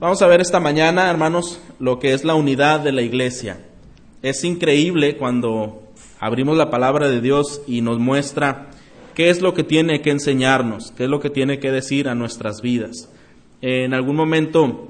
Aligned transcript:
Vamos 0.00 0.22
a 0.22 0.28
ver 0.28 0.40
esta 0.40 0.60
mañana, 0.60 1.10
hermanos, 1.10 1.60
lo 1.80 1.98
que 1.98 2.12
es 2.12 2.24
la 2.24 2.36
unidad 2.36 2.78
de 2.78 2.92
la 2.92 3.02
iglesia. 3.02 3.58
Es 4.22 4.44
increíble 4.44 5.16
cuando 5.16 5.82
abrimos 6.20 6.56
la 6.56 6.70
palabra 6.70 7.08
de 7.08 7.20
Dios 7.20 7.62
y 7.66 7.80
nos 7.80 7.98
muestra 7.98 8.68
qué 9.16 9.28
es 9.28 9.42
lo 9.42 9.54
que 9.54 9.64
tiene 9.64 10.00
que 10.00 10.12
enseñarnos, 10.12 10.92
qué 10.92 11.04
es 11.04 11.10
lo 11.10 11.18
que 11.18 11.30
tiene 11.30 11.58
que 11.58 11.72
decir 11.72 12.08
a 12.08 12.14
nuestras 12.14 12.62
vidas. 12.62 13.10
En 13.60 13.92
algún 13.92 14.14
momento 14.14 14.86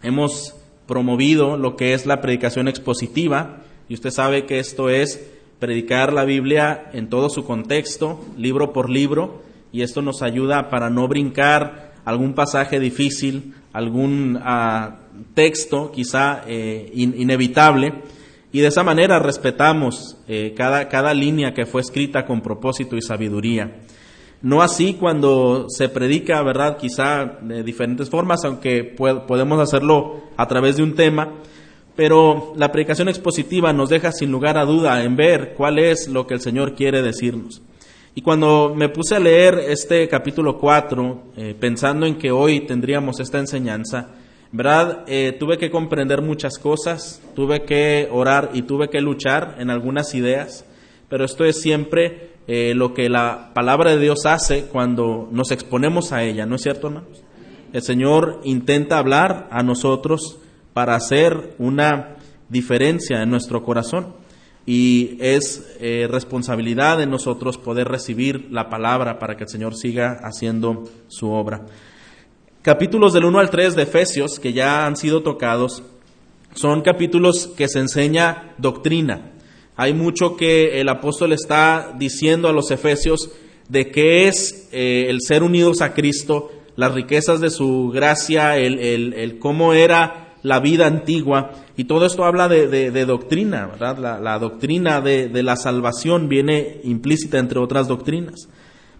hemos 0.00 0.54
promovido 0.86 1.56
lo 1.56 1.74
que 1.74 1.92
es 1.92 2.06
la 2.06 2.20
predicación 2.20 2.68
expositiva 2.68 3.64
y 3.88 3.94
usted 3.94 4.10
sabe 4.10 4.46
que 4.46 4.60
esto 4.60 4.90
es 4.90 5.28
predicar 5.58 6.12
la 6.12 6.24
Biblia 6.24 6.88
en 6.92 7.08
todo 7.08 7.30
su 7.30 7.44
contexto, 7.44 8.24
libro 8.38 8.72
por 8.72 8.90
libro, 8.90 9.42
y 9.72 9.82
esto 9.82 10.02
nos 10.02 10.22
ayuda 10.22 10.70
para 10.70 10.88
no 10.88 11.08
brincar 11.08 11.94
algún 12.04 12.34
pasaje 12.34 12.78
difícil, 12.78 13.54
algún 13.72 14.38
ah, 14.42 14.96
texto 15.34 15.90
quizá 15.92 16.42
eh, 16.46 16.90
inevitable, 16.94 17.94
y 18.52 18.60
de 18.60 18.68
esa 18.68 18.84
manera 18.84 19.18
respetamos 19.18 20.18
eh, 20.28 20.52
cada, 20.54 20.88
cada 20.88 21.14
línea 21.14 21.54
que 21.54 21.64
fue 21.64 21.80
escrita 21.80 22.26
con 22.26 22.42
propósito 22.42 22.96
y 22.96 23.02
sabiduría. 23.02 23.80
No 24.42 24.60
así 24.60 24.94
cuando 24.94 25.66
se 25.68 25.88
predica, 25.88 26.42
¿verdad? 26.42 26.76
Quizá 26.76 27.38
de 27.40 27.62
diferentes 27.62 28.10
formas, 28.10 28.44
aunque 28.44 28.82
podemos 28.84 29.60
hacerlo 29.60 30.20
a 30.36 30.48
través 30.48 30.76
de 30.76 30.82
un 30.82 30.94
tema, 30.96 31.32
pero 31.94 32.52
la 32.56 32.72
predicación 32.72 33.08
expositiva 33.08 33.72
nos 33.72 33.88
deja 33.88 34.12
sin 34.12 34.32
lugar 34.32 34.58
a 34.58 34.64
duda 34.64 35.02
en 35.04 35.16
ver 35.16 35.54
cuál 35.56 35.78
es 35.78 36.08
lo 36.08 36.26
que 36.26 36.34
el 36.34 36.40
Señor 36.40 36.74
quiere 36.74 37.02
decirnos. 37.02 37.62
Y 38.14 38.20
cuando 38.20 38.74
me 38.76 38.90
puse 38.90 39.14
a 39.14 39.20
leer 39.20 39.58
este 39.68 40.06
capítulo 40.06 40.58
4, 40.58 41.22
eh, 41.34 41.56
pensando 41.58 42.04
en 42.04 42.18
que 42.18 42.30
hoy 42.30 42.60
tendríamos 42.60 43.20
esta 43.20 43.38
enseñanza, 43.38 44.10
¿verdad? 44.50 45.04
Eh, 45.06 45.34
tuve 45.40 45.56
que 45.56 45.70
comprender 45.70 46.20
muchas 46.20 46.58
cosas, 46.58 47.22
tuve 47.34 47.62
que 47.62 48.10
orar 48.12 48.50
y 48.52 48.62
tuve 48.62 48.90
que 48.90 49.00
luchar 49.00 49.56
en 49.58 49.70
algunas 49.70 50.14
ideas, 50.14 50.66
pero 51.08 51.24
esto 51.24 51.46
es 51.46 51.62
siempre 51.62 52.32
eh, 52.48 52.74
lo 52.74 52.92
que 52.92 53.08
la 53.08 53.52
palabra 53.54 53.92
de 53.92 53.98
Dios 53.98 54.26
hace 54.26 54.66
cuando 54.66 55.30
nos 55.32 55.50
exponemos 55.50 56.12
a 56.12 56.22
ella, 56.22 56.44
¿no 56.44 56.56
es 56.56 56.62
cierto, 56.62 56.88
hermanos? 56.88 57.22
El 57.72 57.80
Señor 57.80 58.42
intenta 58.44 58.98
hablar 58.98 59.48
a 59.50 59.62
nosotros 59.62 60.38
para 60.74 60.96
hacer 60.96 61.54
una 61.58 62.16
diferencia 62.50 63.22
en 63.22 63.30
nuestro 63.30 63.62
corazón 63.62 64.20
y 64.64 65.16
es 65.20 65.76
eh, 65.80 66.06
responsabilidad 66.10 66.98
de 66.98 67.06
nosotros 67.06 67.58
poder 67.58 67.88
recibir 67.88 68.48
la 68.50 68.68
palabra 68.70 69.18
para 69.18 69.36
que 69.36 69.44
el 69.44 69.50
Señor 69.50 69.74
siga 69.74 70.20
haciendo 70.22 70.84
su 71.08 71.30
obra 71.30 71.66
capítulos 72.62 73.12
del 73.12 73.24
1 73.24 73.40
al 73.40 73.50
3 73.50 73.74
de 73.74 73.82
Efesios, 73.82 74.38
que 74.38 74.52
ya 74.52 74.86
han 74.86 74.96
sido 74.96 75.22
tocados, 75.22 75.82
son 76.54 76.82
capítulos 76.82 77.48
que 77.48 77.68
se 77.68 77.80
enseña 77.80 78.54
doctrina. 78.58 79.32
Hay 79.74 79.94
mucho 79.94 80.36
que 80.36 80.80
el 80.80 80.88
apóstol 80.88 81.32
está 81.32 81.92
diciendo 81.98 82.48
a 82.48 82.52
los 82.52 82.70
efesios 82.70 83.30
de 83.68 83.90
qué 83.90 84.28
es 84.28 84.68
eh, 84.70 85.06
el 85.08 85.18
ser 85.22 85.42
unidos 85.42 85.80
a 85.80 85.92
Cristo, 85.92 86.52
las 86.76 86.94
riquezas 86.94 87.40
de 87.40 87.50
su 87.50 87.90
gracia, 87.92 88.56
el, 88.58 89.38
cómo 89.40 89.72
era 89.72 90.21
la 90.42 90.60
vida 90.60 90.86
antigua, 90.86 91.52
y 91.76 91.84
todo 91.84 92.06
esto 92.06 92.24
habla 92.24 92.48
de, 92.48 93.04
doctrina, 93.04 93.66
¿verdad? 93.66 94.20
La, 94.20 94.38
doctrina 94.38 95.00
de 95.00 95.42
la 95.42 95.56
salvación 95.56 96.28
viene 96.28 96.80
implícita 96.84 97.38
entre 97.38 97.58
otras 97.58 97.88
doctrinas. 97.88 98.48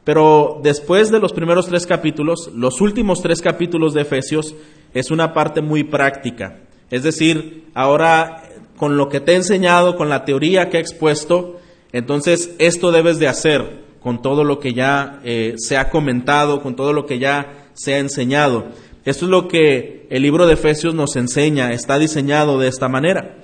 Pero 0.05 0.61
después 0.63 1.11
de 1.11 1.21
los 1.21 1.33
primeros 1.33 1.67
tres 1.67 1.87
capítulos, 1.87 2.51
los 2.55 2.81
últimos 2.81 3.23
tres 3.23 3.41
capítulos 3.41 3.95
de 3.95 4.03
Efesios 4.03 4.55
es 4.95 5.11
una 5.11 5.33
parte 5.33 5.61
muy 5.61 5.85
práctica. 5.85 6.59
Es 6.91 7.05
decir, 7.05 7.69
ahora 7.75 8.43
con 8.77 8.97
lo 8.97 9.09
que 9.09 9.21
te 9.21 9.33
he 9.33 9.37
enseñado, 9.37 9.97
con 9.97 10.09
la 10.09 10.25
teoría 10.25 10.69
que 10.69 10.79
he 10.79 10.81
expuesto, 10.81 11.61
entonces 11.93 12.55
esto 12.59 12.91
debes 12.91 13.21
de 13.21 13.29
hacer 13.29 13.83
con 14.01 14.21
todo 14.21 14.43
lo 14.43 14.59
que 14.59 14.75
ya 14.75 15.21
eh, 15.25 15.55
se 15.57 15.77
ha 15.77 15.89
comentado, 15.89 16.61
con 16.61 16.75
todo 16.75 16.93
lo 16.93 17.07
que 17.07 17.21
ya 17.21 17.69
se 17.75 17.95
ha 17.95 17.99
enseñado. 17.99 18.67
Esto 19.05 19.25
es 19.25 19.31
lo 19.31 19.49
que 19.49 20.07
el 20.11 20.23
libro 20.23 20.47
de 20.47 20.55
Efesios 20.55 20.95
nos 20.95 21.17
enseña, 21.17 21.73
está 21.73 21.99
diseñado 21.99 22.59
de 22.59 22.69
esta 22.69 22.89
manera. 22.89 23.39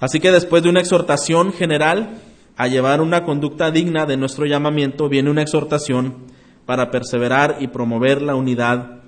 Así 0.00 0.18
que 0.18 0.32
después 0.32 0.62
de 0.62 0.70
una 0.70 0.80
exhortación 0.80 1.52
general, 1.52 2.18
a 2.56 2.68
llevar 2.68 3.00
una 3.00 3.24
conducta 3.24 3.70
digna 3.70 4.06
de 4.06 4.16
nuestro 4.16 4.46
llamamiento, 4.46 5.08
viene 5.08 5.30
una 5.30 5.42
exhortación 5.42 6.26
para 6.66 6.90
perseverar 6.90 7.58
y 7.60 7.68
promover 7.68 8.22
la 8.22 8.34
unidad 8.34 9.02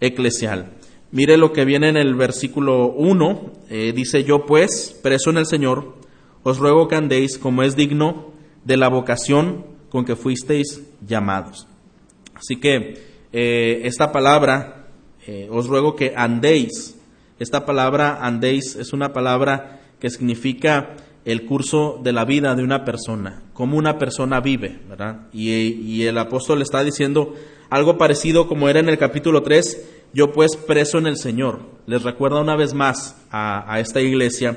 eclesial. 0.00 0.72
Mire 1.12 1.36
lo 1.36 1.52
que 1.52 1.64
viene 1.64 1.88
en 1.88 1.96
el 1.96 2.14
versículo 2.14 2.88
1, 2.88 3.52
eh, 3.70 3.92
dice 3.94 4.24
yo 4.24 4.44
pues, 4.44 4.98
preso 5.02 5.30
en 5.30 5.38
el 5.38 5.46
Señor, 5.46 5.94
os 6.42 6.58
ruego 6.58 6.88
que 6.88 6.96
andéis 6.96 7.38
como 7.38 7.62
es 7.62 7.76
digno 7.76 8.32
de 8.64 8.76
la 8.76 8.88
vocación 8.88 9.64
con 9.88 10.04
que 10.04 10.16
fuisteis 10.16 10.82
llamados. 11.06 11.66
Así 12.34 12.56
que 12.56 12.94
eh, 13.32 13.80
esta 13.84 14.12
palabra, 14.12 14.85
eh, 15.26 15.48
os 15.50 15.66
ruego 15.66 15.96
que 15.96 16.14
andéis, 16.16 16.96
esta 17.38 17.66
palabra 17.66 18.24
andéis 18.24 18.76
es 18.76 18.92
una 18.92 19.12
palabra 19.12 19.80
que 19.98 20.08
significa 20.08 20.94
el 21.24 21.44
curso 21.44 21.98
de 22.02 22.12
la 22.12 22.24
vida 22.24 22.54
de 22.54 22.62
una 22.62 22.84
persona, 22.84 23.42
cómo 23.52 23.76
una 23.76 23.98
persona 23.98 24.40
vive, 24.40 24.78
¿verdad? 24.88 25.26
Y, 25.32 26.04
el 26.04 26.16
apóstol 26.18 26.62
está 26.62 26.84
diciendo 26.84 27.34
algo 27.68 27.98
parecido 27.98 28.46
como 28.46 28.68
era 28.68 28.78
en 28.78 28.88
el 28.88 28.98
capítulo 28.98 29.42
3, 29.42 29.88
yo 30.14 30.30
pues 30.30 30.56
preso 30.56 30.98
en 30.98 31.08
el 31.08 31.16
Señor. 31.16 31.60
Les 31.86 32.04
recuerda 32.04 32.40
una 32.40 32.54
vez 32.54 32.74
más 32.74 33.16
a, 33.32 33.72
a 33.72 33.80
esta 33.80 34.00
iglesia 34.00 34.56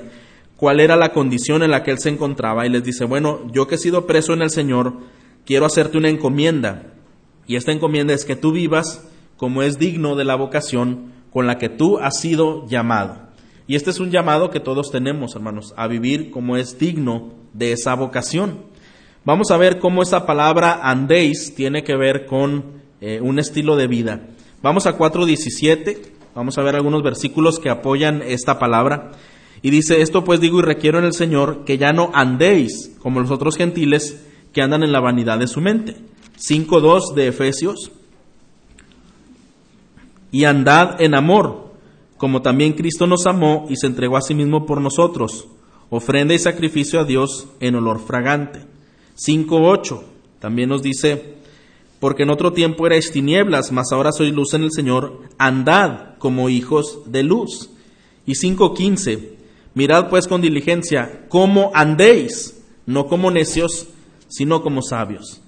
cuál 0.56 0.80
era 0.80 0.96
la 0.96 1.12
condición 1.12 1.64
en 1.64 1.72
la 1.72 1.82
que 1.82 1.90
él 1.90 1.98
se 1.98 2.10
encontraba 2.10 2.68
y 2.68 2.70
les 2.70 2.84
dice, 2.84 3.06
bueno, 3.06 3.48
yo 3.52 3.68
que 3.68 3.76
he 3.76 3.80
sido 3.80 4.06
preso 4.06 4.34
en 4.34 4.44
el 4.44 4.52
Señor, 4.52 4.94
quiero 5.46 5.66
hacerte 5.66 5.98
una 5.98 6.10
encomienda. 6.10 6.94
Y 7.48 7.56
esta 7.56 7.72
encomienda 7.72 8.14
es 8.14 8.26
que 8.26 8.36
tú 8.36 8.52
vivas 8.52 9.09
como 9.40 9.64
es 9.64 9.80
digno 9.80 10.18
de 10.18 10.26
la 10.26 10.36
vocación 10.36 11.14
con 11.32 11.48
la 11.48 11.58
que 11.58 11.70
tú 11.70 11.98
has 11.98 12.20
sido 12.20 12.68
llamado. 12.68 13.30
Y 13.68 13.76
este 13.76 13.90
es 13.90 14.02
un 14.02 14.12
llamado 14.12 14.50
que 14.50 14.60
todos 14.60 14.92
tenemos, 14.92 15.34
hermanos, 15.34 15.74
a 15.78 15.88
vivir 15.88 16.30
como 16.30 16.58
es 16.58 16.78
digno 16.78 17.30
de 17.54 17.72
esa 17.72 17.96
vocación. 17.96 18.66
Vamos 19.24 19.50
a 19.52 19.58
ver 19.58 19.80
cómo 19.80 20.04
esa 20.04 20.26
palabra 20.26 20.82
andéis 20.84 21.56
tiene 21.56 21.84
que 21.84 21.96
ver 21.96 22.26
con 22.26 22.82
eh, 23.00 23.22
un 23.22 23.40
estilo 23.40 23.78
de 23.78 23.88
vida. 23.88 24.28
Vamos 24.62 24.88
a 24.88 24.98
4.17, 24.98 26.00
vamos 26.36 26.58
a 26.58 26.62
ver 26.62 26.76
algunos 26.76 27.02
versículos 27.02 27.60
que 27.60 27.70
apoyan 27.70 28.22
esta 28.22 28.60
palabra. 28.60 29.12
Y 29.62 29.70
dice, 29.70 30.02
esto 30.02 30.26
pues 30.26 30.42
digo 30.42 30.60
y 30.60 30.64
requiero 30.64 31.00
en 31.00 31.06
el 31.06 31.14
Señor 31.14 31.64
que 31.64 31.78
ya 31.78 31.94
no 31.94 32.12
andéis 32.14 32.94
como 33.00 33.22
los 33.22 33.32
otros 33.32 33.56
gentiles 33.56 34.26
que 34.52 34.62
andan 34.62 34.84
en 34.84 34.92
la 34.92 35.00
vanidad 35.00 35.40
de 35.40 35.48
su 35.48 35.62
mente. 35.62 35.96
5.2 36.38 37.14
de 37.14 37.28
Efesios. 37.28 37.92
Y 40.32 40.44
andad 40.46 41.02
en 41.02 41.16
amor 41.16 41.70
como 42.20 42.42
también 42.42 42.74
Cristo 42.74 43.08
nos 43.08 43.26
amó 43.26 43.66
y 43.70 43.78
se 43.78 43.88
entregó 43.88 44.18
a 44.18 44.22
sí 44.22 44.36
mismo 44.36 44.66
por 44.66 44.82
nosotros, 44.82 45.48
ofrenda 45.90 46.34
y 46.34 46.40
sacrificio 46.40 47.00
a 47.00 47.06
Dios 47.06 47.48
en 47.62 47.76
olor 47.76 48.02
fragante. 48.06 48.60
5.8 49.16 50.02
también 50.40 50.68
nos 50.68 50.84
dice, 50.84 51.36
porque 52.02 52.24
en 52.24 52.30
otro 52.30 52.52
tiempo 52.52 52.86
erais 52.86 53.12
tinieblas, 53.12 53.72
mas 53.72 53.94
ahora 53.94 54.12
sois 54.12 54.34
luz 54.34 54.54
en 54.54 54.64
el 54.64 54.72
Señor, 54.74 55.22
andad 55.38 56.18
como 56.18 56.50
hijos 56.50 57.00
de 57.06 57.24
luz. 57.24 57.70
Y 58.26 58.34
5.15, 58.34 59.30
mirad 59.74 60.10
pues 60.10 60.28
con 60.28 60.42
diligencia 60.42 61.26
cómo 61.30 61.72
andéis, 61.74 62.62
no 62.86 63.08
como 63.08 63.32
necios, 63.32 63.88
sino 64.28 64.62
como 64.62 64.82
sabios. 64.82 65.42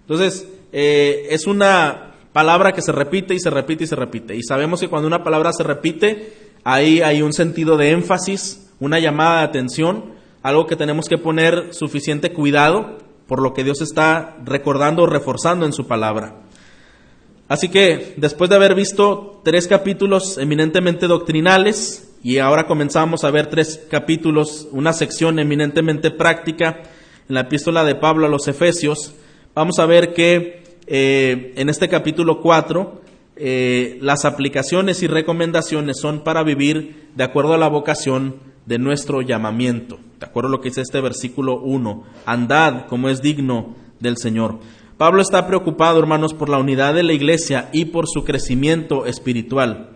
Entonces, 0.00 0.48
eh, 0.72 1.28
es 1.30 1.46
una 1.46 2.15
palabra 2.36 2.72
que 2.72 2.82
se 2.82 2.92
repite 2.92 3.32
y 3.32 3.40
se 3.40 3.48
repite 3.48 3.84
y 3.84 3.86
se 3.86 3.96
repite. 3.96 4.36
Y 4.36 4.42
sabemos 4.42 4.78
que 4.78 4.88
cuando 4.88 5.06
una 5.06 5.24
palabra 5.24 5.54
se 5.54 5.62
repite, 5.62 6.34
ahí 6.64 7.00
hay 7.00 7.22
un 7.22 7.32
sentido 7.32 7.78
de 7.78 7.92
énfasis, 7.92 8.74
una 8.78 8.98
llamada 8.98 9.38
de 9.38 9.46
atención, 9.46 10.12
algo 10.42 10.66
que 10.66 10.76
tenemos 10.76 11.08
que 11.08 11.16
poner 11.16 11.72
suficiente 11.72 12.34
cuidado 12.34 12.98
por 13.26 13.40
lo 13.40 13.54
que 13.54 13.64
Dios 13.64 13.80
está 13.80 14.36
recordando 14.44 15.04
o 15.04 15.06
reforzando 15.06 15.64
en 15.64 15.72
su 15.72 15.86
palabra. 15.86 16.42
Así 17.48 17.70
que 17.70 18.12
después 18.18 18.50
de 18.50 18.56
haber 18.56 18.74
visto 18.74 19.40
tres 19.42 19.66
capítulos 19.66 20.36
eminentemente 20.36 21.06
doctrinales 21.06 22.18
y 22.22 22.36
ahora 22.36 22.66
comenzamos 22.66 23.24
a 23.24 23.30
ver 23.30 23.46
tres 23.46 23.86
capítulos, 23.90 24.68
una 24.72 24.92
sección 24.92 25.38
eminentemente 25.38 26.10
práctica 26.10 26.82
en 27.30 27.34
la 27.34 27.40
epístola 27.40 27.82
de 27.82 27.94
Pablo 27.94 28.26
a 28.26 28.28
los 28.28 28.46
Efesios, 28.46 29.14
vamos 29.54 29.78
a 29.78 29.86
ver 29.86 30.12
que 30.12 30.65
eh, 30.86 31.52
en 31.56 31.68
este 31.68 31.88
capítulo 31.88 32.40
4, 32.40 33.02
eh, 33.36 33.98
las 34.00 34.24
aplicaciones 34.24 35.02
y 35.02 35.06
recomendaciones 35.06 35.98
son 36.00 36.24
para 36.24 36.42
vivir 36.42 37.08
de 37.14 37.24
acuerdo 37.24 37.54
a 37.54 37.58
la 37.58 37.68
vocación 37.68 38.36
de 38.66 38.78
nuestro 38.78 39.20
llamamiento. 39.20 39.98
De 40.18 40.26
acuerdo 40.26 40.48
a 40.48 40.52
lo 40.52 40.60
que 40.60 40.70
dice 40.70 40.80
este 40.80 41.00
versículo 41.00 41.60
1, 41.60 42.04
andad 42.24 42.86
como 42.86 43.08
es 43.08 43.20
digno 43.20 43.76
del 44.00 44.16
Señor. 44.16 44.58
Pablo 44.96 45.20
está 45.20 45.46
preocupado, 45.46 45.98
hermanos, 45.98 46.32
por 46.32 46.48
la 46.48 46.58
unidad 46.58 46.94
de 46.94 47.02
la 47.02 47.12
iglesia 47.12 47.68
y 47.72 47.86
por 47.86 48.06
su 48.08 48.24
crecimiento 48.24 49.04
espiritual. 49.04 49.90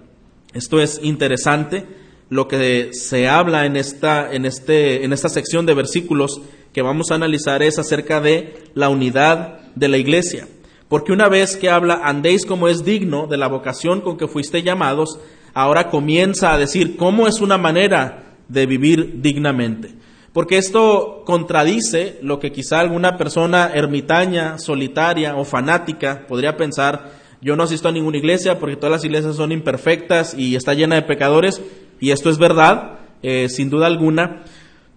Esto 0.53 0.81
es 0.81 1.01
interesante, 1.03 1.87
lo 2.29 2.49
que 2.49 2.91
se 2.93 3.27
habla 3.27 3.65
en 3.65 3.77
esta, 3.77 4.33
en 4.33 4.45
este, 4.45 5.05
en 5.05 5.13
esta 5.13 5.29
sección 5.29 5.65
de 5.65 5.75
versículos 5.75 6.43
que 6.75 6.83
vamos 6.83 7.11
a 7.11 7.15
analizar 7.15 7.63
es 7.63 7.79
acerca 7.79 8.21
de 8.21 8.55
la 8.75 8.89
unidad 8.91 9.61
de 9.75 9.89
la 9.89 9.97
iglesia. 9.97 10.47
Porque 10.91 11.13
una 11.13 11.29
vez 11.29 11.57
que 11.57 11.71
habla, 11.71 12.01
andéis 12.03 12.45
como 12.45 12.67
es 12.67 12.85
digno 12.85 13.29
de 13.29 13.37
la 13.37 13.47
vocación 13.47 14.01
con 14.01 14.17
que 14.17 14.27
fuiste 14.27 14.65
llamados, 14.65 15.21
ahora 15.55 15.89
comienza 15.89 16.53
a 16.53 16.59
decir 16.59 16.97
cómo 16.97 17.29
es 17.29 17.41
una 17.41 17.59
manera 17.59 18.35
de 18.49 18.67
vivir 18.67 19.23
dignamente. 19.23 19.95
Porque 20.33 20.59
esto 20.59 21.23
contradice 21.25 22.19
lo 22.23 22.41
que 22.41 22.51
quizá 22.51 22.81
alguna 22.81 23.17
persona 23.17 23.71
ermitaña, 23.73 24.59
solitaria 24.59 25.37
o 25.37 25.45
fanática 25.45 26.27
podría 26.27 26.57
pensar, 26.57 27.13
yo 27.41 27.55
no 27.55 27.63
asisto 27.63 27.89
a 27.89 27.93
ninguna 27.93 28.19
iglesia 28.19 28.59
porque 28.59 28.75
todas 28.75 28.91
las 28.91 29.05
iglesias 29.05 29.37
son 29.37 29.53
imperfectas 29.53 30.35
y 30.35 30.57
está 30.57 30.75
llena 30.75 30.97
de 30.97 31.03
pecadores, 31.03 31.63
y 32.01 32.11
esto 32.11 32.31
es 32.31 32.39
verdad, 32.39 32.99
eh, 33.23 33.49
sin 33.49 33.71
duda 33.71 33.87
alguna, 33.87 34.43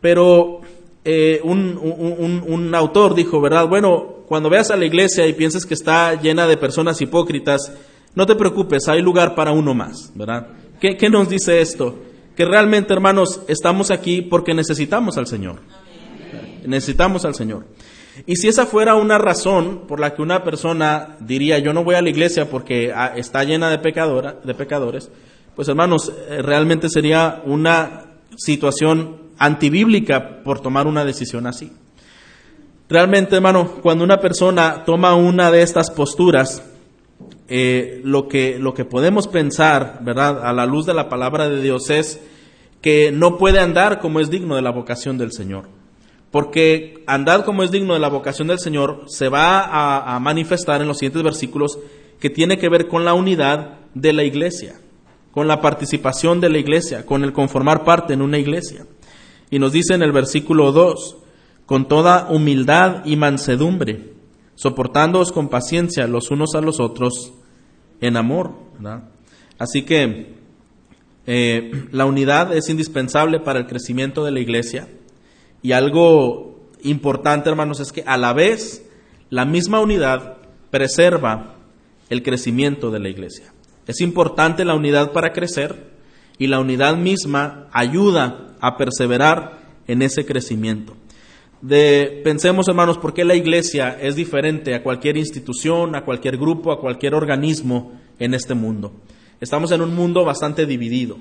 pero 0.01 0.61
eh, 1.05 1.41
un, 1.43 1.77
un, 2.47 2.75
autor 2.75 3.13
dijo, 3.13 3.41
¿verdad? 3.41 3.67
Bueno, 3.67 4.23
cuando 4.25 4.49
veas 4.49 4.71
a 4.71 4.77
la 4.77 4.85
iglesia 4.85 5.27
y 5.27 5.33
pienses 5.33 5.65
que 5.65 5.73
está 5.73 6.19
llena 6.19 6.47
de 6.47 6.57
personas 6.57 7.01
hipócritas, 7.01 7.73
no 8.15 8.25
te 8.25 8.35
preocupes, 8.35 8.87
hay 8.87 9.01
lugar 9.01 9.35
para 9.35 9.51
uno 9.51 9.73
más, 9.73 10.11
¿verdad? 10.15 10.47
¿Qué, 10.79 10.95
qué 10.95 11.09
nos 11.09 11.29
dice 11.29 11.61
esto? 11.61 11.99
Que 12.35 12.45
realmente, 12.45 12.93
hermanos, 12.93 13.41
estamos 13.47 13.91
aquí 13.91 14.21
porque 14.21 14.53
necesitamos 14.53 15.17
al 15.17 15.27
Señor. 15.27 15.59
Necesitamos 16.65 17.25
al 17.25 17.35
Señor. 17.35 17.65
Y 18.25 18.35
si 18.35 18.47
esa 18.47 18.65
fuera 18.65 18.95
una 18.95 19.17
razón 19.17 19.87
por 19.87 19.99
la 19.99 20.13
que 20.13 20.21
una 20.21 20.43
persona 20.43 21.17
diría, 21.19 21.59
yo 21.59 21.73
no 21.73 21.83
voy 21.83 21.95
a 21.95 22.01
la 22.01 22.09
iglesia 22.09 22.49
porque 22.49 22.91
ah, 22.95 23.13
está 23.15 23.43
llena 23.43 23.69
de, 23.69 23.77
de 23.77 24.53
pecadores, 24.53 25.09
pues 25.55 25.67
hermanos, 25.67 26.13
eh, 26.29 26.41
realmente 26.41 26.89
sería 26.89 27.41
una 27.45 28.05
situación 28.37 29.22
antibíblica 29.43 30.43
por 30.43 30.61
tomar 30.61 30.87
una 30.87 31.03
decisión 31.03 31.47
así. 31.47 31.71
Realmente, 32.89 33.35
hermano, 33.35 33.79
cuando 33.81 34.03
una 34.03 34.19
persona 34.19 34.83
toma 34.85 35.15
una 35.15 35.51
de 35.51 35.61
estas 35.61 35.91
posturas, 35.91 36.63
eh, 37.47 38.01
lo, 38.03 38.27
que, 38.27 38.57
lo 38.59 38.73
que 38.73 38.85
podemos 38.85 39.27
pensar, 39.27 39.99
¿verdad?, 40.01 40.45
a 40.45 40.53
la 40.53 40.65
luz 40.65 40.85
de 40.85 40.93
la 40.93 41.09
palabra 41.09 41.49
de 41.49 41.61
Dios 41.61 41.89
es 41.89 42.21
que 42.81 43.11
no 43.11 43.37
puede 43.37 43.59
andar 43.59 43.99
como 43.99 44.19
es 44.19 44.29
digno 44.29 44.55
de 44.55 44.61
la 44.61 44.71
vocación 44.71 45.17
del 45.17 45.31
Señor. 45.31 45.65
Porque 46.31 47.03
andar 47.05 47.45
como 47.45 47.63
es 47.63 47.71
digno 47.71 47.93
de 47.93 47.99
la 47.99 48.09
vocación 48.09 48.47
del 48.47 48.59
Señor 48.59 49.03
se 49.07 49.29
va 49.29 49.59
a, 49.59 50.15
a 50.15 50.19
manifestar 50.19 50.81
en 50.81 50.87
los 50.87 50.97
siguientes 50.97 51.23
versículos 51.23 51.79
que 52.19 52.29
tiene 52.29 52.57
que 52.57 52.69
ver 52.69 52.87
con 52.87 53.05
la 53.05 53.13
unidad 53.13 53.79
de 53.93 54.13
la 54.13 54.23
iglesia 54.23 54.75
con 55.33 55.47
la 55.47 55.59
participación 55.61 56.39
de 56.39 56.49
la 56.49 56.59
iglesia, 56.59 57.05
con 57.07 57.23
el 57.23 57.33
conformar 57.33 57.83
parte 57.83 58.13
en 58.13 58.21
una 58.21 58.37
iglesia. 58.37 58.85
Y 59.53 59.59
nos 59.59 59.71
dice 59.71 59.93
en 59.93 60.01
el 60.01 60.11
versículo 60.11 60.71
2, 60.71 61.15
con 61.67 61.87
toda 61.87 62.27
humildad 62.31 63.05
y 63.05 63.17
mansedumbre, 63.17 64.13
soportándoos 64.55 65.31
con 65.31 65.47
paciencia 65.47 66.07
los 66.07 66.31
unos 66.31 66.55
a 66.55 66.61
los 66.61 66.79
otros 66.79 67.33
en 68.01 68.17
amor. 68.17 68.55
Así 69.59 69.83
que 69.83 70.33
eh, 71.27 71.85
la 71.91 72.05
unidad 72.05 72.51
es 72.57 72.67
indispensable 72.69 73.39
para 73.41 73.59
el 73.59 73.67
crecimiento 73.67 74.25
de 74.25 74.31
la 74.31 74.39
iglesia. 74.39 74.87
Y 75.61 75.73
algo 75.73 76.71
importante, 76.81 77.47
hermanos, 77.47 77.79
es 77.79 77.91
que 77.91 78.01
a 78.07 78.17
la 78.17 78.33
vez 78.33 78.83
la 79.29 79.45
misma 79.45 79.81
unidad 79.81 80.37
preserva 80.71 81.57
el 82.09 82.23
crecimiento 82.23 82.89
de 82.89 83.01
la 83.01 83.09
iglesia. 83.09 83.53
Es 83.85 84.01
importante 84.01 84.65
la 84.65 84.73
unidad 84.73 85.11
para 85.11 85.31
crecer 85.31 85.92
y 86.37 86.47
la 86.47 86.59
unidad 86.59 86.97
misma 86.97 87.67
ayuda 87.71 88.55
a 88.59 88.77
perseverar 88.77 89.59
en 89.87 90.01
ese 90.01 90.25
crecimiento. 90.25 90.95
De, 91.61 92.21
pensemos, 92.23 92.67
hermanos, 92.67 92.97
por 92.97 93.13
qué 93.13 93.23
la 93.23 93.35
iglesia 93.35 93.97
es 94.01 94.15
diferente 94.15 94.75
a 94.75 94.83
cualquier 94.83 95.17
institución, 95.17 95.95
a 95.95 96.03
cualquier 96.03 96.37
grupo, 96.37 96.71
a 96.71 96.79
cualquier 96.79 97.15
organismo 97.15 97.93
en 98.19 98.33
este 98.33 98.53
mundo. 98.53 98.91
Estamos 99.39 99.71
en 99.71 99.81
un 99.81 99.95
mundo 99.95 100.25
bastante 100.25 100.65
dividido. 100.65 101.17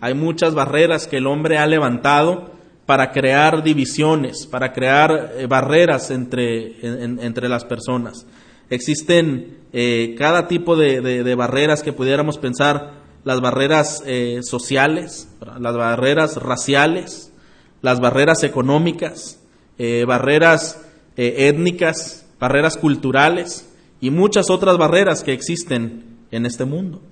Hay 0.00 0.14
muchas 0.14 0.54
barreras 0.54 1.06
que 1.06 1.16
el 1.16 1.26
hombre 1.26 1.58
ha 1.58 1.66
levantado 1.66 2.52
para 2.86 3.12
crear 3.12 3.62
divisiones, 3.62 4.46
para 4.46 4.72
crear 4.72 5.32
eh, 5.36 5.46
barreras 5.46 6.10
entre, 6.10 6.76
entre 6.82 7.48
las 7.48 7.64
personas. 7.64 8.26
Existen 8.70 9.58
eh, 9.72 10.14
cada 10.18 10.46
tipo 10.46 10.76
de, 10.76 11.34
barreras 11.34 11.82
que 11.82 11.92
pudiéramos 11.92 12.38
pensar, 12.38 12.94
las 13.28 13.42
barreras 13.42 14.02
eh, 14.06 14.40
sociales, 14.42 15.28
las 15.60 15.76
barreras 15.76 16.36
raciales, 16.36 17.30
las 17.82 18.00
barreras 18.00 18.42
económicas, 18.42 19.38
eh, 19.76 20.06
barreras 20.06 20.80
étnicas, 21.16 22.24
barreras 22.40 22.78
culturales 22.78 23.68
y 24.00 24.10
muchas 24.10 24.48
otras 24.48 24.78
barreras 24.78 25.22
que 25.22 25.34
existen 25.34 26.16
en 26.30 26.46
este 26.46 26.64
mundo. 26.64 27.02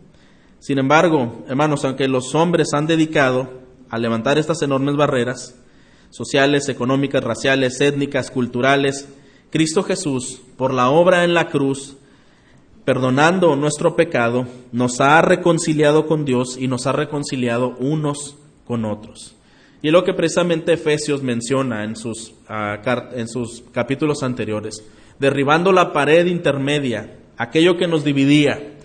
Sin 0.58 0.78
embargo, 0.78 1.44
hermanos, 1.48 1.84
aunque 1.84 2.08
los 2.08 2.34
hombres 2.34 2.68
han 2.72 2.86
dedicado 2.86 3.50
a 3.90 3.98
levantar 3.98 4.38
estas 4.38 4.62
enormes 4.62 4.96
barreras 4.96 5.54
sociales, 6.08 6.70
económicas, 6.70 7.22
raciales, 7.22 7.78
étnicas, 7.82 8.30
culturales, 8.30 9.06
Cristo 9.50 9.82
Jesús, 9.82 10.40
por 10.56 10.72
la 10.72 10.88
obra 10.88 11.24
en 11.24 11.34
la 11.34 11.48
cruz, 11.48 11.98
perdonando 12.86 13.56
nuestro 13.56 13.96
pecado, 13.96 14.46
nos 14.70 15.00
ha 15.00 15.20
reconciliado 15.20 16.06
con 16.06 16.24
Dios 16.24 16.56
y 16.56 16.68
nos 16.68 16.86
ha 16.86 16.92
reconciliado 16.92 17.74
unos 17.80 18.38
con 18.64 18.84
otros. 18.84 19.34
Y 19.82 19.88
es 19.88 19.92
lo 19.92 20.04
que 20.04 20.14
precisamente 20.14 20.72
Efesios 20.72 21.20
menciona 21.20 21.82
en 21.82 21.96
sus, 21.96 22.32
ah, 22.48 22.80
en 23.12 23.26
sus 23.26 23.64
capítulos 23.72 24.22
anteriores, 24.22 24.84
derribando 25.18 25.72
la 25.72 25.92
pared 25.92 26.26
intermedia, 26.26 27.16
aquello 27.36 27.76
que 27.76 27.88
nos 27.88 28.04
dividía, 28.04 28.76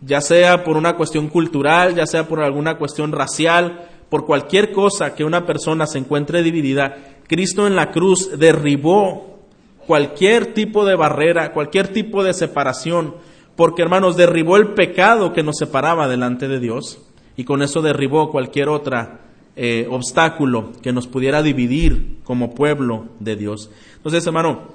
ya 0.00 0.22
sea 0.22 0.64
por 0.64 0.78
una 0.78 0.96
cuestión 0.96 1.28
cultural, 1.28 1.94
ya 1.94 2.06
sea 2.06 2.26
por 2.26 2.40
alguna 2.40 2.78
cuestión 2.78 3.12
racial, 3.12 3.86
por 4.08 4.24
cualquier 4.24 4.72
cosa 4.72 5.14
que 5.14 5.24
una 5.24 5.44
persona 5.44 5.86
se 5.86 5.98
encuentre 5.98 6.42
dividida, 6.42 6.96
Cristo 7.28 7.66
en 7.66 7.76
la 7.76 7.90
cruz 7.90 8.30
derribó 8.38 9.40
cualquier 9.86 10.54
tipo 10.54 10.86
de 10.86 10.94
barrera, 10.94 11.52
cualquier 11.52 11.88
tipo 11.88 12.24
de 12.24 12.32
separación, 12.32 13.14
porque 13.56 13.82
hermanos, 13.82 14.16
derribó 14.16 14.56
el 14.56 14.68
pecado 14.68 15.32
que 15.32 15.42
nos 15.42 15.56
separaba 15.58 16.08
delante 16.08 16.48
de 16.48 16.58
Dios 16.58 17.00
y 17.36 17.44
con 17.44 17.62
eso 17.62 17.82
derribó 17.82 18.30
cualquier 18.30 18.68
otra 18.68 19.20
eh, 19.56 19.86
obstáculo 19.90 20.72
que 20.82 20.92
nos 20.92 21.06
pudiera 21.06 21.42
dividir 21.42 22.18
como 22.24 22.54
pueblo 22.54 23.08
de 23.20 23.36
Dios. 23.36 23.70
Entonces, 23.96 24.26
hermano, 24.26 24.68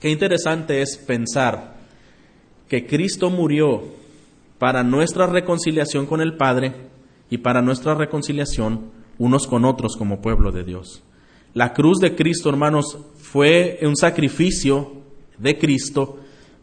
qué 0.00 0.10
interesante 0.10 0.82
es 0.82 0.96
pensar 0.96 1.76
que 2.68 2.86
Cristo 2.86 3.30
murió 3.30 3.84
para 4.58 4.82
nuestra 4.82 5.26
reconciliación 5.26 6.06
con 6.06 6.20
el 6.20 6.36
Padre 6.36 6.74
y 7.30 7.38
para 7.38 7.62
nuestra 7.62 7.94
reconciliación 7.94 8.90
unos 9.18 9.46
con 9.46 9.64
otros 9.64 9.96
como 9.96 10.20
pueblo 10.20 10.50
de 10.50 10.64
Dios. 10.64 11.02
La 11.54 11.72
cruz 11.72 11.98
de 11.98 12.14
Cristo, 12.14 12.50
hermanos, 12.50 12.98
fue 13.16 13.78
un 13.82 13.96
sacrificio 13.96 14.92
de 15.38 15.56
Cristo 15.56 16.18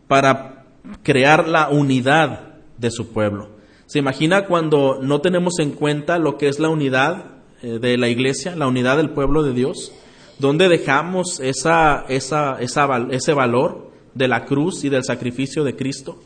para 0.08 0.63
crear 1.04 1.48
la 1.48 1.70
unidad 1.70 2.56
de 2.78 2.92
su 2.92 3.12
pueblo. 3.12 3.50
¿Se 3.86 4.00
imagina 4.00 4.46
cuando 4.46 5.00
no 5.02 5.22
tenemos 5.22 5.60
en 5.60 5.72
cuenta 5.72 6.18
lo 6.18 6.38
que 6.38 6.48
es 6.48 6.60
la 6.60 6.70
unidad 6.70 7.26
eh, 7.62 7.80
de 7.80 7.98
la 7.98 8.10
iglesia, 8.10 8.56
la 8.56 8.68
unidad 8.68 8.98
del 8.98 9.12
pueblo 9.12 9.44
de 9.44 9.54
Dios? 9.54 9.94
¿Dónde 10.40 10.68
dejamos 10.68 11.40
esa, 11.40 12.06
esa, 12.10 12.58
ese 12.60 13.34
valor 13.34 13.92
de 14.14 14.28
la 14.28 14.46
cruz 14.46 14.84
y 14.84 14.90
del 14.90 15.04
sacrificio 15.04 15.64
de 15.64 15.76
Cristo? 15.76 16.20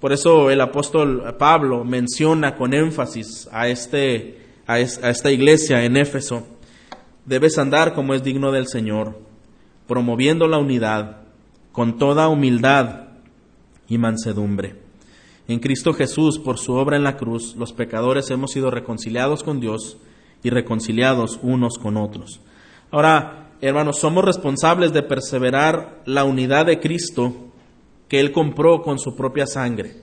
Por 0.00 0.12
eso 0.12 0.50
el 0.50 0.60
apóstol 0.60 1.34
Pablo 1.38 1.84
menciona 1.84 2.54
con 2.54 2.74
énfasis 2.74 3.48
a, 3.50 3.68
este, 3.68 4.38
a 4.66 4.78
esta 4.78 5.30
iglesia 5.30 5.84
en 5.84 5.96
Éfeso 5.96 6.46
debes 7.26 7.58
andar 7.58 7.92
como 7.92 8.14
es 8.14 8.22
digno 8.22 8.52
del 8.52 8.68
Señor, 8.68 9.18
promoviendo 9.86 10.46
la 10.46 10.58
unidad 10.58 11.18
con 11.72 11.98
toda 11.98 12.28
humildad 12.28 13.05
y 13.88 13.98
mansedumbre. 13.98 14.76
En 15.48 15.60
Cristo 15.60 15.92
Jesús, 15.92 16.38
por 16.38 16.58
su 16.58 16.74
obra 16.74 16.96
en 16.96 17.04
la 17.04 17.16
cruz, 17.16 17.54
los 17.56 17.72
pecadores 17.72 18.30
hemos 18.30 18.50
sido 18.50 18.70
reconciliados 18.70 19.44
con 19.44 19.60
Dios 19.60 19.96
y 20.42 20.50
reconciliados 20.50 21.38
unos 21.42 21.78
con 21.78 21.96
otros. 21.96 22.40
Ahora, 22.90 23.50
hermanos, 23.60 23.98
somos 23.98 24.24
responsables 24.24 24.92
de 24.92 25.02
perseverar 25.02 26.02
la 26.04 26.24
unidad 26.24 26.66
de 26.66 26.80
Cristo 26.80 27.32
que 28.08 28.20
Él 28.20 28.32
compró 28.32 28.82
con 28.82 28.98
su 28.98 29.14
propia 29.16 29.46
sangre. 29.46 30.02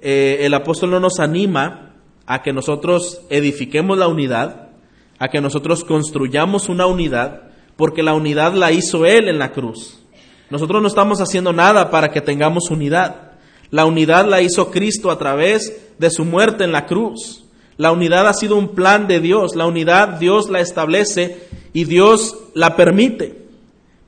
Eh, 0.00 0.38
el 0.40 0.54
apóstol 0.54 0.90
no 0.90 1.00
nos 1.00 1.20
anima 1.20 1.94
a 2.26 2.42
que 2.42 2.52
nosotros 2.52 3.22
edifiquemos 3.30 3.98
la 3.98 4.08
unidad, 4.08 4.70
a 5.18 5.28
que 5.28 5.40
nosotros 5.40 5.84
construyamos 5.84 6.68
una 6.68 6.86
unidad, 6.86 7.50
porque 7.76 8.02
la 8.02 8.14
unidad 8.14 8.54
la 8.54 8.72
hizo 8.72 9.06
Él 9.06 9.28
en 9.28 9.38
la 9.38 9.52
cruz. 9.52 10.02
Nosotros 10.50 10.80
no 10.80 10.88
estamos 10.88 11.20
haciendo 11.20 11.52
nada 11.52 11.90
para 11.90 12.10
que 12.10 12.20
tengamos 12.20 12.70
unidad. 12.70 13.32
La 13.70 13.84
unidad 13.84 14.26
la 14.26 14.40
hizo 14.40 14.70
Cristo 14.70 15.10
a 15.10 15.18
través 15.18 15.80
de 15.98 16.10
su 16.10 16.24
muerte 16.24 16.64
en 16.64 16.72
la 16.72 16.86
cruz. 16.86 17.44
La 17.76 17.92
unidad 17.92 18.26
ha 18.26 18.32
sido 18.32 18.56
un 18.56 18.74
plan 18.74 19.06
de 19.06 19.20
Dios. 19.20 19.54
La 19.54 19.66
unidad 19.66 20.18
Dios 20.18 20.48
la 20.48 20.60
establece 20.60 21.48
y 21.72 21.84
Dios 21.84 22.36
la 22.54 22.76
permite. 22.76 23.46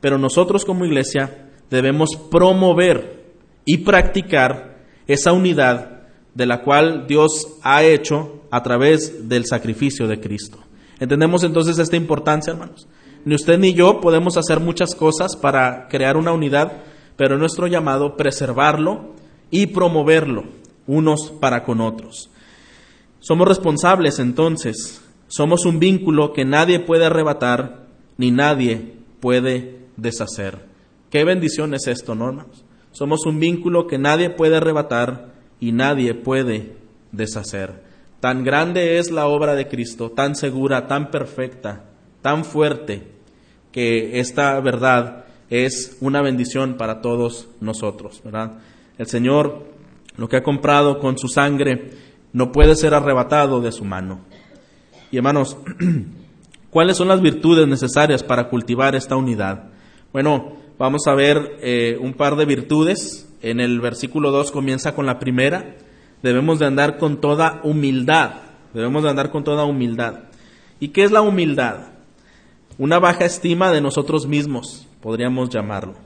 Pero 0.01 0.19
nosotros 0.19 0.65
como 0.65 0.87
iglesia 0.87 1.51
debemos 1.69 2.17
promover 2.31 3.33
y 3.65 3.79
practicar 3.79 4.79
esa 5.07 5.33
unidad 5.33 6.01
de 6.35 6.47
la 6.47 6.63
cual 6.63 7.07
Dios 7.07 7.59
ha 7.63 7.83
hecho 7.83 8.43
a 8.51 8.63
través 8.63 9.29
del 9.29 9.45
sacrificio 9.47 10.09
de 10.09 10.21
Cristo. 10.21 10.59
¿Entendemos 10.99 11.45
entonces 11.45 11.79
esta 11.79 11.97
importancia, 11.97 12.53
hermanos? 12.53 12.89
Ni 13.25 13.35
usted 13.35 13.59
ni 13.59 13.75
yo 13.75 14.01
podemos 14.01 14.37
hacer 14.37 14.61
muchas 14.61 14.95
cosas 14.95 15.37
para 15.37 15.89
crear 15.89 16.17
una 16.17 16.33
unidad, 16.33 16.83
pero 17.17 17.37
nuestro 17.37 17.67
llamado 17.67 18.17
preservarlo 18.17 19.15
y 19.51 19.67
promoverlo 19.67 20.45
unos 20.87 21.33
para 21.41 21.65
con 21.65 21.81
otros. 21.81 22.31
Somos 23.21 23.47
responsables 23.47 24.19
entonces, 24.19 25.03
somos 25.29 25.67
un 25.67 25.79
vínculo 25.79 26.33
que 26.33 26.45
nadie 26.45 26.81
puede 26.81 27.05
arrebatar 27.05 27.87
ni 28.17 28.31
nadie 28.31 28.95
puede 29.21 29.81
deshacer. 29.97 30.59
Qué 31.11 31.25
bendición 31.25 31.75
es 31.75 31.87
esto, 31.87 32.15
¿no, 32.15 32.29
hermanos? 32.29 32.65
Somos 32.93 33.27
un 33.27 33.39
vínculo 33.39 33.87
que 33.87 33.99
nadie 33.99 34.31
puede 34.31 34.57
arrebatar 34.57 35.33
y 35.61 35.73
nadie 35.73 36.15
puede 36.15 36.77
deshacer. 37.13 37.83
Tan 38.21 38.45
grande 38.45 38.99
es 38.99 39.11
la 39.11 39.27
obra 39.27 39.55
de 39.55 39.69
Cristo, 39.69 40.11
tan 40.11 40.35
segura, 40.35 40.87
tan 40.87 41.11
perfecta, 41.11 41.85
tan 42.23 42.45
fuerte, 42.45 43.03
que 43.73 44.21
esta 44.21 44.59
verdad 44.61 45.25
es 45.49 45.97
una 46.01 46.23
bendición 46.23 46.77
para 46.77 47.01
todos 47.01 47.49
nosotros, 47.61 48.21
¿verdad? 48.25 48.59
El 48.99 49.07
Señor, 49.07 49.67
lo 50.17 50.29
que 50.29 50.37
ha 50.37 50.43
comprado 50.43 50.99
con 50.99 51.19
su 51.19 51.29
sangre, 51.29 51.91
no 52.33 52.53
puede 52.53 52.77
ser 52.77 52.95
arrebatado 52.95 53.61
de 53.61 53.73
su 53.73 53.85
mano. 53.85 54.21
Y 55.11 55.17
hermanos, 55.17 55.57
¿cuáles 56.71 56.97
son 56.97 57.09
las 57.09 57.21
virtudes 57.21 57.67
necesarias 57.67 58.23
para 58.23 58.49
cultivar 58.49 58.95
esta 58.95 59.17
unidad? 59.17 59.71
Bueno, 60.13 60.57
vamos 60.79 61.07
a 61.07 61.15
ver 61.15 61.57
eh, 61.63 61.99
un 62.01 62.15
par 62.15 62.37
de 62.37 62.45
virtudes. 62.45 63.27
En 63.43 63.59
el 63.59 63.81
versículo 63.81 64.31
2 64.31 64.53
comienza 64.53 64.95
con 64.95 65.07
la 65.07 65.19
primera. 65.19 65.77
Debemos 66.23 66.59
de 66.59 66.67
andar 66.67 66.99
con 66.99 67.21
toda 67.21 67.61
humildad. 67.65 68.35
Debemos 68.75 69.03
de 69.03 69.11
andar 69.11 69.31
con 69.31 69.43
toda 69.43 69.65
humildad. 69.65 70.21
¿Y 70.79 70.89
qué 70.89 71.03
es 71.03 71.11
la 71.11 71.23
humildad? 71.23 71.89
Una 72.81 72.99
baja 72.99 73.27
estima 73.27 73.71
de 73.73 73.83
nosotros 73.83 74.27
mismos, 74.27 74.89
podríamos 75.03 75.51
llamarlo, 75.51 75.97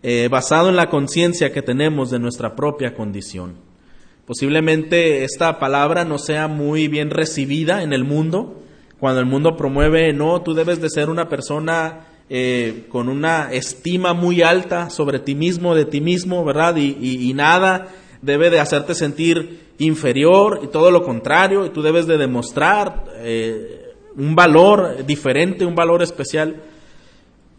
eh, 0.00 0.28
basado 0.30 0.68
en 0.68 0.76
la 0.76 0.88
conciencia 0.88 1.52
que 1.52 1.60
tenemos 1.60 2.08
de 2.08 2.20
nuestra 2.20 2.54
propia 2.54 2.94
condición. 2.94 3.56
Posiblemente 4.26 5.24
esta 5.24 5.58
palabra 5.58 6.04
no 6.04 6.18
sea 6.18 6.46
muy 6.46 6.86
bien 6.86 7.10
recibida 7.10 7.82
en 7.82 7.92
el 7.92 8.04
mundo, 8.04 8.62
cuando 9.00 9.18
el 9.18 9.26
mundo 9.26 9.56
promueve, 9.56 10.12
no, 10.12 10.40
tú 10.40 10.54
debes 10.54 10.80
de 10.80 10.88
ser 10.88 11.10
una 11.10 11.28
persona 11.28 12.06
eh, 12.30 12.86
con 12.88 13.08
una 13.08 13.52
estima 13.52 14.14
muy 14.14 14.42
alta 14.42 14.88
sobre 14.88 15.18
ti 15.18 15.34
mismo, 15.34 15.74
de 15.74 15.84
ti 15.84 16.00
mismo, 16.00 16.44
¿verdad? 16.44 16.76
Y, 16.76 17.34
nada 17.34 17.88
debe 18.22 18.50
de 18.50 18.60
hacerte 18.60 18.94
sentir 18.94 19.72
inferior 19.78 20.60
y 20.62 20.68
todo 20.68 20.92
lo 20.92 21.02
contrario, 21.02 21.66
y 21.66 21.70
tú 21.70 21.82
debes 21.82 22.06
de 22.06 22.18
demostrar 22.18 23.06
eh, 23.16 23.85
un 24.16 24.34
valor 24.34 25.04
diferente, 25.06 25.64
un 25.64 25.74
valor 25.74 26.02
especial. 26.02 26.62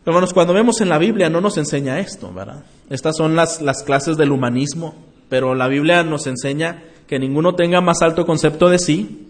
Hermanos, 0.06 0.34
cuando 0.34 0.54
vemos 0.54 0.82
en 0.82 0.90
la 0.90 0.98
Biblia 0.98 1.30
no 1.30 1.42
nos 1.42 1.58
enseña 1.58 2.00
esto, 2.00 2.32
¿verdad? 2.34 2.64
Estas 2.90 3.16
son 3.18 3.36
las, 3.36 3.62
las 3.62 3.84
clases 3.84 4.18
del 4.18 4.32
humanismo, 4.32 4.96
pero 5.30 5.56
la 5.56 5.68
Biblia 5.68 6.04
nos 6.04 6.28
enseña 6.28 6.84
que 7.08 7.20
ninguno 7.20 7.56
tenga 7.56 7.82
más 7.82 8.02
alto 8.02 8.26
concepto 8.26 8.70
de 8.70 8.80
sí 8.80 9.28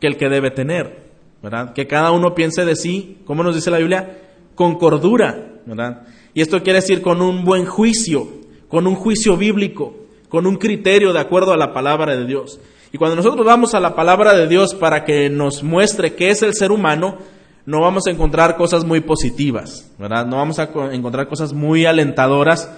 que 0.00 0.06
el 0.06 0.16
que 0.16 0.28
debe 0.28 0.50
tener, 0.50 1.10
¿verdad? 1.42 1.72
Que 1.74 1.86
cada 1.86 2.10
uno 2.10 2.34
piense 2.34 2.64
de 2.64 2.76
sí, 2.76 3.18
¿cómo 3.24 3.42
nos 3.42 3.54
dice 3.54 3.70
la 3.70 3.78
Biblia? 3.78 4.18
Con 4.54 4.76
cordura, 4.76 5.60
¿verdad? 5.66 6.06
Y 6.34 6.40
esto 6.40 6.62
quiere 6.62 6.80
decir 6.80 7.02
con 7.02 7.20
un 7.22 7.44
buen 7.44 7.66
juicio, 7.66 8.28
con 8.68 8.86
un 8.86 8.94
juicio 8.94 9.36
bíblico, 9.36 9.94
con 10.28 10.46
un 10.46 10.56
criterio 10.56 11.12
de 11.12 11.20
acuerdo 11.20 11.52
a 11.52 11.56
la 11.56 11.72
palabra 11.72 12.16
de 12.16 12.26
Dios. 12.26 12.60
Y 12.92 12.98
cuando 12.98 13.16
nosotros 13.16 13.46
vamos 13.46 13.74
a 13.74 13.80
la 13.80 13.94
palabra 13.94 14.34
de 14.34 14.48
Dios 14.48 14.74
para 14.74 15.04
que 15.04 15.30
nos 15.30 15.62
muestre 15.62 16.14
qué 16.14 16.30
es 16.30 16.42
el 16.42 16.54
ser 16.54 16.72
humano, 16.72 17.18
no 17.66 17.80
vamos 17.80 18.06
a 18.06 18.10
encontrar 18.10 18.56
cosas 18.56 18.84
muy 18.84 19.00
positivas, 19.00 19.92
¿verdad? 19.98 20.26
No 20.26 20.36
vamos 20.36 20.58
a 20.58 20.70
encontrar 20.92 21.28
cosas 21.28 21.52
muy 21.52 21.86
alentadoras 21.86 22.70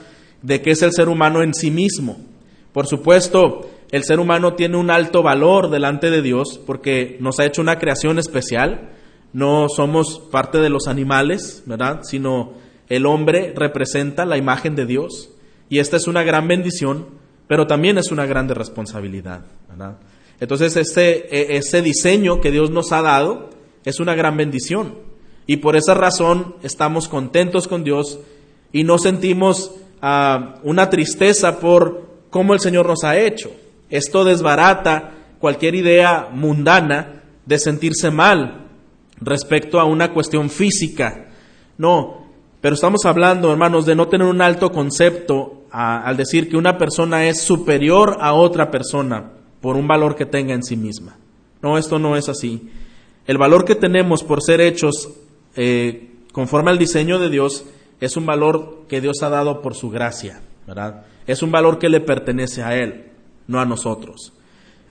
de 0.43 0.61
qué 0.61 0.73
es 0.73 0.83
el 0.83 0.93
ser 0.93 1.09
humano 1.09 1.43
en 1.43 1.55
sí 1.55 1.71
mismo. 1.71 2.19
Por 2.73 2.87
supuesto, 2.87 3.71
el 3.91 4.05
ser 4.05 4.21
humano 4.21 4.55
tiene 4.55 4.77
un 4.77 4.91
alto 4.91 5.23
valor 5.23 5.71
delante 5.71 6.11
de 6.11 6.21
Dios 6.21 6.61
porque 6.67 7.17
nos 7.21 7.39
ha 7.41 7.47
hecho 7.47 7.63
una 7.63 7.79
creación 7.79 8.19
especial. 8.19 8.91
No 9.33 9.69
somos 9.69 10.19
parte 10.31 10.59
de 10.59 10.69
los 10.69 10.89
animales, 10.89 11.63
¿verdad? 11.65 12.01
Sino 12.03 12.53
el 12.89 13.07
hombre 13.07 13.55
representa 13.57 14.27
la 14.27 14.37
imagen 14.37 14.75
de 14.75 14.85
Dios. 14.85 15.31
Y 15.71 15.79
esta 15.79 15.97
es 15.97 16.07
una 16.07 16.23
gran 16.23 16.49
bendición 16.49 17.22
pero 17.47 17.67
también 17.67 17.99
es 17.99 18.11
una 18.11 18.27
grande 18.27 18.55
responsabilidad. 18.55 19.43
Entonces, 20.41 20.77
ese, 20.77 21.27
e, 21.31 21.57
ese 21.57 21.83
diseño 21.83 22.41
que 22.41 22.51
Dios 22.51 22.71
nos 22.71 22.93
ha 22.93 23.03
dado 23.03 23.51
es 23.85 24.01
una 24.01 24.15
gran 24.15 24.37
bendición. 24.37 24.95
Y 25.47 25.59
por 25.59 25.77
esa 25.77 25.95
razón 25.95 26.57
estamos 26.63 27.09
contentos 27.09 27.67
con 27.67 27.85
Dios 27.85 28.21
y 28.73 28.85
no 28.85 28.99
sentimos 28.99 29.75
ah, 30.01 30.57
una 30.63 30.89
tristeza 30.89 31.59
por 31.59 32.09
cómo 32.31 32.55
el 32.55 32.61
Señor 32.61 32.87
nos 32.87 33.05
ha 33.05 33.19
hecho. 33.19 33.51
Esto 33.91 34.25
desbarata 34.25 35.13
cualquier 35.39 35.75
idea 35.75 36.29
mundana 36.33 37.23
de 37.45 37.59
sentirse 37.59 38.11
mal 38.11 38.69
respecto 39.21 39.81
a 39.81 39.85
una 39.85 40.13
cuestión 40.13 40.49
física. 40.49 41.27
No, 41.77 42.27
pero 42.61 42.75
estamos 42.75 43.05
hablando, 43.05 43.51
hermanos, 43.51 43.87
de 43.87 43.95
no 43.95 44.09
tener 44.09 44.27
un 44.27 44.41
alto 44.41 44.71
concepto 44.71 45.62
al 45.73 46.17
decir 46.19 46.51
que 46.51 46.57
una 46.59 46.77
persona 46.77 47.27
es 47.27 47.41
superior 47.41 48.19
a 48.21 48.35
otra 48.35 48.71
persona 48.71 49.33
por 49.63 49.77
un 49.77 49.89
valor 49.89 50.17
que 50.17 50.27
tenga 50.27 50.53
en 50.53 50.63
sí 50.63 50.77
misma. 50.77 51.17
No, 51.63 51.79
esto 51.79 51.99
no 51.99 52.17
es 52.17 52.29
así. 52.29 52.71
El 53.27 53.39
valor 53.39 53.65
que 53.65 53.75
tenemos 53.75 54.23
por 54.23 54.43
ser 54.43 54.61
hechos 54.61 55.09
eh, 55.57 56.11
conforme 56.33 56.71
al 56.71 56.79
diseño 56.79 57.19
de 57.19 57.31
Dios 57.31 57.65
es 58.01 58.17
un 58.17 58.27
valor 58.27 58.83
que 58.89 59.01
Dios 59.01 59.23
ha 59.23 59.31
dado 59.31 59.63
por 59.63 59.75
su 59.75 59.89
gracia, 59.89 60.43
¿verdad? 60.67 61.07
Es 61.27 61.43
un 61.43 61.51
valor 61.51 61.79
que 61.79 61.89
le 61.89 62.01
pertenece 62.01 62.63
a 62.63 62.77
Él, 62.77 63.13
no 63.47 63.61
a 63.61 63.65
nosotros. 63.65 64.35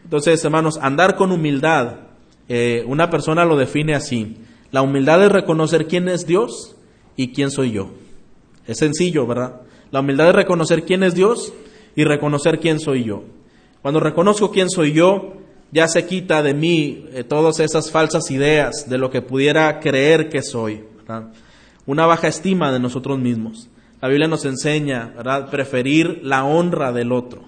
Entonces, 0.03 0.43
hermanos, 0.43 0.79
andar 0.81 1.15
con 1.15 1.31
humildad, 1.31 1.97
eh, 2.47 2.83
una 2.87 3.09
persona 3.09 3.45
lo 3.45 3.55
define 3.55 3.93
así. 3.93 4.37
La 4.71 4.81
humildad 4.81 5.23
es 5.23 5.31
reconocer 5.31 5.87
quién 5.87 6.07
es 6.07 6.25
Dios 6.25 6.75
y 7.15 7.33
quién 7.33 7.51
soy 7.51 7.71
yo. 7.71 7.91
Es 8.65 8.79
sencillo, 8.79 9.27
¿verdad? 9.27 9.61
La 9.91 9.99
humildad 9.99 10.29
es 10.29 10.35
reconocer 10.35 10.83
quién 10.83 11.03
es 11.03 11.13
Dios 11.13 11.53
y 11.95 12.03
reconocer 12.03 12.59
quién 12.59 12.79
soy 12.79 13.03
yo. 13.03 13.23
Cuando 13.81 13.99
reconozco 13.99 14.51
quién 14.51 14.69
soy 14.69 14.93
yo, 14.93 15.33
ya 15.71 15.87
se 15.87 16.05
quita 16.05 16.43
de 16.43 16.53
mí 16.53 17.05
eh, 17.13 17.23
todas 17.23 17.59
esas 17.59 17.91
falsas 17.91 18.29
ideas 18.31 18.89
de 18.89 18.97
lo 18.97 19.09
que 19.09 19.21
pudiera 19.21 19.79
creer 19.79 20.29
que 20.29 20.41
soy. 20.41 20.83
Una 21.85 22.05
baja 22.05 22.27
estima 22.27 22.71
de 22.71 22.79
nosotros 22.79 23.19
mismos. 23.19 23.69
La 24.01 24.07
Biblia 24.07 24.27
nos 24.27 24.45
enseña, 24.45 25.13
¿verdad? 25.15 25.49
Preferir 25.49 26.21
la 26.23 26.43
honra 26.45 26.91
del 26.91 27.11
otro, 27.11 27.43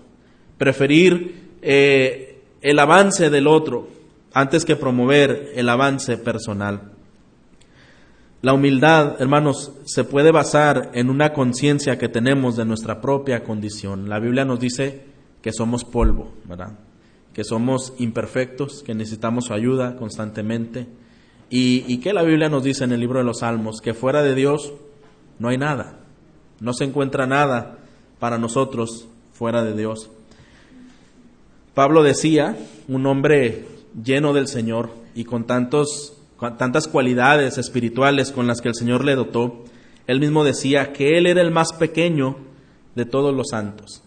preferir 0.57 1.51
eh, 1.61 2.41
el 2.61 2.79
avance 2.79 3.29
del 3.29 3.47
otro 3.47 3.87
antes 4.33 4.65
que 4.65 4.75
promover 4.75 5.51
el 5.55 5.69
avance 5.69 6.17
personal. 6.17 6.92
La 8.43 8.51
humildad, 8.51 9.21
hermanos, 9.21 9.71
se 9.85 10.03
puede 10.03 10.29
basar 10.33 10.91
en 10.95 11.09
una 11.09 11.31
conciencia 11.31 11.97
que 11.97 12.09
tenemos 12.09 12.57
de 12.57 12.65
nuestra 12.65 12.99
propia 12.99 13.41
condición. 13.41 14.09
La 14.09 14.19
Biblia 14.19 14.43
nos 14.43 14.59
dice 14.59 15.05
que 15.41 15.53
somos 15.53 15.85
polvo, 15.85 16.33
¿verdad? 16.43 16.77
Que 17.33 17.45
somos 17.45 17.93
imperfectos, 17.99 18.83
que 18.83 18.95
necesitamos 18.95 19.45
su 19.45 19.53
ayuda 19.53 19.95
constantemente. 19.95 20.87
Y, 21.49 21.85
y 21.87 22.03
la 22.11 22.23
Biblia 22.23 22.49
nos 22.49 22.65
dice 22.65 22.83
en 22.83 22.91
el 22.91 22.99
libro 22.99 23.19
de 23.19 23.23
los 23.23 23.39
Salmos 23.39 23.79
que 23.79 23.93
fuera 23.93 24.21
de 24.21 24.35
Dios 24.35 24.73
no 25.39 25.47
hay 25.47 25.57
nada, 25.57 25.99
no 26.59 26.73
se 26.73 26.83
encuentra 26.83 27.25
nada 27.25 27.77
para 28.19 28.37
nosotros 28.37 29.07
fuera 29.31 29.63
de 29.63 29.73
Dios. 29.73 30.09
Pablo 31.73 32.03
decía, 32.03 32.57
un 32.89 33.05
hombre 33.05 33.67
lleno 34.03 34.33
del 34.33 34.49
Señor 34.49 34.89
y 35.15 35.23
con 35.23 35.45
tantos 35.45 36.17
tantas 36.57 36.87
cualidades 36.87 37.57
espirituales 37.57 38.31
con 38.31 38.47
las 38.47 38.61
que 38.61 38.69
el 38.69 38.75
Señor 38.75 39.05
le 39.05 39.15
dotó, 39.15 39.63
él 40.07 40.19
mismo 40.19 40.43
decía 40.43 40.91
que 40.91 41.17
él 41.17 41.27
era 41.27 41.41
el 41.41 41.51
más 41.51 41.73
pequeño 41.73 42.37
de 42.95 43.05
todos 43.05 43.33
los 43.33 43.49
santos. 43.49 44.03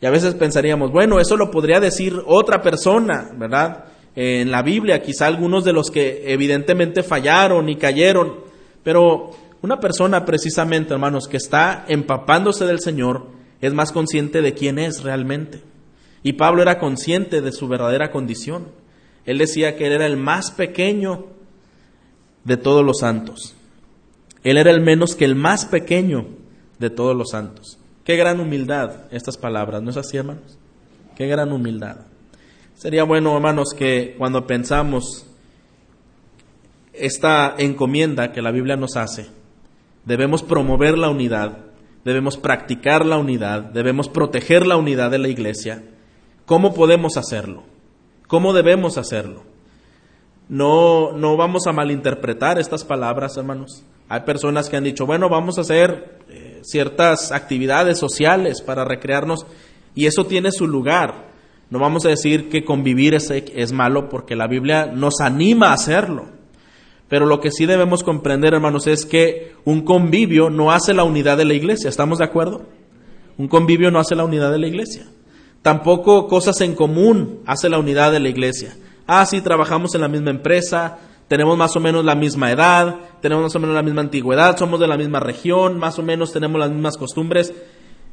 Y 0.00 0.06
a 0.06 0.10
veces 0.10 0.34
pensaríamos, 0.34 0.92
bueno, 0.92 1.20
eso 1.20 1.36
lo 1.36 1.50
podría 1.50 1.80
decir 1.80 2.22
otra 2.26 2.62
persona, 2.62 3.30
¿verdad? 3.36 3.84
En 4.14 4.50
la 4.50 4.62
Biblia, 4.62 5.02
quizá 5.02 5.26
algunos 5.26 5.64
de 5.64 5.72
los 5.72 5.90
que 5.90 6.32
evidentemente 6.32 7.02
fallaron 7.02 7.68
y 7.68 7.76
cayeron, 7.76 8.36
pero 8.82 9.30
una 9.60 9.80
persona 9.80 10.24
precisamente, 10.24 10.94
hermanos, 10.94 11.26
que 11.28 11.36
está 11.36 11.84
empapándose 11.88 12.64
del 12.64 12.80
Señor, 12.80 13.26
es 13.60 13.74
más 13.74 13.92
consciente 13.92 14.40
de 14.40 14.54
quién 14.54 14.78
es 14.78 15.02
realmente. 15.02 15.62
Y 16.22 16.34
Pablo 16.34 16.62
era 16.62 16.78
consciente 16.78 17.40
de 17.40 17.52
su 17.52 17.68
verdadera 17.68 18.10
condición. 18.10 18.68
Él 19.24 19.38
decía 19.38 19.76
que 19.76 19.86
él 19.86 19.92
era 19.92 20.06
el 20.06 20.16
más 20.16 20.52
pequeño 20.52 21.26
de 22.48 22.56
todos 22.56 22.84
los 22.84 23.00
santos. 23.00 23.54
Él 24.42 24.56
era 24.56 24.70
el 24.70 24.80
menos 24.80 25.14
que 25.14 25.26
el 25.26 25.34
más 25.34 25.66
pequeño 25.66 26.26
de 26.78 26.88
todos 26.88 27.14
los 27.14 27.30
santos. 27.30 27.78
Qué 28.04 28.16
gran 28.16 28.40
humildad 28.40 29.02
estas 29.10 29.36
palabras, 29.36 29.82
¿no 29.82 29.90
es 29.90 29.98
así, 29.98 30.16
hermanos? 30.16 30.58
Qué 31.14 31.26
gran 31.26 31.52
humildad. 31.52 31.98
Sería 32.74 33.04
bueno, 33.04 33.36
hermanos, 33.36 33.74
que 33.76 34.14
cuando 34.16 34.46
pensamos 34.46 35.26
esta 36.94 37.54
encomienda 37.58 38.32
que 38.32 38.40
la 38.40 38.50
Biblia 38.50 38.76
nos 38.76 38.96
hace, 38.96 39.26
debemos 40.06 40.42
promover 40.42 40.96
la 40.96 41.10
unidad, 41.10 41.58
debemos 42.04 42.38
practicar 42.38 43.04
la 43.04 43.18
unidad, 43.18 43.60
debemos 43.62 44.08
proteger 44.08 44.66
la 44.66 44.76
unidad 44.76 45.10
de 45.10 45.18
la 45.18 45.28
iglesia. 45.28 45.82
¿Cómo 46.46 46.72
podemos 46.72 47.18
hacerlo? 47.18 47.64
¿Cómo 48.26 48.54
debemos 48.54 48.96
hacerlo? 48.96 49.42
No, 50.48 51.12
no 51.12 51.36
vamos 51.36 51.66
a 51.66 51.72
malinterpretar 51.72 52.58
estas 52.58 52.84
palabras, 52.84 53.36
hermanos. 53.36 53.84
Hay 54.08 54.20
personas 54.20 54.68
que 54.68 54.76
han 54.76 54.84
dicho, 54.84 55.04
bueno, 55.04 55.28
vamos 55.28 55.58
a 55.58 55.60
hacer 55.60 56.18
eh, 56.30 56.60
ciertas 56.62 57.32
actividades 57.32 57.98
sociales 57.98 58.62
para 58.62 58.84
recrearnos 58.84 59.46
y 59.94 60.06
eso 60.06 60.24
tiene 60.24 60.50
su 60.50 60.66
lugar. 60.66 61.28
No 61.70 61.78
vamos 61.78 62.06
a 62.06 62.08
decir 62.08 62.48
que 62.48 62.64
convivir 62.64 63.14
es, 63.14 63.30
es 63.30 63.72
malo 63.72 64.08
porque 64.08 64.36
la 64.36 64.46
Biblia 64.46 64.86
nos 64.86 65.20
anima 65.20 65.68
a 65.68 65.74
hacerlo. 65.74 66.26
Pero 67.08 67.26
lo 67.26 67.40
que 67.40 67.50
sí 67.50 67.66
debemos 67.66 68.02
comprender, 68.02 68.54
hermanos, 68.54 68.86
es 68.86 69.04
que 69.04 69.54
un 69.64 69.82
convivio 69.82 70.50
no 70.50 70.72
hace 70.72 70.94
la 70.94 71.04
unidad 71.04 71.36
de 71.36 71.44
la 71.44 71.54
iglesia. 71.54 71.90
¿Estamos 71.90 72.18
de 72.18 72.24
acuerdo? 72.24 72.66
Un 73.36 73.48
convivio 73.48 73.90
no 73.90 73.98
hace 73.98 74.14
la 74.14 74.24
unidad 74.24 74.50
de 74.50 74.58
la 74.58 74.66
iglesia. 74.66 75.06
Tampoco 75.62 76.26
cosas 76.26 76.60
en 76.60 76.74
común 76.74 77.40
hace 77.46 77.68
la 77.68 77.78
unidad 77.78 78.12
de 78.12 78.20
la 78.20 78.28
iglesia. 78.28 78.76
Ah, 79.10 79.24
sí, 79.24 79.40
trabajamos 79.40 79.94
en 79.94 80.02
la 80.02 80.08
misma 80.08 80.28
empresa, 80.28 80.98
tenemos 81.28 81.56
más 81.56 81.74
o 81.74 81.80
menos 81.80 82.04
la 82.04 82.14
misma 82.14 82.52
edad, 82.52 82.96
tenemos 83.22 83.44
más 83.44 83.56
o 83.56 83.58
menos 83.58 83.74
la 83.74 83.82
misma 83.82 84.02
antigüedad, 84.02 84.58
somos 84.58 84.78
de 84.78 84.86
la 84.86 84.98
misma 84.98 85.18
región, 85.18 85.78
más 85.78 85.98
o 85.98 86.02
menos 86.02 86.30
tenemos 86.30 86.60
las 86.60 86.70
mismas 86.70 86.98
costumbres. 86.98 87.54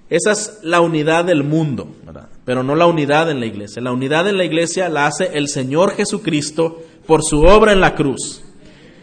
Esa 0.10 0.32
es 0.32 0.60
la 0.64 0.80
unidad 0.80 1.26
del 1.26 1.44
mundo, 1.44 1.90
¿verdad? 2.06 2.30
pero 2.46 2.64
no 2.64 2.76
la 2.76 2.86
unidad 2.86 3.30
en 3.30 3.42
la 3.42 3.46
iglesia. 3.46 3.82
La 3.82 3.92
unidad 3.92 4.30
en 4.30 4.38
la 4.38 4.46
iglesia 4.46 4.88
la 4.88 5.08
hace 5.08 5.38
el 5.38 5.50
Señor 5.50 5.96
Jesucristo 5.96 6.82
por 7.06 7.24
su 7.24 7.42
obra 7.42 7.74
en 7.74 7.82
la 7.82 7.94
cruz, 7.96 8.46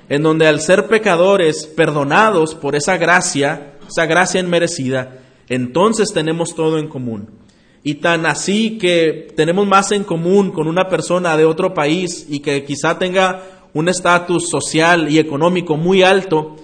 en 0.08 0.22
donde 0.22 0.46
al 0.46 0.62
ser 0.62 0.87
pecadores 0.87 1.66
perdonados 1.66 2.54
por 2.54 2.75
esa 2.75 2.96
gracia, 2.96 3.75
esa 3.87 4.06
gracia 4.06 4.40
inmerecida, 4.40 5.18
entonces 5.50 6.14
tenemos 6.14 6.54
todo 6.54 6.78
en 6.78 6.88
común. 6.88 7.41
Y 7.84 7.94
tan 7.94 8.26
así 8.26 8.78
que 8.78 9.32
tenemos 9.34 9.66
más 9.66 9.90
en 9.92 10.04
común 10.04 10.52
con 10.52 10.68
una 10.68 10.88
persona 10.88 11.36
de 11.36 11.44
otro 11.44 11.74
país 11.74 12.26
y 12.28 12.40
que 12.40 12.64
quizá 12.64 12.98
tenga 12.98 13.42
un 13.74 13.88
estatus 13.88 14.48
social 14.48 15.10
y 15.10 15.18
económico 15.18 15.76
muy 15.76 16.02
alto, 16.02 16.56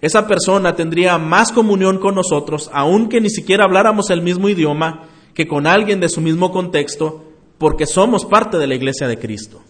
esa 0.00 0.26
persona 0.26 0.74
tendría 0.74 1.16
más 1.18 1.52
comunión 1.52 1.98
con 1.98 2.14
nosotros, 2.14 2.70
aunque 2.72 3.20
ni 3.20 3.30
siquiera 3.30 3.64
habláramos 3.64 4.10
el 4.10 4.20
mismo 4.20 4.48
idioma, 4.48 5.08
que 5.32 5.46
con 5.46 5.66
alguien 5.66 6.00
de 6.00 6.08
su 6.08 6.20
mismo 6.20 6.50
contexto, 6.52 7.24
porque 7.58 7.86
somos 7.86 8.24
parte 8.24 8.58
de 8.58 8.66
la 8.66 8.74
iglesia 8.74 9.08
de 9.08 9.18
Cristo. 9.18 9.62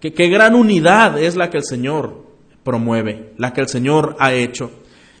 Que, 0.00 0.12
qué 0.12 0.28
gran 0.28 0.54
unidad 0.54 1.20
es 1.20 1.36
la 1.36 1.50
que 1.50 1.58
el 1.58 1.64
Señor 1.64 2.24
promueve, 2.62 3.32
la 3.38 3.52
que 3.52 3.62
el 3.62 3.68
Señor 3.68 4.16
ha 4.18 4.32
hecho. 4.32 4.70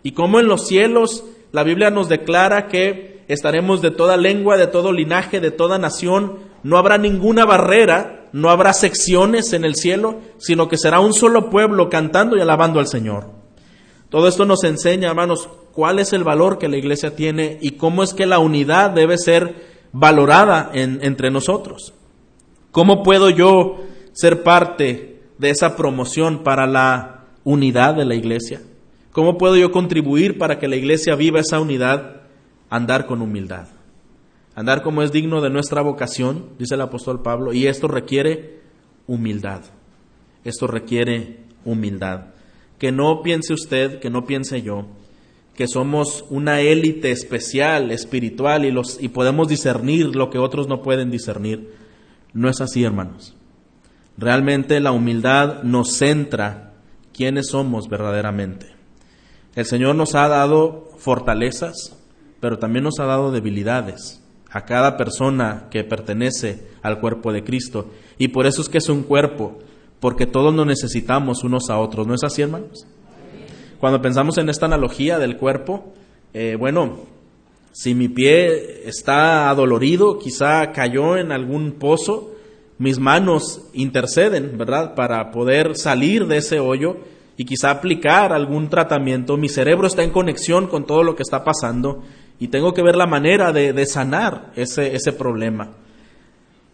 Y 0.02 0.12
como 0.12 0.38
en 0.38 0.48
los 0.48 0.66
cielos 0.66 1.24
la 1.52 1.62
Biblia 1.62 1.90
nos 1.90 2.08
declara 2.08 2.66
que 2.66 3.13
estaremos 3.28 3.82
de 3.82 3.90
toda 3.90 4.16
lengua, 4.16 4.56
de 4.56 4.66
todo 4.66 4.92
linaje, 4.92 5.40
de 5.40 5.50
toda 5.50 5.78
nación, 5.78 6.38
no 6.62 6.78
habrá 6.78 6.98
ninguna 6.98 7.44
barrera, 7.44 8.28
no 8.32 8.50
habrá 8.50 8.72
secciones 8.72 9.52
en 9.52 9.64
el 9.64 9.74
cielo, 9.74 10.20
sino 10.38 10.68
que 10.68 10.78
será 10.78 11.00
un 11.00 11.12
solo 11.12 11.50
pueblo 11.50 11.88
cantando 11.88 12.36
y 12.36 12.40
alabando 12.40 12.80
al 12.80 12.88
Señor. 12.88 13.30
Todo 14.08 14.28
esto 14.28 14.44
nos 14.44 14.64
enseña, 14.64 15.08
hermanos, 15.08 15.48
cuál 15.72 15.98
es 15.98 16.12
el 16.12 16.24
valor 16.24 16.58
que 16.58 16.68
la 16.68 16.76
iglesia 16.76 17.16
tiene 17.16 17.58
y 17.60 17.72
cómo 17.72 18.02
es 18.02 18.14
que 18.14 18.26
la 18.26 18.38
unidad 18.38 18.90
debe 18.90 19.18
ser 19.18 19.74
valorada 19.92 20.70
entre 20.72 21.30
nosotros. 21.30 21.94
¿Cómo 22.70 23.02
puedo 23.02 23.30
yo 23.30 23.78
ser 24.12 24.42
parte 24.42 25.20
de 25.38 25.50
esa 25.50 25.76
promoción 25.76 26.42
para 26.42 26.66
la 26.66 27.26
unidad 27.44 27.94
de 27.94 28.04
la 28.04 28.14
iglesia? 28.14 28.62
¿Cómo 29.12 29.38
puedo 29.38 29.56
yo 29.56 29.70
contribuir 29.70 30.38
para 30.38 30.58
que 30.58 30.66
la 30.66 30.76
iglesia 30.76 31.14
viva 31.14 31.40
esa 31.40 31.60
unidad? 31.60 32.23
Andar 32.74 33.06
con 33.06 33.22
humildad. 33.22 33.68
Andar 34.54 34.82
como 34.82 35.02
es 35.02 35.12
digno 35.12 35.40
de 35.40 35.50
nuestra 35.50 35.82
vocación, 35.82 36.50
dice 36.58 36.74
el 36.74 36.80
apóstol 36.80 37.22
Pablo, 37.22 37.52
y 37.52 37.66
esto 37.66 37.88
requiere 37.88 38.60
humildad. 39.06 39.62
Esto 40.44 40.66
requiere 40.66 41.40
humildad 41.64 42.34
que 42.78 42.92
no 42.92 43.22
piense 43.22 43.54
usted, 43.54 43.98
que 44.00 44.10
no 44.10 44.26
piense 44.26 44.62
yo, 44.62 44.86
que 45.54 45.68
somos 45.68 46.24
una 46.30 46.60
élite 46.60 47.10
especial, 47.12 47.90
espiritual 47.90 48.64
y, 48.64 48.70
los, 48.70 49.02
y 49.02 49.08
podemos 49.08 49.48
discernir 49.48 50.14
lo 50.14 50.30
que 50.30 50.38
otros 50.38 50.68
no 50.68 50.82
pueden 50.82 51.10
discernir. 51.10 51.72
No 52.32 52.50
es 52.50 52.60
así, 52.60 52.82
hermanos. 52.82 53.34
Realmente 54.18 54.80
la 54.80 54.92
humildad 54.92 55.62
nos 55.62 55.92
centra 55.96 56.74
quiénes 57.12 57.48
somos 57.48 57.88
verdaderamente. 57.88 58.66
El 59.54 59.64
Señor 59.64 59.94
nos 59.94 60.14
ha 60.14 60.26
dado 60.28 60.90
fortalezas, 60.98 61.96
pero 62.44 62.58
también 62.58 62.84
nos 62.84 63.00
ha 63.00 63.06
dado 63.06 63.32
debilidades 63.32 64.20
a 64.50 64.66
cada 64.66 64.98
persona 64.98 65.68
que 65.70 65.82
pertenece 65.82 66.66
al 66.82 67.00
cuerpo 67.00 67.32
de 67.32 67.42
Cristo. 67.42 67.86
Y 68.18 68.28
por 68.28 68.44
eso 68.44 68.60
es 68.60 68.68
que 68.68 68.76
es 68.76 68.90
un 68.90 69.02
cuerpo 69.02 69.60
porque 69.98 70.26
todos 70.26 70.52
nos 70.52 70.66
necesitamos 70.66 71.42
unos 71.42 71.70
a 71.70 71.78
otros, 71.78 72.06
¿no 72.06 72.12
es 72.12 72.22
así, 72.22 72.42
hermanos? 72.42 72.86
Cuando 73.80 74.02
pensamos 74.02 74.36
en 74.36 74.50
esta 74.50 74.66
analogía 74.66 75.18
del 75.18 75.38
cuerpo, 75.38 75.94
eh, 76.34 76.58
bueno, 76.60 76.98
si 77.72 77.94
mi 77.94 78.08
pie 78.08 78.86
está 78.86 79.48
adolorido, 79.48 80.18
quizá 80.18 80.70
cayó 80.70 81.16
en 81.16 81.32
algún 81.32 81.72
pozo, 81.72 82.34
mis 82.76 82.98
manos 82.98 83.62
interceden, 83.72 84.58
¿verdad? 84.58 84.94
Para 84.94 85.30
poder 85.30 85.78
salir 85.78 86.26
de 86.26 86.36
ese 86.36 86.60
hoyo 86.60 86.98
y 87.38 87.46
quizá 87.46 87.70
aplicar 87.70 88.34
algún 88.34 88.68
tratamiento. 88.68 89.38
Mi 89.38 89.48
cerebro 89.48 89.86
está 89.86 90.02
en 90.02 90.10
conexión 90.10 90.66
con 90.66 90.84
todo 90.84 91.02
lo 91.02 91.16
que 91.16 91.22
está 91.22 91.42
pasando 91.42 92.02
y 92.38 92.48
tengo 92.48 92.74
que 92.74 92.82
ver 92.82 92.96
la 92.96 93.06
manera 93.06 93.52
de, 93.52 93.72
de 93.72 93.86
sanar 93.86 94.52
ese, 94.56 94.94
ese 94.94 95.12
problema. 95.12 95.70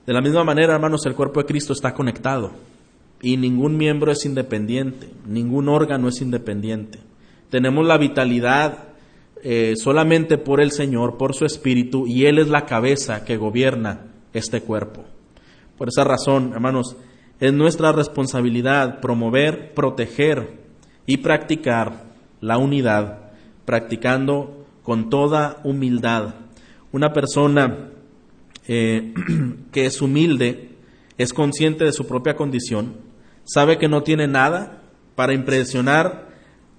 De 0.06 0.12
la 0.12 0.20
misma 0.20 0.44
manera, 0.44 0.74
hermanos, 0.74 1.04
el 1.06 1.14
cuerpo 1.14 1.40
de 1.40 1.46
Cristo 1.46 1.72
está 1.72 1.94
conectado. 1.94 2.52
Y 3.22 3.36
ningún 3.36 3.76
miembro 3.76 4.10
es 4.10 4.24
independiente, 4.24 5.10
ningún 5.26 5.68
órgano 5.68 6.08
es 6.08 6.22
independiente. 6.22 6.98
Tenemos 7.50 7.86
la 7.86 7.98
vitalidad 7.98 8.88
eh, 9.42 9.74
solamente 9.76 10.38
por 10.38 10.60
el 10.60 10.70
Señor, 10.70 11.16
por 11.18 11.34
su 11.34 11.44
Espíritu, 11.44 12.06
y 12.06 12.26
Él 12.26 12.38
es 12.38 12.48
la 12.48 12.66
cabeza 12.66 13.24
que 13.24 13.36
gobierna 13.36 14.06
este 14.32 14.62
cuerpo. 14.62 15.04
Por 15.76 15.88
esa 15.88 16.04
razón, 16.04 16.52
hermanos, 16.54 16.96
es 17.40 17.52
nuestra 17.52 17.92
responsabilidad 17.92 19.00
promover, 19.00 19.72
proteger 19.74 20.60
y 21.06 21.18
practicar 21.18 22.04
la 22.40 22.58
unidad, 22.58 23.32
practicando 23.64 24.59
con 24.90 25.08
toda 25.08 25.60
humildad. 25.62 26.34
Una 26.90 27.12
persona 27.12 27.90
eh, 28.66 29.14
que 29.70 29.86
es 29.86 30.02
humilde 30.02 30.70
es 31.16 31.32
consciente 31.32 31.84
de 31.84 31.92
su 31.92 32.08
propia 32.08 32.34
condición, 32.34 32.96
sabe 33.44 33.78
que 33.78 33.86
no 33.86 34.02
tiene 34.02 34.26
nada 34.26 34.82
para 35.14 35.32
impresionar 35.32 36.30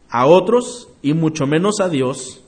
a 0.09 0.25
otros 0.25 0.89
y 1.01 1.13
mucho 1.13 1.47
menos 1.47 1.79
a 1.79 1.87
Dios, 1.87 2.43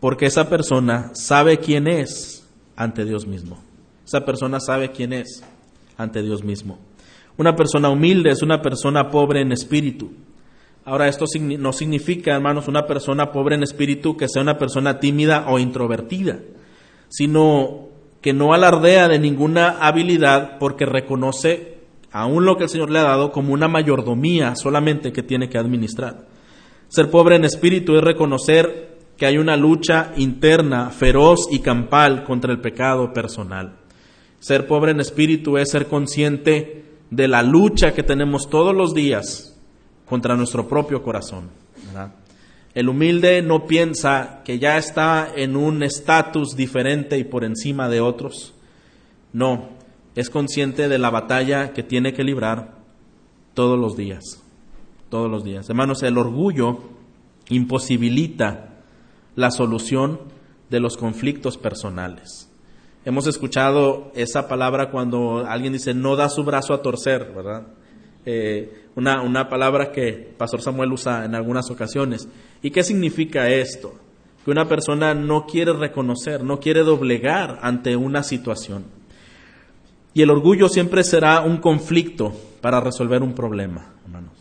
porque 0.00 0.26
esa 0.26 0.50
persona 0.50 1.12
sabe 1.14 1.56
quién 1.56 1.88
es 1.88 2.46
ante 2.76 3.06
Dios 3.06 3.26
mismo. 3.26 3.64
Esa 4.06 4.26
persona 4.26 4.60
sabe 4.60 4.90
quién 4.90 5.14
es 5.14 5.42
ante 5.96 6.22
Dios 6.22 6.44
mismo. 6.44 6.78
Una 7.38 7.56
persona 7.56 7.88
humilde 7.88 8.28
es 8.28 8.42
una 8.42 8.60
persona 8.60 9.08
pobre 9.08 9.40
en 9.40 9.50
espíritu. 9.50 10.10
Ahora, 10.86 11.08
esto 11.08 11.24
no 11.40 11.72
significa, 11.72 12.34
hermanos, 12.34 12.68
una 12.68 12.86
persona 12.86 13.32
pobre 13.32 13.54
en 13.54 13.62
espíritu 13.62 14.18
que 14.18 14.28
sea 14.28 14.42
una 14.42 14.58
persona 14.58 15.00
tímida 15.00 15.46
o 15.48 15.58
introvertida, 15.58 16.40
sino 17.08 17.88
que 18.20 18.34
no 18.34 18.52
alardea 18.52 19.08
de 19.08 19.18
ninguna 19.18 19.78
habilidad 19.80 20.58
porque 20.58 20.84
reconoce 20.84 21.78
aún 22.12 22.44
lo 22.44 22.56
que 22.56 22.64
el 22.64 22.68
Señor 22.68 22.90
le 22.90 22.98
ha 22.98 23.04
dado 23.04 23.32
como 23.32 23.54
una 23.54 23.66
mayordomía 23.66 24.56
solamente 24.56 25.10
que 25.10 25.22
tiene 25.22 25.48
que 25.48 25.56
administrar. 25.56 26.26
Ser 26.88 27.10
pobre 27.10 27.36
en 27.36 27.44
espíritu 27.44 27.96
es 27.96 28.04
reconocer 28.04 28.98
que 29.16 29.24
hay 29.24 29.38
una 29.38 29.56
lucha 29.56 30.12
interna, 30.16 30.90
feroz 30.90 31.48
y 31.50 31.60
campal 31.60 32.24
contra 32.24 32.52
el 32.52 32.60
pecado 32.60 33.12
personal. 33.14 33.78
Ser 34.38 34.66
pobre 34.66 34.90
en 34.92 35.00
espíritu 35.00 35.56
es 35.56 35.70
ser 35.70 35.86
consciente 35.86 36.84
de 37.10 37.28
la 37.28 37.42
lucha 37.42 37.94
que 37.94 38.02
tenemos 38.02 38.50
todos 38.50 38.74
los 38.74 38.92
días 38.92 39.53
contra 40.14 40.36
nuestro 40.36 40.68
propio 40.68 41.02
corazón. 41.02 41.50
El 42.72 42.88
humilde 42.88 43.42
no 43.42 43.66
piensa 43.66 44.42
que 44.44 44.60
ya 44.60 44.78
está 44.78 45.28
en 45.34 45.56
un 45.56 45.82
estatus 45.82 46.54
diferente 46.54 47.18
y 47.18 47.24
por 47.24 47.42
encima 47.42 47.88
de 47.88 48.00
otros. 48.00 48.54
No, 49.32 49.70
es 50.14 50.30
consciente 50.30 50.88
de 50.88 50.98
la 50.98 51.10
batalla 51.10 51.72
que 51.72 51.82
tiene 51.82 52.12
que 52.12 52.22
librar 52.22 52.76
todos 53.54 53.76
los 53.76 53.96
días. 53.96 54.40
Todos 55.08 55.28
los 55.28 55.42
días. 55.42 55.68
Hermanos, 55.68 56.04
el 56.04 56.16
orgullo 56.16 56.78
imposibilita 57.48 58.84
la 59.34 59.50
solución 59.50 60.20
de 60.70 60.78
los 60.78 60.96
conflictos 60.96 61.58
personales. 61.58 62.48
Hemos 63.04 63.26
escuchado 63.26 64.12
esa 64.14 64.46
palabra 64.46 64.92
cuando 64.92 65.44
alguien 65.44 65.72
dice 65.72 65.92
no 65.92 66.14
da 66.14 66.28
su 66.28 66.44
brazo 66.44 66.72
a 66.72 66.82
torcer, 66.82 67.32
¿verdad? 67.34 67.66
Eh, 68.26 68.84
una, 68.96 69.22
una 69.22 69.48
palabra 69.48 69.92
que 69.92 70.34
Pastor 70.36 70.62
Samuel 70.62 70.92
usa 70.92 71.24
en 71.24 71.34
algunas 71.34 71.70
ocasiones. 71.70 72.28
¿Y 72.62 72.70
qué 72.70 72.82
significa 72.82 73.48
esto? 73.48 73.94
Que 74.44 74.50
una 74.50 74.68
persona 74.68 75.14
no 75.14 75.46
quiere 75.46 75.72
reconocer, 75.72 76.44
no 76.44 76.60
quiere 76.60 76.82
doblegar 76.82 77.58
ante 77.62 77.96
una 77.96 78.22
situación. 78.22 78.84
Y 80.14 80.22
el 80.22 80.30
orgullo 80.30 80.68
siempre 80.68 81.02
será 81.02 81.40
un 81.40 81.56
conflicto 81.58 82.32
para 82.60 82.80
resolver 82.80 83.22
un 83.22 83.34
problema, 83.34 83.94
hermanos. 84.04 84.32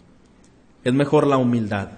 Es 0.84 0.94
mejor 0.94 1.26
la 1.26 1.38
humildad, 1.38 1.90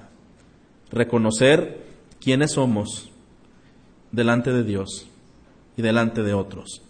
reconocer 0.92 1.84
quiénes 2.22 2.54
somos 2.54 3.12
delante 4.12 4.54
de 4.54 4.64
Dios 4.64 5.08
y 5.76 5.82
delante 5.82 6.24
de 6.24 6.34
otros. 6.34 6.82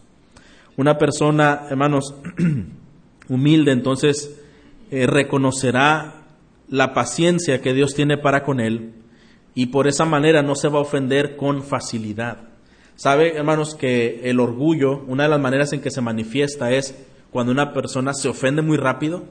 Una 0.78 0.98
persona, 0.98 1.66
hermanos, 1.70 2.14
humilde, 3.30 3.72
entonces 3.72 4.45
eh, 4.92 5.08
reconocerá 5.08 6.26
la 6.70 6.94
paciencia 6.94 7.62
que 7.62 7.74
Dios 7.74 7.94
tiene 7.94 8.18
para 8.18 8.44
con 8.44 8.60
él 8.60 8.94
y 9.54 9.68
por 9.68 9.88
esa 9.88 10.06
manera 10.06 10.42
no 10.42 10.56
se 10.56 10.68
va 10.68 10.80
a 10.80 10.82
ofender 10.82 11.36
con 11.36 11.64
facilidad. 11.64 12.50
Sabe, 12.96 13.36
hermanos, 13.36 13.76
que 13.76 14.22
el 14.30 14.40
orgullo, 14.40 15.04
una 15.08 15.24
de 15.24 15.30
las 15.30 15.40
maneras 15.40 15.74
en 15.74 15.82
que 15.82 15.92
se 15.92 16.02
manifiesta 16.02 16.72
es 16.72 16.96
cuando 17.32 17.52
una 17.52 17.74
persona 17.74 18.14
se 18.14 18.30
ofende 18.30 18.62
muy 18.62 18.78
rápido. 18.78 19.24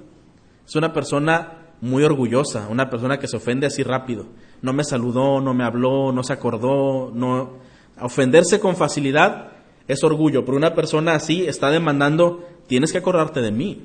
Es 0.66 0.76
una 0.76 0.92
persona 0.92 1.58
muy 1.80 2.04
orgullosa, 2.04 2.68
una 2.68 2.88
persona 2.90 3.18
que 3.18 3.28
se 3.28 3.36
ofende 3.36 3.66
así 3.66 3.82
rápido. 3.82 4.26
No 4.62 4.72
me 4.72 4.84
saludó, 4.84 5.40
no 5.40 5.54
me 5.54 5.64
habló, 5.64 6.12
no 6.12 6.22
se 6.22 6.32
acordó, 6.32 7.10
no 7.14 7.58
ofenderse 8.00 8.60
con 8.60 8.76
facilidad 8.76 9.52
es 9.86 10.02
orgullo, 10.02 10.44
pero 10.44 10.56
una 10.56 10.74
persona 10.74 11.14
así 11.14 11.46
está 11.46 11.70
demandando, 11.70 12.48
tienes 12.66 12.92
que 12.92 12.98
acordarte 12.98 13.42
de 13.42 13.50
mí 13.50 13.82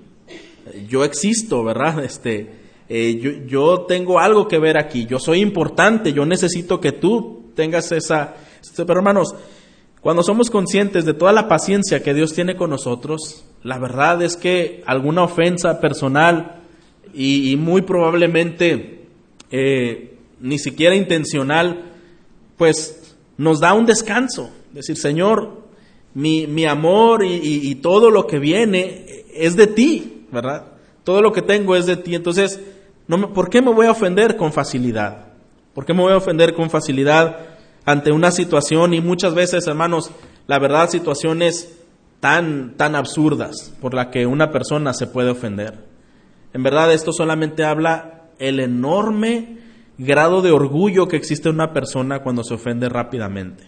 yo 0.88 1.03
existo, 1.03 1.63
¿verdad? 1.63 2.03
Este, 2.03 2.49
eh, 2.88 3.19
yo, 3.21 3.32
yo, 3.45 3.82
tengo 3.88 4.19
algo 4.19 4.47
que 4.47 4.60
ver 4.60 4.77
aquí, 4.77 5.05
yo 5.05 5.19
soy 5.19 5.39
importante, 5.39 6.13
yo 6.13 6.25
necesito 6.25 6.79
que 6.79 6.91
tú 6.91 7.51
tengas 7.55 7.91
esa... 7.91 8.36
Pero 8.75 8.93
hermanos, 8.93 9.36
cuando 10.01 10.23
somos 10.23 10.49
conscientes 10.49 11.05
de 11.05 11.13
toda 11.13 11.32
la 11.32 11.47
paciencia 11.47 12.01
que 12.01 12.13
Dios 12.13 12.34
tiene 12.34 12.55
con 12.55 12.69
nosotros, 12.69 13.45
la 13.63 13.77
verdad 13.77 14.21
es 14.21 14.38
que 14.38 14.82
alguna 14.86 15.23
ofensa 15.23 15.79
personal 15.79 16.62
y, 17.13 17.55
muy 17.58 17.82
probablemente 17.82 19.08
eh, 19.51 20.17
ni 20.39 20.58
siquiera 20.60 20.95
intencional, 20.95 21.91
pues 22.58 23.15
nos 23.38 23.60
da 23.60 23.73
un 23.73 23.86
descanso. 23.86 24.51
Decir, 24.73 24.97
Señor, 24.97 25.63
mi, 26.13 26.47
mi 26.47 26.65
amor 26.65 27.25
y 27.25 27.75
todo 27.75 28.12
lo 28.12 28.27
que 28.27 28.39
viene 28.39 29.25
es 29.34 29.55
de 29.55 29.67
ti. 29.67 30.18
¿Verdad? 30.32 30.65
Todo 31.04 31.22
lo 31.22 31.32
que 31.32 31.42
tengo 31.42 31.76
es 31.76 31.86
de 31.86 31.98
ti. 31.98 32.15
Entonces, 32.15 32.60
¿por 33.34 33.50
qué 33.50 33.62
me 33.62 33.74
voy 33.74 33.88
a 33.88 33.92
ofender 33.92 34.38
con 34.38 34.54
facilidad? 34.54 35.28
¿Por 35.74 35.86
qué 35.86 35.94
me 35.94 36.02
voy 36.02 36.13
a 36.13 36.18
ofender 36.18 36.54
con 36.54 36.70
facilidad 36.70 37.38
ante 37.86 38.12
una 38.12 38.32
situación 38.32 38.94
y 38.94 39.02
muchas 39.02 39.34
veces, 39.34 39.68
hermanos, 39.68 40.12
la 40.48 40.60
verdad, 40.60 40.89
situaciones 40.89 41.80
tan, 42.20 42.76
tan 42.76 42.96
absurdas 42.96 43.74
por 43.82 43.94
la 43.94 44.12
que 44.12 44.26
una 44.26 44.52
persona 44.52 44.94
se 44.94 45.08
puede 45.08 45.32
ofender? 45.32 45.86
En 46.54 46.63
verdad, 46.63 46.92
esto 46.92 47.12
solamente 47.12 47.63
habla 47.63 48.24
el 48.39 48.60
enorme 48.60 49.58
grado 49.98 50.42
de 50.42 50.52
orgullo 50.52 51.08
que 51.08 51.18
existe 51.18 51.50
en 51.50 51.56
una 51.56 51.74
persona 51.74 52.20
cuando 52.20 52.44
se 52.44 52.54
ofende 52.54 52.89
rápidamente. 52.89 53.63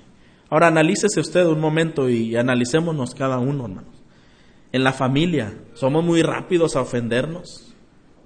Ahora, 0.49 0.67
analícese 0.67 1.19
usted 1.19 1.45
un 1.45 1.59
momento 1.59 2.09
y 2.09 2.35
analicémonos 2.35 3.15
cada 3.15 3.39
uno, 3.39 3.65
hermanos 3.65 4.00
en 4.71 4.83
la 4.83 4.93
familia. 4.93 5.53
Somos 5.73 6.03
muy 6.03 6.21
rápidos 6.21 6.75
a 6.75 6.81
ofendernos. 6.81 7.73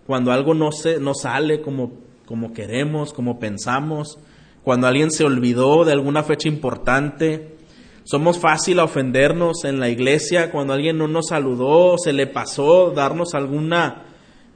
Cuando 0.05 0.31
algo 0.31 0.53
no, 0.53 0.71
se, 0.71 0.99
no 0.99 1.13
sale 1.13 1.61
como, 1.61 1.93
como 2.25 2.53
queremos, 2.53 3.13
como 3.13 3.39
pensamos. 3.39 4.19
Cuando 4.63 4.87
alguien 4.87 5.11
se 5.11 5.25
olvidó 5.25 5.85
de 5.85 5.93
alguna 5.93 6.23
fecha 6.23 6.47
importante. 6.47 7.55
Somos 8.03 8.37
fácil 8.37 8.79
a 8.79 8.83
ofendernos 8.83 9.65
en 9.65 9.79
la 9.79 9.89
iglesia 9.89 10.51
cuando 10.51 10.73
alguien 10.73 10.99
no 10.99 11.07
nos 11.07 11.29
saludó, 11.29 11.97
se 11.97 12.13
le 12.13 12.27
pasó 12.27 12.91
darnos 12.91 13.33
alguna, 13.33 14.03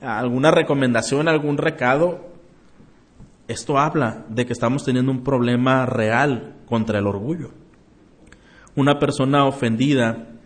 alguna 0.02 0.52
recomendación, 0.52 1.28
algún 1.28 1.58
recado. 1.58 2.30
Esto 3.48 3.80
habla 3.80 4.24
de 4.30 4.46
que 4.46 4.54
estamos 4.54 4.86
teniendo 4.86 5.12
un 5.12 5.24
problema 5.24 5.88
real 5.88 6.58
contra 6.68 7.00
el 7.00 7.08
orgullo. 7.08 7.50
Una 8.76 9.00
persona 9.00 9.46
ofendida 9.46 10.39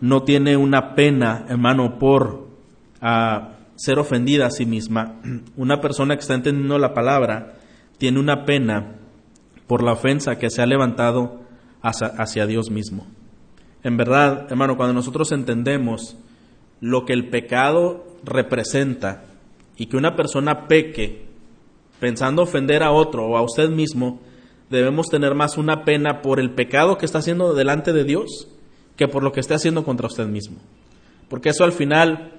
no 0.00 0.22
tiene 0.22 0.56
una 0.56 0.94
pena, 0.94 1.46
hermano, 1.48 1.98
por 1.98 2.46
ah, 3.00 3.56
ser 3.76 3.98
ofendida 3.98 4.46
a 4.46 4.50
sí 4.50 4.66
misma. 4.66 5.20
Una 5.56 5.80
persona 5.80 6.14
que 6.14 6.20
está 6.20 6.34
entendiendo 6.34 6.78
la 6.78 6.94
palabra 6.94 7.54
tiene 7.98 8.20
una 8.20 8.44
pena 8.44 8.94
por 9.66 9.82
la 9.82 9.92
ofensa 9.92 10.38
que 10.38 10.50
se 10.50 10.62
ha 10.62 10.66
levantado 10.66 11.40
hacia, 11.82 12.06
hacia 12.06 12.46
Dios 12.46 12.70
mismo. 12.70 13.06
En 13.82 13.96
verdad, 13.96 14.46
hermano, 14.50 14.76
cuando 14.76 14.94
nosotros 14.94 15.32
entendemos 15.32 16.16
lo 16.80 17.04
que 17.04 17.12
el 17.12 17.28
pecado 17.28 18.06
representa 18.24 19.24
y 19.76 19.86
que 19.86 19.96
una 19.96 20.14
persona 20.14 20.68
peque 20.68 21.26
pensando 21.98 22.42
ofender 22.42 22.82
a 22.82 22.92
otro 22.92 23.26
o 23.26 23.36
a 23.36 23.42
usted 23.42 23.68
mismo, 23.70 24.20
debemos 24.70 25.08
tener 25.08 25.34
más 25.34 25.58
una 25.58 25.84
pena 25.84 26.22
por 26.22 26.38
el 26.38 26.50
pecado 26.50 26.98
que 26.98 27.06
está 27.06 27.18
haciendo 27.18 27.54
delante 27.54 27.92
de 27.92 28.04
Dios 28.04 28.48
que 28.98 29.08
por 29.08 29.22
lo 29.22 29.32
que 29.32 29.40
esté 29.40 29.54
haciendo 29.54 29.84
contra 29.84 30.08
usted 30.08 30.26
mismo. 30.26 30.58
Porque 31.30 31.50
eso 31.50 31.62
al 31.62 31.72
final, 31.72 32.32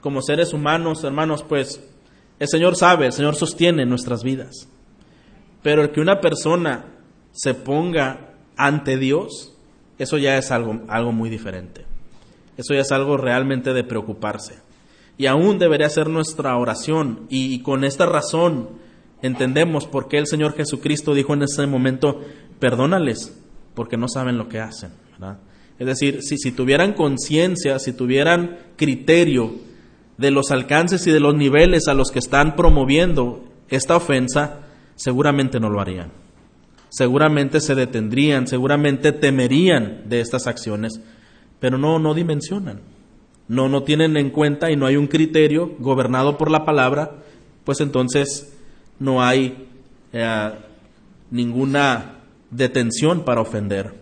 como 0.00 0.22
seres 0.22 0.54
humanos, 0.54 1.04
hermanos, 1.04 1.44
pues 1.46 1.84
el 2.40 2.48
Señor 2.48 2.76
sabe, 2.76 3.06
el 3.06 3.12
Señor 3.12 3.36
sostiene 3.36 3.84
nuestras 3.84 4.24
vidas. 4.24 4.68
Pero 5.62 5.82
el 5.82 5.90
que 5.90 6.00
una 6.00 6.20
persona 6.20 6.86
se 7.30 7.52
ponga 7.52 8.32
ante 8.56 8.96
Dios, 8.96 9.54
eso 9.98 10.16
ya 10.16 10.38
es 10.38 10.50
algo, 10.50 10.80
algo 10.88 11.12
muy 11.12 11.28
diferente. 11.28 11.84
Eso 12.56 12.72
ya 12.72 12.80
es 12.80 12.90
algo 12.90 13.18
realmente 13.18 13.74
de 13.74 13.84
preocuparse. 13.84 14.60
Y 15.18 15.26
aún 15.26 15.58
debería 15.58 15.90
ser 15.90 16.08
nuestra 16.08 16.56
oración. 16.56 17.26
Y, 17.28 17.54
y 17.54 17.60
con 17.60 17.84
esta 17.84 18.06
razón 18.06 18.70
entendemos 19.20 19.86
por 19.86 20.08
qué 20.08 20.16
el 20.16 20.26
Señor 20.26 20.54
Jesucristo 20.54 21.12
dijo 21.12 21.34
en 21.34 21.42
ese 21.42 21.66
momento, 21.66 22.20
perdónales, 22.58 23.38
porque 23.74 23.98
no 23.98 24.08
saben 24.08 24.38
lo 24.38 24.48
que 24.48 24.58
hacen. 24.58 24.92
¿verdad? 25.12 25.38
Es 25.82 25.86
decir, 25.86 26.22
si, 26.22 26.52
tuvieran 26.52 26.92
conciencia, 26.92 27.80
si 27.80 27.92
tuvieran 27.92 28.56
criterio 28.76 29.56
de 30.16 30.30
los 30.30 30.52
alcances 30.52 31.04
y 31.08 31.10
de 31.10 31.18
los 31.18 31.34
niveles 31.34 31.88
a 31.88 31.94
los 31.94 32.12
que 32.12 32.20
están 32.20 32.54
promoviendo 32.54 33.42
esta 33.68 33.96
ofensa, 33.96 34.60
seguramente 34.94 35.58
no 35.58 35.70
lo 35.70 35.80
harían. 35.80 36.12
Seguramente 36.88 37.58
se 37.58 37.74
detendrían, 37.74 38.46
seguramente 38.46 39.10
temerían 39.10 40.08
de 40.08 40.20
estas 40.20 40.46
acciones, 40.46 41.00
pero 41.58 41.78
no, 41.78 41.98
no 41.98 42.14
dimensionan. 42.14 42.82
No, 43.48 43.68
no 43.68 43.82
tienen 43.82 44.16
en 44.16 44.30
cuenta 44.30 44.70
y 44.70 44.76
no 44.76 44.86
hay 44.86 44.94
un 44.94 45.08
criterio 45.08 45.74
gobernado 45.80 46.38
por 46.38 46.48
la 46.48 46.64
palabra, 46.64 47.24
pues 47.64 47.80
entonces 47.80 48.56
no 49.00 49.20
hay 49.20 49.66
eh, 50.12 50.50
ninguna 51.32 52.20
detención 52.52 53.24
para 53.24 53.40
ofender. 53.40 54.01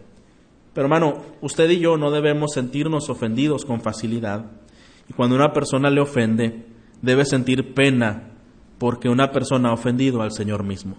Pero 0.73 0.87
hermano, 0.87 1.23
usted 1.41 1.69
y 1.71 1.81
yo 1.81 1.97
no 1.97 2.11
debemos 2.11 2.53
sentirnos 2.53 3.11
ofendidos 3.11 3.65
con 3.65 3.81
facilidad. 3.81 4.47
Y 5.09 5.13
cuando 5.13 5.37
una 5.37 5.53
persona 5.53 5.91
le 5.91 6.01
ofende, 6.01 6.67
debe 7.03 7.25
sentir 7.25 7.75
pena 7.75 8.31
porque 8.79 9.09
una 9.09 9.31
persona 9.33 9.71
ha 9.71 9.75
ofendido 9.75 10.23
al 10.23 10.33
Señor 10.33 10.65
mismo. 10.65 10.97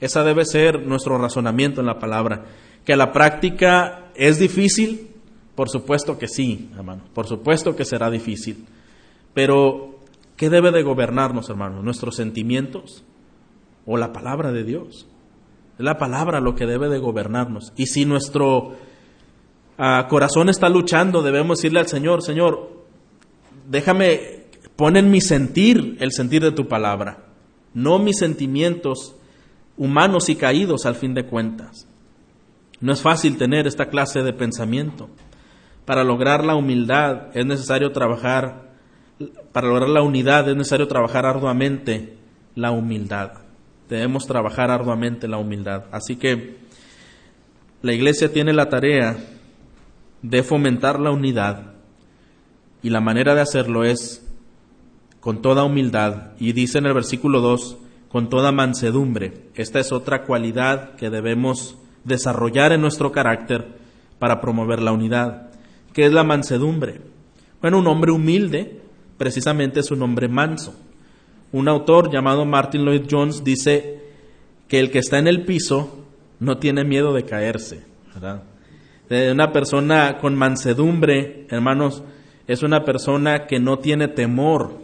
Esa 0.00 0.24
debe 0.24 0.44
ser 0.44 0.86
nuestro 0.86 1.18
razonamiento 1.18 1.80
en 1.80 1.86
la 1.86 1.98
palabra. 1.98 2.46
Que 2.84 2.96
la 2.96 3.12
práctica 3.12 4.10
es 4.14 4.38
difícil, 4.38 5.10
por 5.54 5.68
supuesto 5.68 6.16
que 6.16 6.28
sí, 6.28 6.70
hermano. 6.74 7.02
Por 7.12 7.26
supuesto 7.26 7.76
que 7.76 7.84
será 7.84 8.10
difícil. 8.10 8.64
Pero, 9.34 9.98
¿qué 10.36 10.48
debe 10.48 10.70
de 10.70 10.82
gobernarnos, 10.82 11.50
hermano? 11.50 11.82
¿Nuestros 11.82 12.16
sentimientos 12.16 13.04
o 13.84 13.98
la 13.98 14.12
palabra 14.12 14.52
de 14.52 14.64
Dios? 14.64 15.06
Es 15.78 15.84
la 15.84 15.98
palabra 15.98 16.40
lo 16.40 16.54
que 16.54 16.66
debe 16.66 16.88
de 16.88 16.98
gobernarnos. 16.98 17.72
Y 17.76 17.86
si 17.86 18.06
nuestro 18.06 18.76
corazón 20.08 20.50
está 20.50 20.68
luchando, 20.68 21.22
debemos 21.22 21.58
decirle 21.58 21.80
al 21.80 21.88
Señor, 21.88 22.22
Señor, 22.22 22.70
déjame, 23.66 24.44
pon 24.76 24.96
en 24.96 25.10
mi 25.10 25.20
sentir 25.20 25.96
el 26.00 26.12
sentir 26.12 26.42
de 26.42 26.52
tu 26.52 26.68
palabra, 26.68 27.24
no 27.72 27.98
mis 27.98 28.18
sentimientos 28.18 29.16
humanos 29.78 30.28
y 30.28 30.36
caídos 30.36 30.84
al 30.84 30.96
fin 30.96 31.14
de 31.14 31.24
cuentas. 31.24 31.86
No 32.80 32.92
es 32.92 33.00
fácil 33.00 33.38
tener 33.38 33.66
esta 33.66 33.86
clase 33.86 34.22
de 34.22 34.32
pensamiento. 34.32 35.08
Para 35.86 36.04
lograr 36.04 36.44
la 36.44 36.54
humildad 36.54 37.28
es 37.34 37.46
necesario 37.46 37.90
trabajar, 37.92 38.72
para 39.52 39.68
lograr 39.68 39.88
la 39.88 40.02
unidad 40.02 40.48
es 40.48 40.56
necesario 40.56 40.88
trabajar 40.88 41.24
arduamente 41.24 42.16
la 42.54 42.70
humildad. 42.70 43.32
Debemos 43.88 44.26
trabajar 44.26 44.70
arduamente 44.70 45.26
la 45.26 45.38
humildad. 45.38 45.84
Así 45.90 46.16
que 46.16 46.56
la 47.82 47.92
iglesia 47.94 48.30
tiene 48.30 48.52
la 48.52 48.68
tarea 48.68 49.16
de 50.22 50.42
fomentar 50.42 51.00
la 51.00 51.10
unidad 51.10 51.74
y 52.82 52.90
la 52.90 53.00
manera 53.00 53.34
de 53.34 53.40
hacerlo 53.40 53.84
es 53.84 54.26
con 55.20 55.42
toda 55.42 55.64
humildad 55.64 56.32
y 56.38 56.52
dice 56.52 56.78
en 56.78 56.86
el 56.86 56.94
versículo 56.94 57.40
2 57.40 57.78
con 58.08 58.28
toda 58.28 58.52
mansedumbre. 58.52 59.50
Esta 59.54 59.78
es 59.78 59.92
otra 59.92 60.24
cualidad 60.24 60.94
que 60.96 61.10
debemos 61.10 61.76
desarrollar 62.04 62.72
en 62.72 62.80
nuestro 62.80 63.12
carácter 63.12 63.78
para 64.18 64.40
promover 64.40 64.82
la 64.82 64.92
unidad. 64.92 65.50
¿Qué 65.92 66.06
es 66.06 66.12
la 66.12 66.24
mansedumbre? 66.24 67.00
Bueno, 67.60 67.78
un 67.78 67.86
hombre 67.86 68.12
humilde 68.12 68.80
precisamente 69.18 69.80
es 69.80 69.90
un 69.90 70.02
hombre 70.02 70.28
manso. 70.28 70.74
Un 71.52 71.68
autor 71.68 72.10
llamado 72.10 72.44
Martin 72.44 72.84
Lloyd 72.84 73.06
Jones 73.10 73.44
dice 73.44 74.00
que 74.66 74.80
el 74.80 74.90
que 74.90 75.00
está 75.00 75.18
en 75.18 75.28
el 75.28 75.44
piso 75.44 76.06
no 76.38 76.58
tiene 76.58 76.84
miedo 76.84 77.12
de 77.12 77.24
caerse. 77.24 77.84
Una 79.10 79.50
persona 79.50 80.18
con 80.18 80.36
mansedumbre, 80.36 81.44
hermanos, 81.50 82.04
es 82.46 82.62
una 82.62 82.84
persona 82.84 83.48
que 83.48 83.58
no 83.58 83.80
tiene 83.80 84.06
temor 84.06 84.78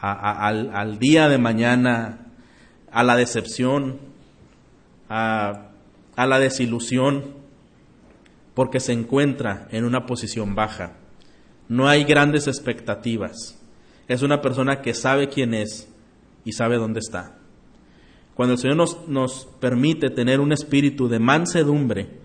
al, 0.00 1.00
día 1.00 1.28
de 1.28 1.38
mañana, 1.38 2.28
a 2.92 3.02
la 3.02 3.16
decepción, 3.16 3.98
a, 5.08 5.72
la 6.16 6.38
desilusión, 6.38 7.34
porque 8.54 8.78
se 8.78 8.92
encuentra 8.92 9.66
en 9.72 9.84
una 9.84 10.06
posición 10.06 10.54
baja. 10.54 10.92
No 11.68 11.88
hay 11.88 12.04
grandes 12.04 12.46
expectativas. 12.46 13.60
Es 14.06 14.22
una 14.22 14.40
persona 14.40 14.80
que 14.80 14.94
sabe 14.94 15.28
quién 15.28 15.54
es 15.54 15.92
y 16.44 16.52
sabe 16.52 16.76
dónde 16.76 17.00
está. 17.00 17.36
Cuando 18.34 18.52
el 18.52 18.60
Señor 18.60 19.08
nos 19.08 19.48
permite 19.60 20.08
tener 20.08 20.38
un 20.38 20.52
espíritu 20.52 21.08
de 21.08 21.18
mansedumbre, 21.18 22.19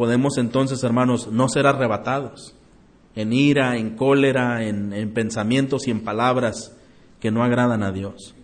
podemos 0.00 0.38
entonces, 0.38 0.82
hermanos, 0.82 1.28
no 1.30 1.50
ser 1.50 1.66
arrebatados 1.66 2.54
en 3.14 3.34
ira, 3.34 3.76
en 3.76 3.96
cólera, 3.96 4.66
en, 4.66 4.94
en 4.94 5.12
pensamientos 5.12 5.86
y 5.86 5.90
en 5.90 6.00
palabras 6.00 6.74
que 7.20 7.30
no 7.30 7.44
agradan 7.44 7.82
a 7.82 7.92
Dios. 7.92 8.34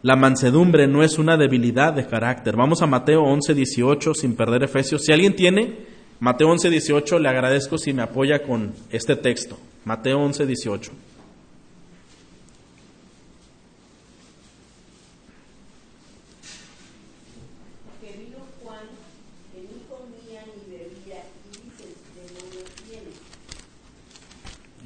La 0.00 0.16
mansedumbre 0.16 0.86
no 0.86 1.02
es 1.02 1.18
una 1.18 1.36
debilidad 1.36 1.92
de 1.92 2.06
carácter. 2.06 2.56
Vamos 2.56 2.80
a 2.80 2.86
Mateo 2.86 3.24
11, 3.24 3.52
18 3.52 4.14
sin 4.14 4.36
perder 4.36 4.62
Efesios. 4.62 5.02
Si 5.04 5.12
alguien 5.12 5.36
tiene 5.36 5.80
Mateo 6.18 6.48
11, 6.48 6.70
18, 6.70 7.18
le 7.18 7.28
agradezco 7.28 7.76
si 7.76 7.92
me 7.92 8.00
apoya 8.00 8.42
con 8.42 8.72
este 8.88 9.16
texto. 9.16 9.58
Mateo 9.84 10.18
11, 10.18 10.46
18. 10.46 10.92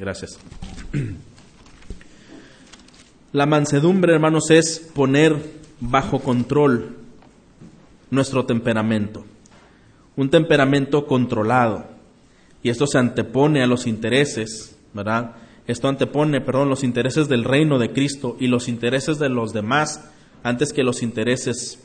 Gracias. 0.03 0.37
La 3.33 3.47
mansedumbre, 3.47 4.13
hermanos, 4.13 4.51
es 4.51 4.81
poner 4.93 5.37
bajo 5.79 6.19
control 6.19 6.97
nuestro 8.11 8.45
temperamento. 8.45 9.25
Un 10.17 10.29
temperamento 10.29 11.07
controlado. 11.07 11.85
Y 12.65 12.71
esto 12.71 12.89
se 12.89 12.99
antepone 12.99 13.63
a 13.63 13.69
los 13.69 13.87
intereses, 13.87 14.77
¿verdad? 14.93 15.37
Esto 15.69 15.87
antepone, 15.87 16.41
perdón, 16.41 16.69
los 16.69 16.83
intereses 16.83 17.29
del 17.29 17.45
reino 17.45 17.79
de 17.79 17.93
Cristo 17.93 18.37
y 18.41 18.49
los 18.49 18.67
intereses 18.67 19.21
de 19.21 19.29
los 19.29 19.53
demás 19.53 20.11
antes 20.43 20.73
que 20.73 20.83
los 20.83 21.05
intereses 21.05 21.79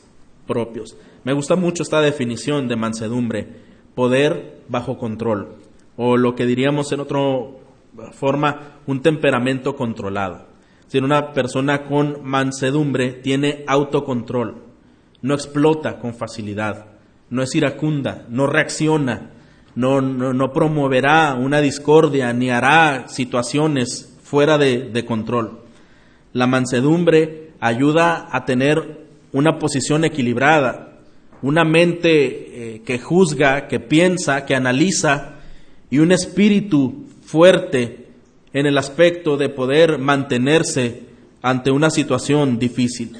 propios. 0.48 0.96
Me 1.22 1.34
gusta 1.34 1.54
mucho 1.54 1.84
esta 1.84 2.00
definición 2.00 2.66
de 2.66 2.74
mansedumbre, 2.74 3.46
poder 3.94 4.64
bajo 4.68 4.98
control, 4.98 5.54
o 5.96 6.16
lo 6.16 6.34
que 6.34 6.46
diríamos 6.46 6.90
en 6.90 6.98
otro 6.98 7.67
forma 8.12 8.80
un 8.86 9.02
temperamento 9.02 9.74
controlado. 9.76 10.46
Si 10.86 10.98
una 10.98 11.32
persona 11.32 11.84
con 11.84 12.20
mansedumbre 12.24 13.10
tiene 13.12 13.64
autocontrol, 13.66 14.62
no 15.20 15.34
explota 15.34 15.98
con 15.98 16.14
facilidad, 16.14 16.86
no 17.30 17.42
es 17.42 17.54
iracunda, 17.54 18.24
no 18.28 18.46
reacciona, 18.46 19.30
no, 19.74 20.00
no, 20.00 20.52
promoverá 20.52 21.34
una 21.34 21.60
discordia 21.60 22.32
ni 22.32 22.50
hará 22.50 23.06
situaciones 23.08 24.18
fuera 24.22 24.58
de, 24.58 25.04
control. 25.06 25.60
La 26.32 26.46
mansedumbre 26.46 27.52
ayuda 27.60 28.28
a 28.32 28.44
tener 28.44 29.06
una 29.32 29.58
posición 29.58 30.04
equilibrada, 30.04 30.98
una 31.42 31.64
mente 31.64 32.76
eh, 32.76 32.82
que 32.82 32.98
juzga, 32.98 33.68
que 33.68 33.78
piensa, 33.78 34.46
que 34.46 34.56
analiza 34.56 35.34
y 35.90 35.98
un 35.98 36.12
espíritu 36.12 37.06
fuerte 37.28 38.06
en 38.54 38.64
el 38.64 38.78
aspecto 38.78 39.36
de 39.36 39.50
poder 39.50 39.98
mantenerse 39.98 41.02
ante 41.42 41.70
una 41.70 41.90
situación 41.90 42.58
difícil. 42.58 43.18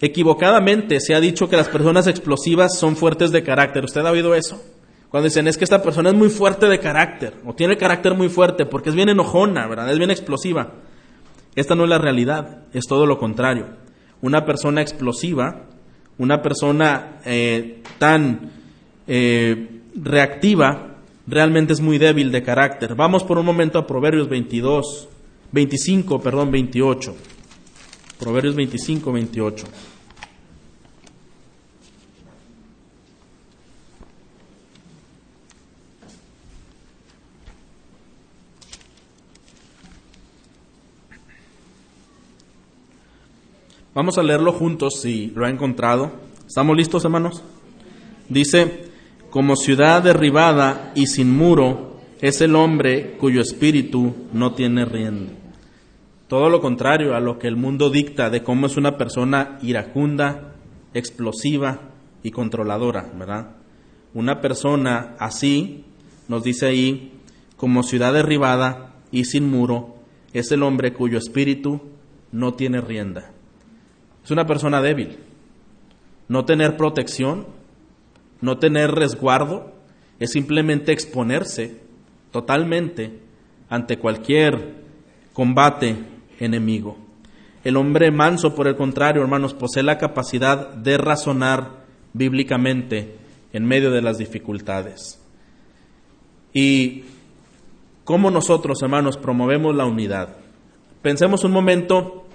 Equivocadamente 0.00 1.00
se 1.00 1.16
ha 1.16 1.20
dicho 1.20 1.48
que 1.48 1.56
las 1.56 1.68
personas 1.68 2.06
explosivas 2.06 2.78
son 2.78 2.94
fuertes 2.94 3.32
de 3.32 3.42
carácter. 3.42 3.84
¿Usted 3.84 4.06
ha 4.06 4.12
oído 4.12 4.36
eso? 4.36 4.62
Cuando 5.08 5.24
dicen 5.24 5.48
es 5.48 5.58
que 5.58 5.64
esta 5.64 5.82
persona 5.82 6.10
es 6.10 6.14
muy 6.14 6.28
fuerte 6.28 6.66
de 6.66 6.78
carácter 6.78 7.34
o 7.44 7.52
tiene 7.54 7.76
carácter 7.76 8.14
muy 8.14 8.28
fuerte 8.28 8.64
porque 8.64 8.90
es 8.90 8.94
bien 8.94 9.08
enojona, 9.08 9.66
¿verdad? 9.66 9.90
Es 9.90 9.98
bien 9.98 10.12
explosiva. 10.12 10.74
Esta 11.56 11.74
no 11.74 11.82
es 11.82 11.90
la 11.90 11.98
realidad, 11.98 12.62
es 12.72 12.84
todo 12.86 13.06
lo 13.06 13.18
contrario. 13.18 13.66
Una 14.20 14.44
persona 14.44 14.82
explosiva, 14.82 15.66
una 16.18 16.42
persona 16.42 17.18
eh, 17.24 17.82
tan 17.98 18.52
eh, 19.08 19.80
reactiva, 19.96 20.93
realmente 21.26 21.72
es 21.72 21.80
muy 21.80 21.98
débil 21.98 22.30
de 22.30 22.42
carácter. 22.42 22.94
Vamos 22.94 23.24
por 23.24 23.38
un 23.38 23.46
momento 23.46 23.78
a 23.78 23.86
Proverbios 23.86 24.28
22, 24.28 25.08
25, 25.52 26.20
perdón, 26.20 26.50
28. 26.50 27.14
Proverbios 28.18 28.54
25, 28.54 29.12
28. 29.12 29.66
Vamos 43.94 44.18
a 44.18 44.24
leerlo 44.24 44.52
juntos 44.52 45.00
si 45.00 45.28
lo 45.36 45.46
ha 45.46 45.50
encontrado. 45.50 46.10
¿Estamos 46.48 46.76
listos, 46.76 47.04
hermanos? 47.04 47.44
Dice, 48.28 48.83
como 49.34 49.56
ciudad 49.56 50.00
derribada 50.00 50.92
y 50.94 51.08
sin 51.08 51.36
muro 51.36 51.96
es 52.20 52.40
el 52.40 52.54
hombre 52.54 53.16
cuyo 53.18 53.40
espíritu 53.40 54.14
no 54.32 54.52
tiene 54.52 54.84
rienda. 54.84 55.32
Todo 56.28 56.48
lo 56.48 56.60
contrario 56.60 57.16
a 57.16 57.20
lo 57.20 57.36
que 57.40 57.48
el 57.48 57.56
mundo 57.56 57.90
dicta 57.90 58.30
de 58.30 58.44
cómo 58.44 58.68
es 58.68 58.76
una 58.76 58.96
persona 58.96 59.58
iracunda, 59.60 60.54
explosiva 60.94 61.80
y 62.22 62.30
controladora, 62.30 63.10
¿verdad? 63.18 63.56
Una 64.14 64.40
persona 64.40 65.16
así, 65.18 65.84
nos 66.28 66.44
dice 66.44 66.66
ahí, 66.66 67.14
como 67.56 67.82
ciudad 67.82 68.12
derribada 68.12 68.94
y 69.10 69.24
sin 69.24 69.50
muro, 69.50 69.96
es 70.32 70.52
el 70.52 70.62
hombre 70.62 70.92
cuyo 70.92 71.18
espíritu 71.18 71.80
no 72.30 72.54
tiene 72.54 72.80
rienda. 72.80 73.32
Es 74.22 74.30
una 74.30 74.46
persona 74.46 74.80
débil. 74.80 75.18
No 76.28 76.44
tener 76.44 76.76
protección 76.76 77.63
no 78.44 78.58
tener 78.58 78.90
resguardo 78.90 79.72
es 80.20 80.32
simplemente 80.32 80.92
exponerse 80.92 81.80
totalmente 82.30 83.20
ante 83.70 83.98
cualquier 83.98 84.84
combate 85.32 85.96
enemigo. 86.38 86.98
El 87.64 87.78
hombre 87.78 88.10
manso, 88.10 88.54
por 88.54 88.68
el 88.68 88.76
contrario, 88.76 89.22
hermanos, 89.22 89.54
posee 89.54 89.82
la 89.82 89.96
capacidad 89.96 90.74
de 90.74 90.98
razonar 90.98 91.84
bíblicamente 92.12 93.16
en 93.52 93.64
medio 93.64 93.90
de 93.90 94.02
las 94.02 94.18
dificultades. 94.18 95.20
Y 96.52 97.04
cómo 98.04 98.30
nosotros, 98.30 98.82
hermanos, 98.82 99.16
promovemos 99.16 99.74
la 99.74 99.86
unidad. 99.86 100.36
Pensemos 101.00 101.44
un 101.44 101.52
momento 101.52 102.26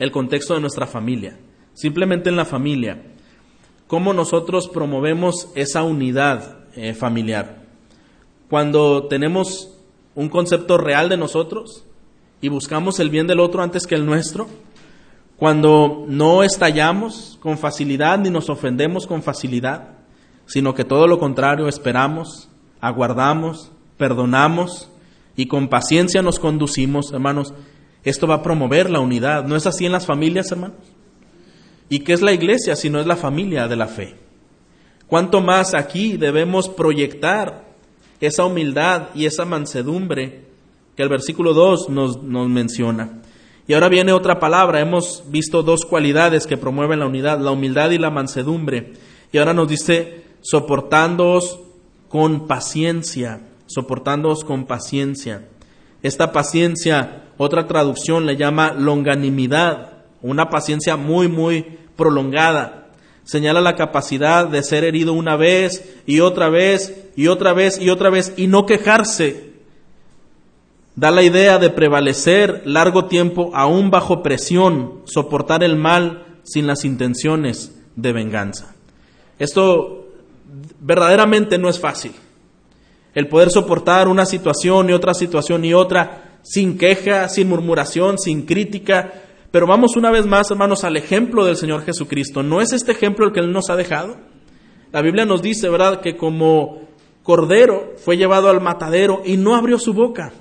el 0.00 0.10
contexto 0.10 0.54
de 0.54 0.60
nuestra 0.60 0.86
familia. 0.86 1.38
Simplemente 1.72 2.30
en 2.30 2.36
la 2.36 2.44
familia 2.44 3.00
cómo 3.86 4.12
nosotros 4.12 4.68
promovemos 4.68 5.48
esa 5.54 5.82
unidad 5.82 6.58
eh, 6.74 6.94
familiar. 6.94 7.62
Cuando 8.48 9.04
tenemos 9.04 9.70
un 10.14 10.28
concepto 10.28 10.78
real 10.78 11.08
de 11.08 11.16
nosotros 11.16 11.84
y 12.40 12.48
buscamos 12.48 13.00
el 13.00 13.10
bien 13.10 13.26
del 13.26 13.40
otro 13.40 13.62
antes 13.62 13.86
que 13.86 13.94
el 13.94 14.06
nuestro, 14.06 14.48
cuando 15.36 16.04
no 16.08 16.42
estallamos 16.42 17.38
con 17.40 17.58
facilidad 17.58 18.18
ni 18.18 18.30
nos 18.30 18.48
ofendemos 18.48 19.06
con 19.06 19.22
facilidad, 19.22 19.96
sino 20.46 20.74
que 20.74 20.84
todo 20.84 21.06
lo 21.06 21.18
contrario, 21.18 21.68
esperamos, 21.68 22.48
aguardamos, 22.80 23.72
perdonamos 23.98 24.90
y 25.36 25.46
con 25.46 25.68
paciencia 25.68 26.22
nos 26.22 26.38
conducimos, 26.38 27.12
hermanos, 27.12 27.52
esto 28.04 28.26
va 28.26 28.36
a 28.36 28.42
promover 28.42 28.88
la 28.88 29.00
unidad. 29.00 29.44
¿No 29.44 29.56
es 29.56 29.66
así 29.66 29.84
en 29.84 29.92
las 29.92 30.06
familias, 30.06 30.50
hermanos? 30.52 30.76
¿Y 31.88 32.00
qué 32.00 32.12
es 32.12 32.22
la 32.22 32.32
iglesia 32.32 32.76
si 32.76 32.90
no 32.90 33.00
es 33.00 33.06
la 33.06 33.16
familia 33.16 33.68
de 33.68 33.76
la 33.76 33.86
fe? 33.86 34.14
¿Cuánto 35.06 35.40
más 35.40 35.74
aquí 35.74 36.16
debemos 36.16 36.68
proyectar 36.68 37.64
esa 38.20 38.44
humildad 38.44 39.08
y 39.14 39.26
esa 39.26 39.44
mansedumbre 39.44 40.42
que 40.96 41.02
el 41.02 41.08
versículo 41.08 41.54
2 41.54 41.90
nos, 41.90 42.22
nos 42.22 42.48
menciona? 42.48 43.22
Y 43.68 43.74
ahora 43.74 43.88
viene 43.88 44.12
otra 44.12 44.38
palabra. 44.38 44.80
Hemos 44.80 45.24
visto 45.28 45.62
dos 45.62 45.84
cualidades 45.84 46.46
que 46.46 46.56
promueven 46.56 47.00
la 47.00 47.06
unidad, 47.06 47.40
la 47.40 47.50
humildad 47.50 47.90
y 47.90 47.98
la 47.98 48.10
mansedumbre. 48.10 48.92
Y 49.32 49.38
ahora 49.38 49.54
nos 49.54 49.68
dice, 49.68 50.24
soportándoos 50.40 51.60
con 52.08 52.46
paciencia, 52.46 53.40
soportándoos 53.66 54.44
con 54.44 54.66
paciencia. 54.66 55.48
Esta 56.02 56.30
paciencia, 56.30 57.24
otra 57.36 57.66
traducción 57.66 58.26
le 58.26 58.36
llama 58.36 58.72
longanimidad, 58.72 59.95
una 60.30 60.50
paciencia 60.50 60.96
muy, 60.96 61.28
muy 61.28 61.78
prolongada. 61.96 62.88
Señala 63.24 63.60
la 63.60 63.74
capacidad 63.74 64.46
de 64.46 64.62
ser 64.62 64.84
herido 64.84 65.12
una 65.12 65.36
vez 65.36 65.96
y 66.06 66.20
otra 66.20 66.48
vez 66.48 66.94
y 67.16 67.26
otra 67.26 67.52
vez 67.52 67.80
y 67.80 67.90
otra 67.90 68.10
vez 68.10 68.32
y 68.36 68.46
no 68.46 68.66
quejarse. 68.66 69.54
Da 70.94 71.10
la 71.10 71.22
idea 71.22 71.58
de 71.58 71.70
prevalecer 71.70 72.62
largo 72.64 73.06
tiempo 73.06 73.50
aún 73.54 73.90
bajo 73.90 74.22
presión, 74.22 75.02
soportar 75.04 75.62
el 75.62 75.76
mal 75.76 76.24
sin 76.44 76.66
las 76.66 76.84
intenciones 76.84 77.74
de 77.96 78.12
venganza. 78.12 78.74
Esto 79.38 80.08
verdaderamente 80.80 81.58
no 81.58 81.68
es 81.68 81.78
fácil 81.78 82.12
el 83.16 83.28
poder 83.28 83.50
soportar 83.50 84.08
una 84.08 84.26
situación 84.26 84.90
y 84.90 84.92
otra 84.92 85.14
situación 85.14 85.64
y 85.64 85.72
otra 85.72 86.38
sin 86.42 86.76
queja, 86.76 87.30
sin 87.30 87.48
murmuración, 87.48 88.18
sin 88.18 88.44
crítica. 88.44 89.10
Pero 89.56 89.66
vamos 89.66 89.96
una 89.96 90.10
vez 90.10 90.26
más, 90.26 90.50
hermanos, 90.50 90.84
al 90.84 90.98
ejemplo 90.98 91.42
del 91.46 91.56
Señor 91.56 91.82
Jesucristo. 91.82 92.42
¿No 92.42 92.60
es 92.60 92.74
este 92.74 92.92
ejemplo 92.92 93.24
el 93.24 93.32
que 93.32 93.40
Él 93.40 93.52
nos 93.52 93.70
ha 93.70 93.76
dejado? 93.76 94.18
La 94.92 95.00
Biblia 95.00 95.24
nos 95.24 95.40
dice, 95.40 95.70
¿verdad?, 95.70 96.02
que 96.02 96.14
como 96.14 96.82
cordero 97.22 97.94
fue 97.96 98.18
llevado 98.18 98.50
al 98.50 98.60
matadero 98.60 99.22
y 99.24 99.38
no 99.38 99.56
abrió 99.56 99.78
su 99.78 99.94
boca, 99.94 100.34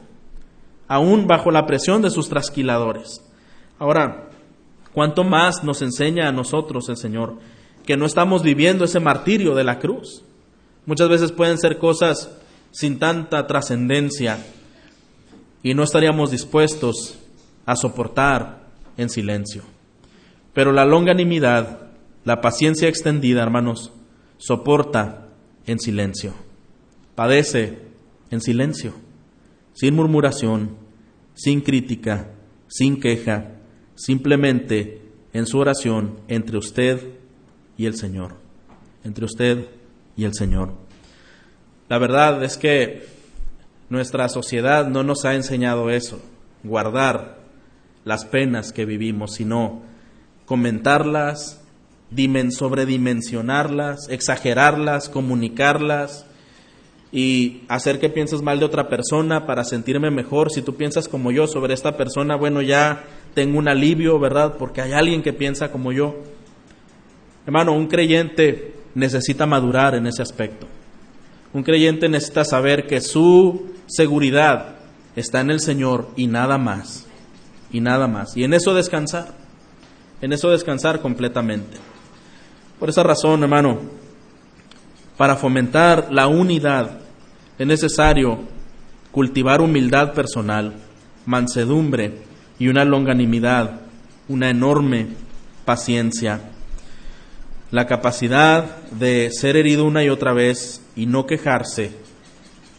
aún 0.90 1.28
bajo 1.28 1.50
la 1.50 1.66
presión 1.66 2.02
de 2.02 2.10
sus 2.10 2.28
trasquiladores. 2.28 3.22
Ahora, 3.80 4.32
¿cuánto 4.92 5.24
más 5.24 5.64
nos 5.64 5.82
enseña 5.82 6.28
a 6.28 6.34
nosotros 6.34 6.90
el 6.90 6.98
Señor 6.98 7.36
que 7.86 7.96
no 7.96 8.06
estamos 8.06 8.44
viviendo 8.44 8.84
ese 8.84 9.00
martirio 9.00 9.56
de 9.56 9.64
la 9.64 9.80
cruz? 9.80 10.26
Muchas 10.86 11.08
veces 11.08 11.32
pueden 11.32 11.58
ser 11.58 11.78
cosas 11.78 12.38
sin 12.72 13.00
tanta 13.00 13.48
trascendencia 13.48 14.46
y 15.64 15.74
no 15.74 15.84
estaríamos 15.84 16.32
dispuestos 16.32 17.18
a 17.66 17.78
soportar 17.78 18.65
en 18.98 19.10
silencio. 19.10 19.64
Pero 20.54 20.72
la 20.72 20.86
longanimidad, 20.86 21.90
la 22.24 22.42
paciencia 22.42 22.88
extendida, 22.88 23.44
hermanos, 23.44 23.92
soporta 24.38 25.30
en 25.66 25.80
silencio, 25.80 26.34
padece 27.16 27.80
en 28.32 28.42
silencio, 28.42 28.94
sin 29.74 29.96
murmuración, 29.96 30.78
sin 31.34 31.62
crítica, 31.62 32.32
sin 32.68 33.00
queja, 33.00 33.52
simplemente 33.96 35.02
en 35.34 35.46
su 35.46 35.60
oración 35.60 36.20
entre 36.28 36.58
usted 36.58 37.02
y 37.78 37.86
el 37.86 37.96
Señor, 37.96 38.36
entre 39.04 39.26
usted 39.26 39.68
y 40.16 40.24
el 40.24 40.34
Señor. 40.34 40.74
La 41.90 42.00
verdad 42.00 42.44
es 42.44 42.58
que 42.58 43.06
nuestra 43.90 44.30
sociedad 44.30 44.88
no 44.88 45.04
nos 45.04 45.26
ha 45.26 45.36
enseñado 45.36 45.90
eso, 45.90 46.22
guardar 46.64 47.45
las 48.06 48.24
penas 48.24 48.72
que 48.72 48.86
vivimos, 48.86 49.34
sino 49.34 49.82
comentarlas, 50.46 51.62
sobredimensionarlas, 52.52 54.08
exagerarlas, 54.10 55.10
comunicarlas 55.10 56.26
y 57.12 57.64
hacer 57.68 58.00
que 58.00 58.10
pienses 58.10 58.42
mal 58.42 58.60
de 58.60 58.66
otra 58.66 58.88
persona 58.88 59.46
para 59.46 59.64
sentirme 59.64 60.12
mejor. 60.12 60.52
Si 60.52 60.62
tú 60.62 60.76
piensas 60.76 61.08
como 61.08 61.32
yo 61.32 61.48
sobre 61.48 61.74
esta 61.74 61.98
persona, 61.98 62.36
bueno, 62.36 62.62
ya 62.62 63.04
tengo 63.34 63.58
un 63.58 63.68
alivio, 63.68 64.20
¿verdad? 64.20 64.56
Porque 64.58 64.82
hay 64.82 64.94
alguien 64.94 65.22
que 65.22 65.34
piensa 65.34 65.72
como 65.72 65.92
yo. 65.92 66.16
Hermano, 67.46 67.74
un 67.74 67.88
creyente 67.88 68.74
necesita 68.94 69.46
madurar 69.46 69.96
en 69.96 70.08
ese 70.08 70.22
aspecto. 70.22 70.68
Un 71.54 71.64
creyente 71.64 72.08
necesita 72.10 72.44
saber 72.44 72.86
que 72.86 73.02
su 73.02 73.74
seguridad 73.88 74.76
está 75.16 75.42
en 75.42 75.52
el 75.52 75.60
Señor 75.60 76.10
y 76.16 76.28
nada 76.28 76.58
más. 76.58 77.05
Y 77.72 77.82
nada 77.82 78.08
más. 78.08 78.36
Y 78.38 78.44
en 78.44 78.54
eso 78.54 78.74
descansar. 78.74 79.34
En 80.22 80.34
eso 80.34 80.50
descansar 80.50 81.02
completamente. 81.02 81.78
Por 82.80 82.90
esa 82.90 83.04
razón, 83.04 83.44
hermano, 83.44 83.80
para 85.18 85.36
fomentar 85.36 86.08
la 86.12 86.28
unidad 86.28 87.00
es 87.58 87.68
necesario 87.68 88.40
cultivar 89.12 89.62
humildad 89.62 90.14
personal, 90.14 90.74
mansedumbre 91.26 92.24
y 92.60 92.68
una 92.68 92.84
longanimidad, 92.84 93.82
una 94.28 94.50
enorme 94.50 95.08
paciencia 95.64 96.42
la 97.72 97.88
capacidad 97.88 98.84
de 98.92 99.32
ser 99.32 99.58
herido 99.58 99.84
una 99.84 100.02
y 100.04 100.10
otra 100.10 100.32
vez 100.32 100.82
y 100.96 101.08
no 101.08 101.26
quejarse, 101.26 101.92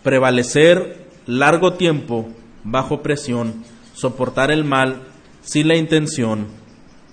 prevalecer 0.03 1.07
largo 1.27 1.75
tiempo 1.75 2.29
bajo 2.65 3.03
presión, 3.03 3.63
soportar 3.97 4.51
el 4.51 4.63
mal 4.63 5.05
sin 5.43 5.69
la 5.69 5.77
intención 5.77 6.49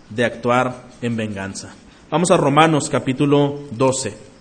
de 0.10 0.26
actuar 0.26 0.90
en 1.02 1.16
venganza. 1.16 1.74
Vamos 2.12 2.30
a 2.30 2.38
Romanos 2.38 2.90
capítulo 2.90 3.62
12. 3.72 4.33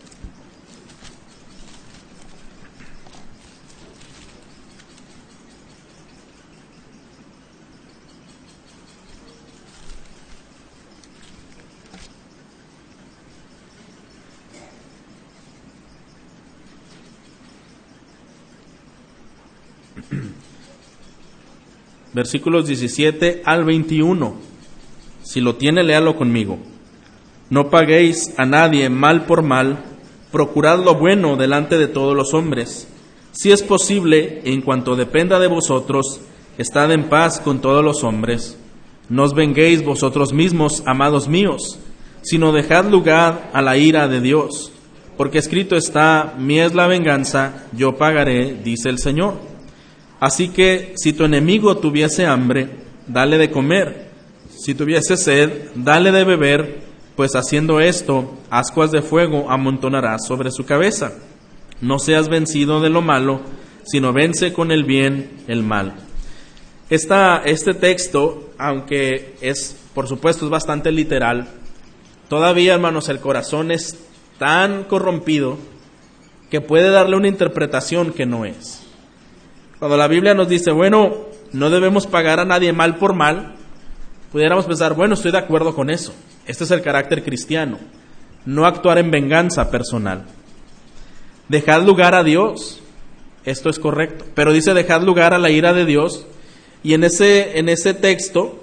Versículos 22.12 22.66
17 22.66 23.42
al 23.44 23.64
21. 23.64 24.34
Si 25.22 25.40
lo 25.40 25.56
tiene, 25.56 25.82
léalo 25.82 26.16
conmigo. 26.16 26.58
No 27.50 27.70
paguéis 27.70 28.34
a 28.38 28.46
nadie 28.46 28.88
mal 28.88 29.26
por 29.26 29.42
mal, 29.42 29.84
procurad 30.30 30.82
lo 30.82 30.94
bueno 30.94 31.36
delante 31.36 31.78
de 31.78 31.86
todos 31.86 32.16
los 32.16 32.34
hombres. 32.34 32.88
Si 33.32 33.50
es 33.50 33.62
posible, 33.62 34.42
en 34.44 34.62
cuanto 34.62 34.96
dependa 34.96 35.38
de 35.38 35.48
vosotros, 35.48 36.20
estad 36.58 36.92
en 36.92 37.08
paz 37.08 37.40
con 37.40 37.60
todos 37.60 37.84
los 37.84 38.04
hombres. 38.04 38.58
No 39.08 39.24
os 39.24 39.34
venguéis 39.34 39.84
vosotros 39.84 40.32
mismos, 40.32 40.82
amados 40.86 41.28
míos, 41.28 41.78
sino 42.22 42.52
dejad 42.52 42.86
lugar 42.86 43.50
a 43.52 43.60
la 43.62 43.76
ira 43.76 44.08
de 44.08 44.20
Dios, 44.20 44.72
porque 45.16 45.38
escrito 45.38 45.76
está, 45.76 46.34
mi 46.38 46.58
es 46.60 46.74
la 46.74 46.86
venganza, 46.86 47.66
yo 47.72 47.96
pagaré, 47.96 48.54
dice 48.62 48.88
el 48.88 48.98
Señor. 48.98 49.51
Así 50.22 50.50
que 50.50 50.92
si 50.94 51.12
tu 51.14 51.24
enemigo 51.24 51.78
tuviese 51.78 52.26
hambre, 52.26 52.68
dale 53.08 53.38
de 53.38 53.50
comer. 53.50 54.06
Si 54.56 54.72
tuviese 54.72 55.16
sed, 55.16 55.70
dale 55.74 56.12
de 56.12 56.22
beber, 56.22 56.78
pues 57.16 57.34
haciendo 57.34 57.80
esto, 57.80 58.38
ascuas 58.48 58.92
de 58.92 59.02
fuego 59.02 59.50
amontonarás 59.50 60.24
sobre 60.24 60.52
su 60.52 60.64
cabeza. 60.64 61.14
No 61.80 61.98
seas 61.98 62.28
vencido 62.28 62.80
de 62.80 62.88
lo 62.88 63.02
malo, 63.02 63.40
sino 63.82 64.12
vence 64.12 64.52
con 64.52 64.70
el 64.70 64.84
bien 64.84 65.42
el 65.48 65.64
mal. 65.64 65.94
este 66.88 67.74
texto, 67.74 68.52
aunque 68.58 69.34
es, 69.40 69.76
por 69.92 70.06
supuesto, 70.06 70.44
es 70.44 70.52
bastante 70.52 70.92
literal, 70.92 71.48
todavía, 72.28 72.74
hermanos, 72.74 73.08
el 73.08 73.18
corazón 73.18 73.72
es 73.72 73.98
tan 74.38 74.84
corrompido 74.84 75.58
que 76.48 76.60
puede 76.60 76.90
darle 76.90 77.16
una 77.16 77.26
interpretación 77.26 78.12
que 78.12 78.24
no 78.24 78.44
es. 78.44 78.81
Cuando 79.82 79.96
la 79.96 80.06
Biblia 80.06 80.32
nos 80.32 80.48
dice, 80.48 80.70
bueno, 80.70 81.12
no 81.50 81.68
debemos 81.68 82.06
pagar 82.06 82.38
a 82.38 82.44
nadie 82.44 82.72
mal 82.72 82.98
por 82.98 83.14
mal, 83.14 83.56
pudiéramos 84.30 84.64
pensar, 84.66 84.94
bueno, 84.94 85.14
estoy 85.14 85.32
de 85.32 85.38
acuerdo 85.38 85.74
con 85.74 85.90
eso. 85.90 86.14
Este 86.46 86.62
es 86.62 86.70
el 86.70 86.82
carácter 86.82 87.24
cristiano. 87.24 87.80
No 88.46 88.64
actuar 88.64 88.98
en 88.98 89.10
venganza 89.10 89.72
personal. 89.72 90.22
Dejad 91.48 91.82
lugar 91.82 92.14
a 92.14 92.22
Dios. 92.22 92.80
Esto 93.44 93.70
es 93.70 93.80
correcto. 93.80 94.24
Pero 94.36 94.52
dice, 94.52 94.72
dejad 94.72 95.02
lugar 95.02 95.34
a 95.34 95.38
la 95.40 95.50
ira 95.50 95.72
de 95.72 95.84
Dios. 95.84 96.28
Y 96.84 96.94
en 96.94 97.02
ese, 97.02 97.58
en 97.58 97.68
ese 97.68 97.92
texto 97.92 98.60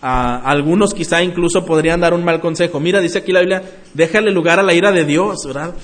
algunos 0.00 0.94
quizá 0.94 1.22
incluso 1.22 1.66
podrían 1.66 2.00
dar 2.00 2.14
un 2.14 2.24
mal 2.24 2.40
consejo. 2.40 2.80
Mira, 2.80 3.02
dice 3.02 3.18
aquí 3.18 3.32
la 3.32 3.40
Biblia, 3.40 3.62
déjale 3.92 4.30
lugar 4.30 4.60
a 4.60 4.62
la 4.62 4.72
ira 4.72 4.92
de 4.92 5.04
Dios, 5.04 5.40
¿verdad? 5.46 5.74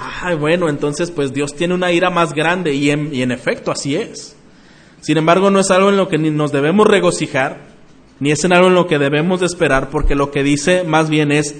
Ay, 0.00 0.36
bueno, 0.36 0.68
entonces 0.68 1.10
pues 1.10 1.32
Dios 1.32 1.54
tiene 1.54 1.74
una 1.74 1.90
ira 1.90 2.10
más 2.10 2.32
grande 2.32 2.74
y 2.74 2.90
en, 2.90 3.32
efecto 3.32 3.70
así 3.70 3.96
es. 3.96 4.36
Sin 5.00 5.16
embargo, 5.16 5.50
no 5.50 5.60
es 5.60 5.70
algo 5.70 5.90
en 5.90 5.96
lo 5.96 6.08
que 6.08 6.18
ni 6.18 6.30
nos 6.30 6.52
debemos 6.52 6.86
regocijar, 6.86 7.68
ni 8.20 8.30
es 8.30 8.44
en 8.44 8.52
algo 8.52 8.68
en 8.68 8.74
lo 8.74 8.86
que 8.86 8.98
debemos 8.98 9.40
de 9.40 9.46
esperar, 9.46 9.90
porque 9.90 10.14
lo 10.14 10.30
que 10.30 10.42
dice 10.42 10.84
más 10.84 11.08
bien 11.08 11.32
es, 11.32 11.54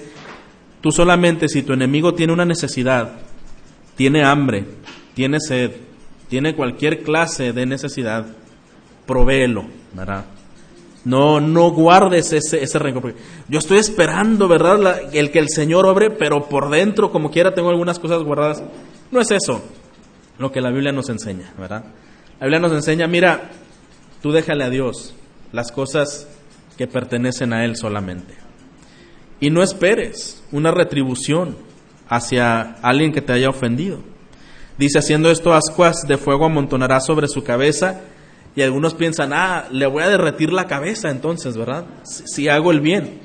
tú 0.80 0.90
solamente 0.90 1.48
si 1.48 1.62
tu 1.62 1.72
enemigo 1.72 2.14
tiene 2.14 2.32
una 2.32 2.44
necesidad, 2.44 3.12
tiene 3.96 4.24
hambre, 4.24 4.66
tiene 5.14 5.38
sed, 5.40 5.72
tiene 6.28 6.54
cualquier 6.54 7.02
clase 7.02 7.52
de 7.52 7.66
necesidad, 7.66 8.26
provéelo, 9.06 9.66
¿verdad? 9.92 10.24
No, 11.04 11.40
no 11.40 11.70
guardes 11.70 12.32
ese, 12.32 12.62
ese 12.62 12.78
rencor. 12.78 13.14
Yo 13.48 13.58
estoy 13.58 13.78
esperando, 13.78 14.48
¿verdad? 14.48 15.08
el 15.12 15.30
que 15.30 15.38
el 15.38 15.48
Señor 15.48 15.86
obre, 15.86 16.10
pero 16.10 16.48
por 16.48 16.70
dentro, 16.70 17.10
como 17.10 17.30
quiera, 17.30 17.54
tengo 17.54 17.70
algunas 17.70 17.98
cosas 17.98 18.22
guardadas. 18.22 18.62
No 19.10 19.20
es 19.20 19.30
eso 19.30 19.62
lo 20.38 20.52
que 20.52 20.60
la 20.60 20.70
Biblia 20.70 20.92
nos 20.92 21.08
enseña, 21.08 21.52
¿verdad? 21.58 21.84
La 22.40 22.46
Biblia 22.46 22.60
nos 22.60 22.72
enseña, 22.72 23.06
mira, 23.06 23.50
tú 24.22 24.32
déjale 24.32 24.64
a 24.64 24.70
Dios 24.70 25.14
las 25.52 25.72
cosas 25.72 26.28
que 26.76 26.86
pertenecen 26.86 27.52
a 27.52 27.64
Él 27.64 27.76
solamente. 27.76 28.34
Y 29.40 29.50
no 29.50 29.62
esperes 29.62 30.42
una 30.52 30.70
retribución 30.70 31.56
hacia 32.08 32.60
alguien 32.82 33.12
que 33.12 33.22
te 33.22 33.32
haya 33.32 33.48
ofendido. 33.48 34.00
Dice, 34.78 34.98
haciendo 34.98 35.30
esto, 35.30 35.54
ascuas 35.54 36.06
de 36.06 36.16
fuego 36.16 36.46
amontonará 36.46 37.00
sobre 37.00 37.28
su 37.28 37.42
cabeza 37.42 38.00
y 38.58 38.62
algunos 38.62 38.94
piensan, 38.94 39.32
ah, 39.32 39.68
le 39.70 39.86
voy 39.86 40.02
a 40.02 40.08
derretir 40.08 40.52
la 40.52 40.66
cabeza 40.66 41.10
entonces, 41.10 41.56
¿verdad? 41.56 41.84
Si, 42.02 42.48
hago 42.48 42.72
el 42.72 42.80
bien. 42.80 43.20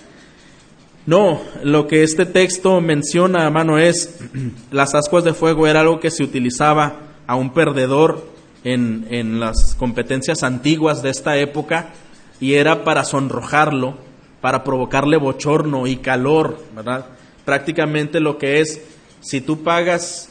No, 1.07 1.41
lo 1.63 1.87
que 1.87 2.03
este 2.03 2.27
texto 2.27 2.79
menciona, 2.81 3.43
hermano, 3.43 3.79
es 3.79 4.19
las 4.71 4.93
ascuas 4.93 5.23
de 5.23 5.33
fuego 5.33 5.65
era 5.65 5.79
algo 5.79 5.99
que 5.99 6.11
se 6.11 6.21
utilizaba 6.21 6.99
a 7.25 7.33
un 7.33 7.51
perdedor 7.51 8.27
en, 8.63 9.07
en 9.09 9.39
las 9.39 9.73
competencias 9.73 10.43
antiguas 10.43 11.01
de 11.01 11.09
esta 11.09 11.35
época 11.37 11.93
y 12.39 12.53
era 12.53 12.83
para 12.83 13.03
sonrojarlo, 13.03 13.97
para 14.39 14.63
provocarle 14.63 15.17
bochorno 15.17 15.87
y 15.87 15.95
calor, 15.95 16.59
¿verdad? 16.75 17.07
Prácticamente 17.43 18.19
lo 18.19 18.37
que 18.37 18.59
es, 18.59 18.83
si 19.19 19.41
tú 19.41 19.63
pagas 19.63 20.29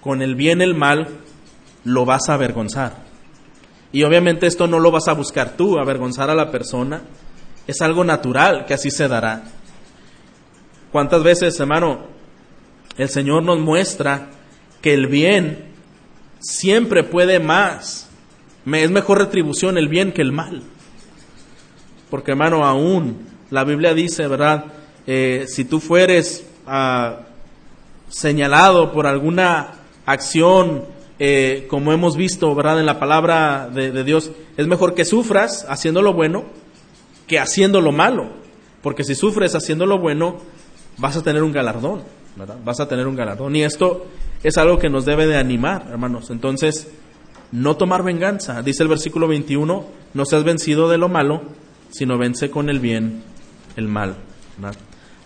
con 0.00 0.22
el 0.22 0.36
bien 0.36 0.62
el 0.62 0.74
mal, 0.74 1.18
lo 1.84 2.06
vas 2.06 2.30
a 2.30 2.34
avergonzar. 2.34 3.11
Y 3.92 4.02
obviamente 4.04 4.46
esto 4.46 4.66
no 4.66 4.80
lo 4.80 4.90
vas 4.90 5.06
a 5.08 5.12
buscar 5.12 5.56
tú, 5.56 5.78
avergonzar 5.78 6.30
a 6.30 6.34
la 6.34 6.50
persona. 6.50 7.02
Es 7.66 7.82
algo 7.82 8.02
natural 8.04 8.64
que 8.64 8.74
así 8.74 8.90
se 8.90 9.06
dará. 9.06 9.44
¿Cuántas 10.90 11.22
veces, 11.22 11.58
hermano, 11.60 12.06
el 12.96 13.08
Señor 13.08 13.42
nos 13.42 13.58
muestra 13.58 14.30
que 14.80 14.94
el 14.94 15.06
bien 15.06 15.72
siempre 16.40 17.04
puede 17.04 17.38
más? 17.38 18.08
Es 18.66 18.90
mejor 18.90 19.18
retribución 19.18 19.76
el 19.76 19.88
bien 19.88 20.12
que 20.12 20.22
el 20.22 20.32
mal. 20.32 20.62
Porque, 22.10 22.32
hermano, 22.32 22.64
aún 22.64 23.26
la 23.50 23.64
Biblia 23.64 23.92
dice, 23.92 24.26
¿verdad? 24.26 24.64
Eh, 25.06 25.44
si 25.48 25.64
tú 25.64 25.80
fueres 25.80 26.46
ah, 26.66 27.20
señalado 28.08 28.92
por 28.92 29.06
alguna 29.06 29.72
acción 30.06 30.84
eh, 31.24 31.68
como 31.68 31.92
hemos 31.92 32.16
visto, 32.16 32.52
¿verdad? 32.52 32.80
En 32.80 32.86
la 32.86 32.98
palabra 32.98 33.70
de, 33.72 34.02
Dios, 34.02 34.32
es 34.56 34.66
mejor 34.66 34.92
que 34.96 35.04
sufras 35.04 35.64
haciendo 35.68 36.02
lo 36.02 36.14
bueno 36.14 36.42
que 37.28 37.38
haciendo 37.38 37.80
lo 37.80 37.92
malo. 37.92 38.30
Porque 38.82 39.04
si 39.04 39.14
sufres 39.14 39.54
haciendo 39.54 39.86
lo 39.86 40.00
bueno, 40.00 40.38
vas 40.98 41.16
a 41.16 41.22
tener 41.22 41.44
un 41.44 41.52
galardón, 41.52 42.02
¿verdad? 42.34 42.56
Vas 42.64 42.80
a 42.80 42.88
tener 42.88 43.06
un 43.06 43.14
galardón. 43.14 43.54
Y 43.54 43.62
esto 43.62 44.04
es 44.42 44.58
algo 44.58 44.80
que 44.80 44.90
nos 44.90 45.04
debe 45.04 45.28
de 45.28 45.36
animar, 45.36 45.86
hermanos. 45.92 46.28
Entonces, 46.30 46.90
no 47.52 47.76
tomar 47.76 48.02
venganza. 48.02 48.60
Dice 48.60 48.82
el 48.82 48.88
versículo 48.88 49.28
21, 49.28 49.86
no 50.14 50.24
seas 50.24 50.42
vencido 50.42 50.90
de 50.90 50.98
lo 50.98 51.08
malo, 51.08 51.42
sino 51.90 52.18
vence 52.18 52.50
con 52.50 52.68
el 52.68 52.80
bien 52.80 53.22
el 53.76 53.86
mal. 53.86 54.16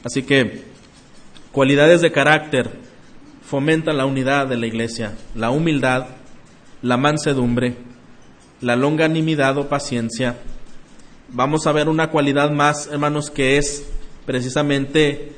Así 0.05 0.25
que, 0.25 0.63
cualidades 1.53 2.03
de 2.03 2.13
carácter 2.13 2.86
fomenta 3.47 3.93
la 3.93 4.07
unidad 4.07 4.49
de 4.49 4.57
la 4.57 4.67
iglesia, 4.67 5.15
la 5.37 5.51
humildad, 5.51 6.09
la 6.83 6.97
mansedumbre, 6.97 7.77
la 8.61 8.75
longanimidad 8.75 9.57
o 9.59 9.69
paciencia. 9.69 10.37
Vamos 11.29 11.67
a 11.67 11.73
ver 11.73 11.89
una 11.89 12.11
cualidad 12.11 12.51
más, 12.51 12.89
hermanos, 12.89 13.31
que 13.31 13.57
es 13.57 13.89
precisamente 14.25 15.33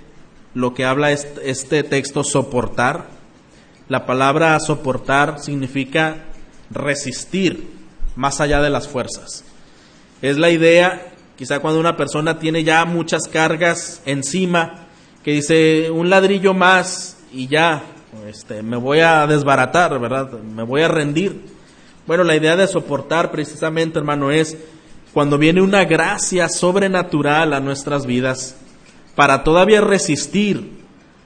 lo 0.54 0.72
que 0.72 0.86
habla 0.86 1.12
este, 1.12 1.82
texto, 1.82 2.24
soportar. 2.24 3.08
La 3.88 4.06
palabra 4.06 4.58
soportar 4.58 5.38
significa 5.40 6.24
resistir 6.70 7.68
más 8.16 8.40
allá 8.40 8.62
de 8.62 8.70
las 8.70 8.88
fuerzas. 8.88 9.44
Es 10.22 10.38
la 10.38 10.50
idea, 10.50 11.12
quizá 11.36 11.60
cuando 11.60 11.78
una 11.78 11.96
persona 11.96 12.38
tiene 12.38 12.64
ya 12.64 12.86
muchas 12.86 13.28
cargas 13.28 14.00
encima, 14.06 14.86
que 15.22 15.32
dice 15.32 15.90
un 15.90 16.08
ladrillo 16.08 16.54
más 16.54 17.18
y 17.32 17.48
ya 17.48 17.84
este, 18.26 18.62
me 18.62 18.76
voy 18.76 19.00
a 19.00 19.26
desbaratar, 19.26 19.98
¿verdad? 20.00 20.32
Me 20.40 20.62
voy 20.62 20.82
a 20.82 20.88
rendir. 20.88 21.46
Bueno, 22.06 22.24
la 22.24 22.36
idea 22.36 22.56
de 22.56 22.66
soportar 22.66 23.30
precisamente, 23.30 23.98
hermano, 23.98 24.30
es 24.30 24.56
cuando 25.12 25.38
viene 25.38 25.60
una 25.60 25.84
gracia 25.84 26.48
sobrenatural 26.48 27.52
a 27.52 27.60
nuestras 27.60 28.06
vidas 28.06 28.56
para 29.14 29.44
todavía 29.44 29.80
resistir 29.80 30.78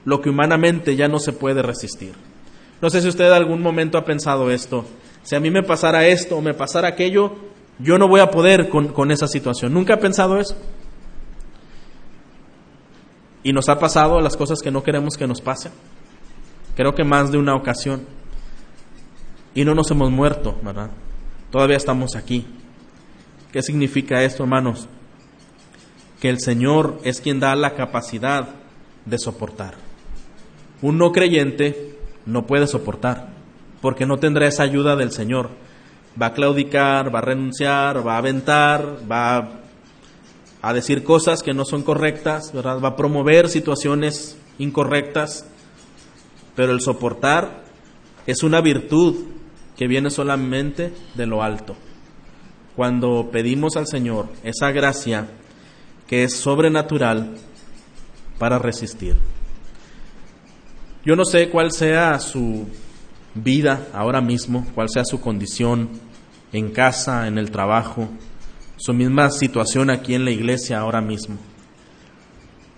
lo 0.05 0.21
que 0.21 0.29
humanamente 0.29 0.95
ya 0.95 1.07
no 1.07 1.19
se 1.19 1.33
puede 1.33 1.61
resistir. 1.61 2.13
No 2.81 2.89
sé 2.89 3.01
si 3.01 3.07
usted 3.07 3.27
en 3.27 3.33
algún 3.33 3.61
momento 3.61 3.97
ha 3.97 4.03
pensado 4.03 4.51
esto. 4.51 4.85
Si 5.23 5.35
a 5.35 5.39
mí 5.39 5.49
me 5.49 5.63
pasara 5.63 6.05
esto 6.07 6.37
o 6.37 6.41
me 6.41 6.53
pasara 6.53 6.89
aquello, 6.89 7.35
yo 7.79 7.97
no 7.97 8.07
voy 8.07 8.19
a 8.19 8.29
poder 8.29 8.67
con, 8.69 8.89
con 8.89 9.11
esa 9.11 9.27
situación. 9.27 9.73
¿Nunca 9.73 9.93
ha 9.93 9.99
pensado 9.99 10.39
eso? 10.39 10.57
Y 13.43 13.53
nos 13.53 13.69
ha 13.69 13.79
pasado 13.79 14.19
las 14.21 14.35
cosas 14.35 14.59
que 14.61 14.71
no 14.71 14.83
queremos 14.83 15.15
que 15.17 15.27
nos 15.27 15.39
pasen. 15.39 15.71
Creo 16.75 16.95
que 16.95 17.03
más 17.03 17.31
de 17.31 17.37
una 17.37 17.55
ocasión. 17.55 18.05
Y 19.55 19.63
no 19.65 19.75
nos 19.75 19.91
hemos 19.91 20.09
muerto, 20.11 20.57
¿verdad? 20.63 20.89
Todavía 21.51 21.77
estamos 21.77 22.15
aquí. 22.15 22.47
¿Qué 23.51 23.61
significa 23.61 24.23
esto, 24.23 24.43
hermanos? 24.43 24.87
Que 26.19 26.29
el 26.29 26.39
Señor 26.39 26.99
es 27.03 27.21
quien 27.21 27.39
da 27.39 27.55
la 27.55 27.75
capacidad 27.75 28.49
de 29.05 29.19
soportar. 29.19 29.75
Un 30.81 30.97
no 30.97 31.11
creyente 31.11 31.95
no 32.25 32.47
puede 32.47 32.65
soportar, 32.65 33.29
porque 33.81 34.07
no 34.07 34.17
tendrá 34.17 34.47
esa 34.47 34.63
ayuda 34.63 34.95
del 34.95 35.11
Señor. 35.11 35.51
Va 36.19 36.27
a 36.27 36.33
claudicar, 36.33 37.13
va 37.13 37.19
a 37.19 37.23
renunciar, 37.23 38.05
va 38.05 38.15
a 38.15 38.17
aventar, 38.17 38.97
va 39.09 39.49
a 40.61 40.73
decir 40.73 41.03
cosas 41.03 41.43
que 41.43 41.53
no 41.53 41.65
son 41.65 41.83
correctas, 41.83 42.51
¿verdad? 42.53 42.79
Va 42.83 42.89
a 42.89 42.95
promover 42.95 43.49
situaciones 43.49 44.37
incorrectas 44.57 45.45
pero 46.55 46.71
el 46.71 46.81
soportar 46.81 47.63
es 48.27 48.43
una 48.43 48.61
virtud 48.61 49.25
que 49.77 49.87
viene 49.87 50.09
solamente 50.09 50.93
de 51.15 51.25
lo 51.25 51.43
alto. 51.43 51.75
Cuando 52.75 53.29
pedimos 53.31 53.75
al 53.75 53.87
Señor 53.87 54.27
esa 54.43 54.71
gracia 54.71 55.27
que 56.07 56.23
es 56.23 56.35
sobrenatural 56.35 57.35
para 58.37 58.59
resistir. 58.59 59.15
Yo 61.05 61.15
no 61.15 61.25
sé 61.25 61.49
cuál 61.49 61.71
sea 61.71 62.19
su 62.19 62.65
vida 63.35 63.87
ahora 63.93 64.21
mismo, 64.21 64.65
cuál 64.73 64.89
sea 64.89 65.03
su 65.05 65.19
condición 65.19 65.89
en 66.51 66.71
casa, 66.71 67.27
en 67.27 67.37
el 67.37 67.51
trabajo, 67.51 68.09
su 68.77 68.93
misma 68.93 69.29
situación 69.31 69.89
aquí 69.89 70.13
en 70.13 70.25
la 70.25 70.31
iglesia 70.31 70.79
ahora 70.79 71.01
mismo. 71.01 71.37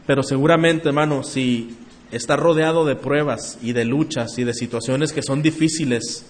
Pero 0.08 0.24
seguramente, 0.24 0.88
hermano, 0.88 1.24
si 1.24 1.76
está 2.16 2.38
rodeado 2.38 2.86
de 2.86 2.96
pruebas 2.96 3.58
y 3.62 3.74
de 3.74 3.86
luchas 3.86 4.38
y 4.38 4.44
de 4.44 4.54
situaciones 4.54 5.12
que 5.12 5.22
son 5.22 5.42
difíciles 5.42 6.26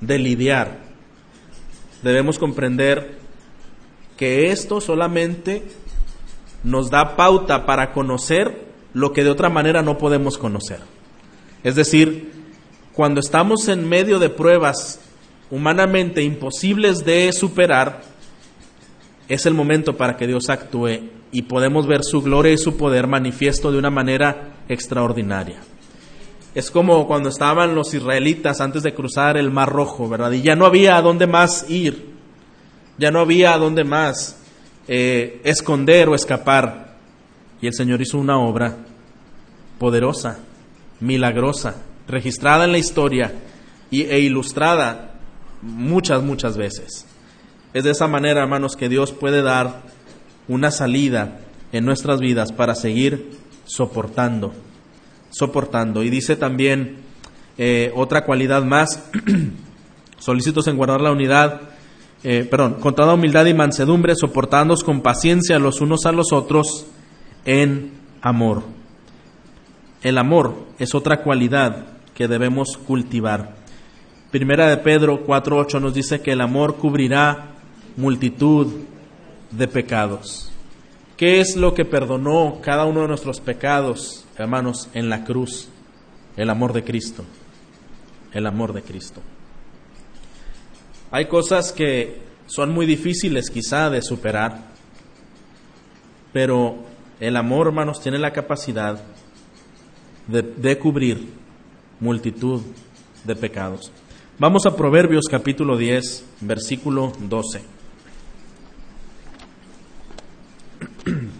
de 0.00 0.18
lidiar. 0.18 0.78
Debemos 2.02 2.38
comprender 2.38 3.18
que 4.16 4.50
esto 4.50 4.80
solamente 4.80 5.62
nos 6.64 6.90
da 6.90 7.16
pauta 7.16 7.66
para 7.66 7.92
conocer 7.92 8.66
lo 8.94 9.12
que 9.12 9.22
de 9.22 9.30
otra 9.30 9.48
manera 9.48 9.82
no 9.82 9.96
podemos 9.96 10.38
conocer. 10.38 10.80
Es 11.62 11.76
decir, 11.76 12.32
cuando 12.92 13.20
estamos 13.20 13.68
en 13.68 13.88
medio 13.88 14.18
de 14.18 14.30
pruebas 14.30 15.00
humanamente 15.50 16.22
imposibles 16.22 17.04
de 17.04 17.32
superar, 17.32 18.02
es 19.28 19.46
el 19.46 19.54
momento 19.54 19.96
para 19.96 20.16
que 20.16 20.26
Dios 20.26 20.48
actúe 20.48 21.17
y 21.32 21.42
podemos 21.42 21.86
ver 21.86 22.02
su 22.02 22.22
gloria 22.22 22.52
y 22.52 22.58
su 22.58 22.76
poder 22.76 23.06
manifiesto 23.06 23.70
de 23.70 23.78
una 23.78 23.90
manera 23.90 24.54
extraordinaria. 24.68 25.60
Es 26.54 26.70
como 26.70 27.06
cuando 27.06 27.28
estaban 27.28 27.74
los 27.74 27.94
israelitas 27.94 28.60
antes 28.60 28.82
de 28.82 28.94
cruzar 28.94 29.36
el 29.36 29.50
Mar 29.50 29.68
Rojo, 29.68 30.08
¿verdad? 30.08 30.32
Y 30.32 30.42
ya 30.42 30.56
no 30.56 30.66
había 30.66 30.96
a 30.96 31.02
dónde 31.02 31.26
más 31.26 31.68
ir, 31.70 32.10
ya 32.98 33.10
no 33.10 33.20
había 33.20 33.54
a 33.54 33.58
dónde 33.58 33.84
más. 33.84 34.36
eh, 34.88 35.40
esconder 35.44 36.08
o 36.08 36.14
escapar. 36.14 36.96
Y 37.60 37.66
el 37.66 37.74
Señor 37.74 38.00
hizo 38.00 38.18
una 38.18 38.38
obra 38.38 38.76
poderosa, 39.78 40.38
milagrosa, 41.00 41.82
registrada 42.08 42.64
en 42.64 42.72
la 42.72 42.78
historia 42.78 43.32
y, 43.90 44.02
e 44.04 44.18
ilustrada 44.20 45.14
muchas, 45.62 46.22
muchas 46.22 46.56
veces. 46.56 47.06
Es 47.74 47.84
de 47.84 47.90
esa 47.90 48.08
manera, 48.08 48.40
hermanos, 48.40 48.76
que 48.76 48.88
Dios 48.88 49.12
puede 49.12 49.42
dar 49.42 49.82
una 50.48 50.70
salida 50.70 51.40
en 51.72 51.84
nuestras 51.84 52.20
vidas 52.20 52.52
para 52.52 52.74
seguir 52.74 53.38
soportando, 53.64 54.52
soportando. 55.30 56.02
Y 56.02 56.10
dice 56.10 56.36
también 56.36 56.96
eh, 57.58 57.92
otra 57.94 58.24
cualidad 58.24 58.64
más, 58.64 59.10
solícitos 60.18 60.66
en 60.66 60.76
guardar 60.76 61.00
la 61.00 61.12
unidad, 61.12 61.60
eh, 62.24 62.46
perdón, 62.50 62.74
con 62.80 62.94
toda 62.94 63.14
humildad 63.14 63.46
y 63.46 63.54
mansedumbre, 63.54 64.14
soportándonos 64.16 64.82
con 64.82 65.02
paciencia 65.02 65.58
los 65.58 65.80
unos 65.80 66.06
a 66.06 66.12
los 66.12 66.32
otros 66.32 66.86
en 67.44 67.92
amor. 68.22 68.62
El 70.02 70.18
amor 70.18 70.66
es 70.78 70.94
otra 70.94 71.22
cualidad 71.22 71.86
que 72.14 72.28
debemos 72.28 72.76
cultivar. 72.76 73.56
Primera 74.30 74.68
de 74.68 74.76
Pedro 74.78 75.26
4.8 75.26 75.80
nos 75.80 75.94
dice 75.94 76.20
que 76.20 76.32
el 76.32 76.40
amor 76.40 76.76
cubrirá 76.76 77.54
multitud 77.96 78.72
de 79.50 79.68
pecados. 79.68 80.50
¿Qué 81.16 81.40
es 81.40 81.56
lo 81.56 81.74
que 81.74 81.84
perdonó 81.84 82.60
cada 82.62 82.84
uno 82.84 83.02
de 83.02 83.08
nuestros 83.08 83.40
pecados, 83.40 84.24
hermanos, 84.36 84.88
en 84.94 85.08
la 85.08 85.24
cruz? 85.24 85.68
El 86.36 86.50
amor 86.50 86.72
de 86.72 86.84
Cristo. 86.84 87.24
El 88.32 88.46
amor 88.46 88.72
de 88.72 88.82
Cristo. 88.82 89.20
Hay 91.10 91.26
cosas 91.26 91.72
que 91.72 92.20
son 92.46 92.72
muy 92.72 92.86
difíciles 92.86 93.50
quizá 93.50 93.90
de 93.90 94.02
superar, 94.02 94.68
pero 96.32 96.76
el 97.18 97.36
amor, 97.36 97.66
hermanos, 97.66 98.00
tiene 98.00 98.18
la 98.18 98.32
capacidad 98.32 99.02
de, 100.28 100.42
de 100.42 100.78
cubrir 100.78 101.28
multitud 101.98 102.62
de 103.24 103.34
pecados. 103.34 103.90
Vamos 104.38 104.66
a 104.66 104.76
Proverbios 104.76 105.24
capítulo 105.28 105.76
10, 105.76 106.24
versículo 106.42 107.12
12. 107.18 107.77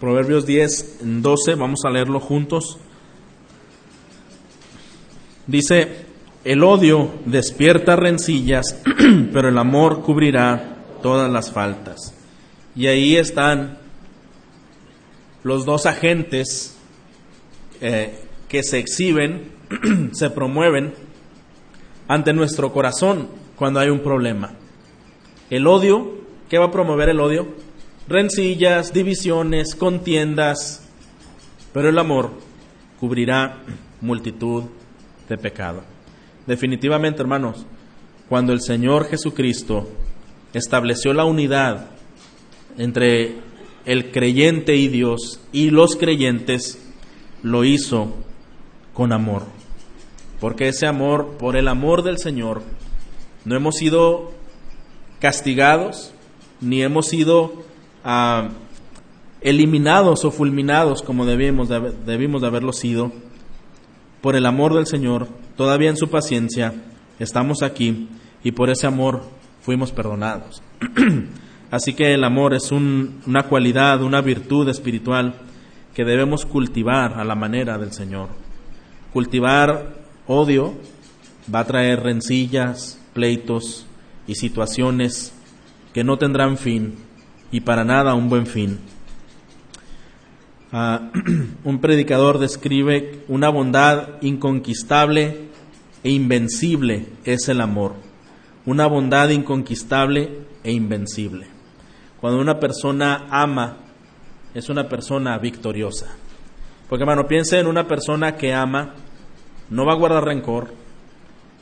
Proverbios 0.00 0.46
10, 0.46 0.98
12, 1.22 1.54
vamos 1.54 1.80
a 1.84 1.90
leerlo 1.90 2.18
juntos. 2.20 2.78
Dice, 5.46 6.06
el 6.44 6.64
odio 6.64 7.12
despierta 7.24 7.94
rencillas, 7.96 8.82
pero 9.32 9.48
el 9.48 9.58
amor 9.58 10.02
cubrirá 10.02 10.78
todas 11.02 11.30
las 11.30 11.52
faltas. 11.52 12.14
Y 12.74 12.88
ahí 12.88 13.16
están 13.16 13.81
los 15.42 15.64
dos 15.64 15.86
agentes 15.86 16.76
eh, 17.80 18.18
que 18.48 18.62
se 18.62 18.78
exhiben, 18.78 19.52
se 20.12 20.30
promueven 20.30 20.94
ante 22.08 22.32
nuestro 22.32 22.72
corazón 22.72 23.28
cuando 23.56 23.80
hay 23.80 23.88
un 23.88 24.00
problema. 24.00 24.52
El 25.50 25.66
odio, 25.66 26.18
¿qué 26.48 26.58
va 26.58 26.66
a 26.66 26.70
promover 26.70 27.08
el 27.08 27.20
odio? 27.20 27.62
rencillas, 28.08 28.92
divisiones, 28.92 29.74
contiendas, 29.74 30.82
pero 31.72 31.88
el 31.88 31.98
amor 31.98 32.30
cubrirá 33.00 33.58
multitud 34.00 34.64
de 35.28 35.38
pecado. 35.38 35.82
Definitivamente, 36.46 37.22
hermanos, 37.22 37.64
cuando 38.28 38.52
el 38.52 38.60
Señor 38.60 39.08
Jesucristo 39.08 39.88
estableció 40.52 41.12
la 41.12 41.24
unidad 41.24 41.90
entre 42.76 43.36
el 43.84 44.10
creyente 44.10 44.76
y 44.76 44.88
Dios 44.88 45.40
y 45.52 45.70
los 45.70 45.96
creyentes, 45.96 46.78
lo 47.42 47.64
hizo 47.64 48.14
con 48.94 49.12
amor. 49.12 49.44
Porque 50.40 50.68
ese 50.68 50.86
amor, 50.86 51.36
por 51.38 51.56
el 51.56 51.68
amor 51.68 52.02
del 52.02 52.18
Señor, 52.18 52.62
no 53.44 53.56
hemos 53.56 53.76
sido 53.76 54.32
castigados, 55.20 56.12
ni 56.60 56.82
hemos 56.82 57.08
sido 57.08 57.62
eliminados 59.40 60.24
o 60.24 60.30
fulminados 60.30 61.02
como 61.02 61.26
debimos 61.26 61.68
de, 61.68 61.92
debimos 62.04 62.42
de 62.42 62.48
haberlo 62.48 62.72
sido, 62.72 63.12
por 64.20 64.36
el 64.36 64.46
amor 64.46 64.74
del 64.74 64.86
Señor, 64.86 65.28
todavía 65.56 65.90
en 65.90 65.96
su 65.96 66.08
paciencia, 66.08 66.74
estamos 67.18 67.62
aquí 67.62 68.08
y 68.44 68.52
por 68.52 68.70
ese 68.70 68.86
amor 68.86 69.22
fuimos 69.60 69.92
perdonados. 69.92 70.62
Así 71.72 71.94
que 71.94 72.12
el 72.12 72.22
amor 72.22 72.52
es 72.52 72.70
una 72.70 73.44
cualidad, 73.44 74.02
una 74.02 74.20
virtud 74.20 74.68
espiritual 74.68 75.36
que 75.94 76.04
debemos 76.04 76.44
cultivar 76.44 77.14
a 77.18 77.24
la 77.24 77.34
manera 77.34 77.78
del 77.78 77.92
Señor. 77.92 78.28
Cultivar 79.14 79.94
odio 80.26 80.74
va 81.52 81.60
a 81.60 81.66
traer 81.66 82.02
rencillas, 82.02 83.00
pleitos 83.14 83.86
y 84.26 84.34
situaciones 84.34 85.32
que 85.94 86.04
no 86.04 86.18
tendrán 86.18 86.58
fin 86.58 86.94
y 87.50 87.60
para 87.60 87.84
nada 87.84 88.12
un 88.12 88.28
buen 88.28 88.46
fin. 88.46 88.78
Ah, 90.72 91.10
un 91.64 91.80
predicador 91.80 92.38
describe 92.38 93.24
una 93.28 93.48
bondad 93.48 94.20
inconquistable 94.20 95.48
e 96.04 96.10
invencible 96.10 97.06
es 97.24 97.48
el 97.48 97.62
amor. 97.62 97.94
Una 98.66 98.86
bondad 98.86 99.30
inconquistable 99.30 100.28
e 100.64 100.72
invencible. 100.72 101.51
Cuando 102.22 102.40
una 102.40 102.60
persona 102.60 103.26
ama, 103.30 103.78
es 104.54 104.68
una 104.68 104.88
persona 104.88 105.36
victoriosa. 105.38 106.06
Porque 106.88 107.02
hermano, 107.02 107.26
piense 107.26 107.58
en 107.58 107.66
una 107.66 107.88
persona 107.88 108.36
que 108.36 108.54
ama, 108.54 108.94
no 109.70 109.84
va 109.84 109.94
a 109.94 109.96
guardar 109.96 110.24
rencor, 110.24 110.72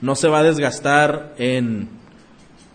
no 0.02 0.14
se 0.14 0.28
va 0.28 0.40
a 0.40 0.42
desgastar 0.42 1.32
en 1.38 1.88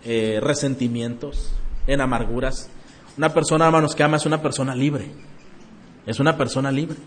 eh, 0.04 0.40
resentimientos, 0.42 1.54
en 1.86 2.02
amarguras. 2.02 2.72
Una 3.20 3.30
persona, 3.36 3.68
hermanos, 3.68 3.94
que 3.94 4.02
ama 4.02 4.18
es 4.18 4.26
una 4.26 4.42
persona 4.42 4.74
libre. 4.74 5.12
Es 6.08 6.20
una 6.20 6.38
persona 6.38 6.72
libre. 6.72 6.98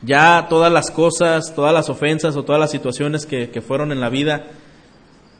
Ya 0.00 0.46
todas 0.48 0.72
las 0.72 0.92
cosas, 0.92 1.56
todas 1.56 1.74
las 1.74 1.88
ofensas 1.88 2.36
o 2.36 2.44
todas 2.44 2.60
las 2.60 2.70
situaciones 2.70 3.26
que, 3.26 3.48
fueron 3.66 3.90
en 3.90 4.00
la 4.00 4.10
vida, 4.10 4.44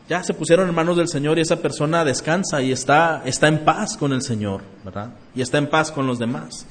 ya 0.08 0.22
se 0.22 0.34
pusieron 0.34 0.68
en 0.68 0.74
manos 0.74 0.96
del 0.96 1.08
Señor 1.08 1.38
y 1.38 1.42
esa 1.42 1.62
persona 1.62 2.04
descansa 2.04 2.60
y 2.62 2.72
está, 2.72 3.22
está 3.24 3.48
en 3.48 3.64
paz 3.64 3.96
con 3.96 4.12
el 4.12 4.22
Señor, 4.22 4.62
¿verdad? 4.84 5.14
Y 5.34 5.40
está 5.40 5.58
en 5.58 5.70
paz 5.70 5.90
con 5.90 6.06
los 6.06 6.18
demás. 6.18 6.66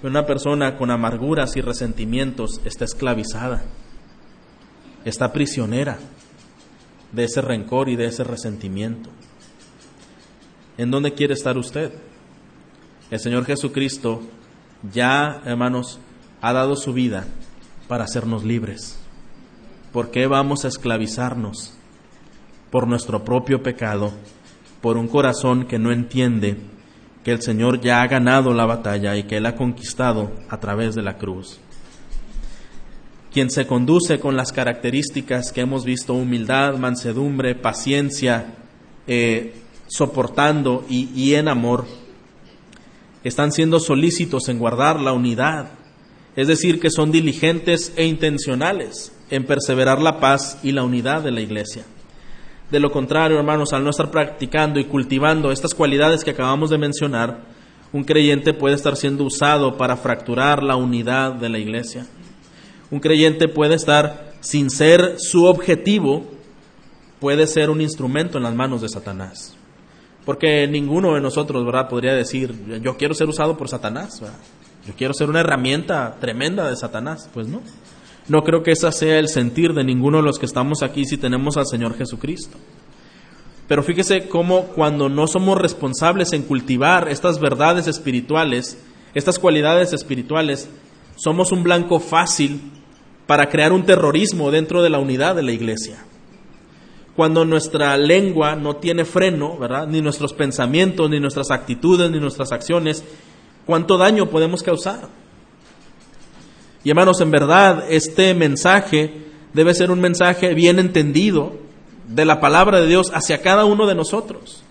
Pero 0.00 0.10
una 0.10 0.26
persona 0.26 0.76
con 0.76 0.90
amarguras 0.90 1.56
y 1.56 1.60
resentimientos 1.60 2.60
está 2.64 2.84
esclavizada, 2.84 3.62
está 5.04 5.32
prisionera 5.32 5.98
de 7.12 7.24
ese 7.24 7.40
rencor 7.42 7.88
y 7.88 7.96
de 7.96 8.06
ese 8.06 8.24
resentimiento. 8.24 9.10
¿En 10.78 10.90
dónde 10.90 11.14
quiere 11.14 11.34
estar 11.34 11.58
usted? 11.58 11.92
El 13.10 13.20
Señor 13.20 13.44
Jesucristo 13.44 14.22
ya, 14.92 15.42
hermanos, 15.44 16.00
ha 16.40 16.52
dado 16.52 16.74
su 16.74 16.92
vida 16.92 17.26
para 17.86 18.04
hacernos 18.04 18.44
libres. 18.44 18.96
¿Por 19.92 20.10
qué 20.10 20.26
vamos 20.26 20.64
a 20.64 20.68
esclavizarnos? 20.68 21.74
Por 22.70 22.86
nuestro 22.86 23.24
propio 23.24 23.62
pecado, 23.62 24.12
por 24.80 24.96
un 24.96 25.08
corazón 25.08 25.66
que 25.66 25.78
no 25.78 25.92
entiende 25.92 26.56
que 27.24 27.32
el 27.32 27.42
Señor 27.42 27.80
ya 27.80 28.02
ha 28.02 28.06
ganado 28.06 28.54
la 28.54 28.66
batalla 28.66 29.16
y 29.16 29.24
que 29.24 29.36
Él 29.36 29.46
ha 29.46 29.56
conquistado 29.56 30.30
a 30.48 30.58
través 30.58 30.94
de 30.94 31.02
la 31.02 31.18
cruz. 31.18 31.58
Quien 33.32 33.50
se 33.50 33.66
conduce 33.66 34.18
con 34.18 34.36
las 34.36 34.52
características 34.52 35.52
que 35.52 35.60
hemos 35.60 35.84
visto, 35.84 36.14
humildad, 36.14 36.76
mansedumbre, 36.76 37.54
paciencia, 37.54 38.54
eh, 39.06 39.54
soportando 39.86 40.84
y, 40.88 41.34
en 41.34 41.48
amor, 41.48 41.86
están 43.22 43.52
siendo 43.52 43.78
solícitos 43.80 44.48
en 44.48 44.58
guardar 44.58 45.00
la 45.00 45.12
unidad, 45.12 45.70
es 46.36 46.48
decir, 46.48 46.80
que 46.80 46.90
son 46.90 47.12
diligentes 47.12 47.92
e 47.96 48.06
intencionales 48.06 49.12
en 49.30 49.44
perseverar 49.44 50.00
la 50.00 50.20
paz 50.20 50.58
y 50.62 50.72
la 50.72 50.84
unidad 50.84 51.22
de 51.22 51.32
la 51.32 51.40
iglesia. 51.40 51.84
De 52.70 52.78
lo 52.78 52.92
contrario, 52.92 53.38
hermanos, 53.38 53.72
al 53.72 53.82
no 53.82 53.90
estar 53.90 54.10
practicando 54.10 54.78
y 54.78 54.84
cultivando 54.84 55.50
estas 55.50 55.74
cualidades 55.74 56.22
que 56.22 56.30
acabamos 56.30 56.70
de 56.70 56.78
mencionar, 56.78 57.40
un 57.92 58.04
creyente 58.04 58.54
puede 58.54 58.76
estar 58.76 58.96
siendo 58.96 59.24
usado 59.24 59.76
para 59.76 59.96
fracturar 59.96 60.62
la 60.62 60.76
unidad 60.76 61.32
de 61.32 61.48
la 61.48 61.58
iglesia. 61.58 62.06
Un 62.90 63.00
creyente 63.00 63.48
puede 63.48 63.74
estar, 63.74 64.34
sin 64.40 64.70
ser 64.70 65.16
su 65.18 65.46
objetivo, 65.46 66.24
puede 67.18 67.48
ser 67.48 67.70
un 67.70 67.80
instrumento 67.80 68.38
en 68.38 68.44
las 68.44 68.54
manos 68.54 68.82
de 68.82 68.88
Satanás. 68.88 69.56
Porque 70.24 70.68
ninguno 70.68 71.14
de 71.14 71.20
nosotros, 71.20 71.64
¿verdad?, 71.64 71.88
podría 71.88 72.14
decir, 72.14 72.54
yo 72.82 72.96
quiero 72.96 73.14
ser 73.14 73.28
usado 73.28 73.56
por 73.56 73.68
Satanás, 73.68 74.22
yo 74.86 74.94
quiero 74.96 75.12
ser 75.12 75.28
una 75.28 75.40
herramienta 75.40 76.16
tremenda 76.20 76.68
de 76.70 76.76
Satanás. 76.76 77.28
Pues 77.34 77.48
no. 77.48 77.62
No 78.30 78.44
creo 78.44 78.62
que 78.62 78.70
ese 78.70 78.92
sea 78.92 79.18
el 79.18 79.26
sentir 79.26 79.74
de 79.74 79.82
ninguno 79.82 80.18
de 80.18 80.22
los 80.22 80.38
que 80.38 80.46
estamos 80.46 80.84
aquí 80.84 81.04
si 81.04 81.16
tenemos 81.16 81.56
al 81.56 81.66
Señor 81.66 81.98
Jesucristo. 81.98 82.56
Pero 83.66 83.82
fíjese 83.82 84.28
cómo 84.28 84.66
cuando 84.66 85.08
no 85.08 85.26
somos 85.26 85.58
responsables 85.58 86.32
en 86.32 86.42
cultivar 86.42 87.08
estas 87.08 87.40
verdades 87.40 87.88
espirituales, 87.88 88.78
estas 89.14 89.40
cualidades 89.40 89.92
espirituales, 89.92 90.70
somos 91.16 91.50
un 91.50 91.64
blanco 91.64 91.98
fácil 91.98 92.60
para 93.26 93.48
crear 93.48 93.72
un 93.72 93.84
terrorismo 93.84 94.52
dentro 94.52 94.80
de 94.80 94.90
la 94.90 95.00
unidad 95.00 95.34
de 95.34 95.42
la 95.42 95.50
iglesia 95.50 96.04
cuando 97.16 97.44
nuestra 97.44 97.96
lengua 97.96 98.54
no 98.54 98.76
tiene 98.76 99.04
freno, 99.04 99.58
¿verdad? 99.58 99.88
Ni 99.88 100.00
nuestros 100.00 100.32
pensamientos, 100.32 101.10
ni 101.10 101.18
nuestras 101.18 101.50
actitudes, 101.50 102.10
ni 102.10 102.20
nuestras 102.20 102.52
acciones, 102.52 103.04
¿cuánto 103.66 103.98
daño 103.98 104.30
podemos 104.30 104.62
causar? 104.62 105.08
Y 106.82 106.90
hermanos, 106.90 107.20
en 107.20 107.30
verdad, 107.30 107.84
este 107.90 108.34
mensaje 108.34 109.12
debe 109.52 109.74
ser 109.74 109.90
un 109.90 110.00
mensaje 110.00 110.54
bien 110.54 110.78
entendido 110.78 111.52
de 112.08 112.24
la 112.24 112.40
palabra 112.40 112.80
de 112.80 112.86
Dios 112.86 113.10
hacia 113.14 113.42
cada 113.42 113.64
uno 113.64 113.86
de 113.86 113.94
nosotros. 113.94 114.62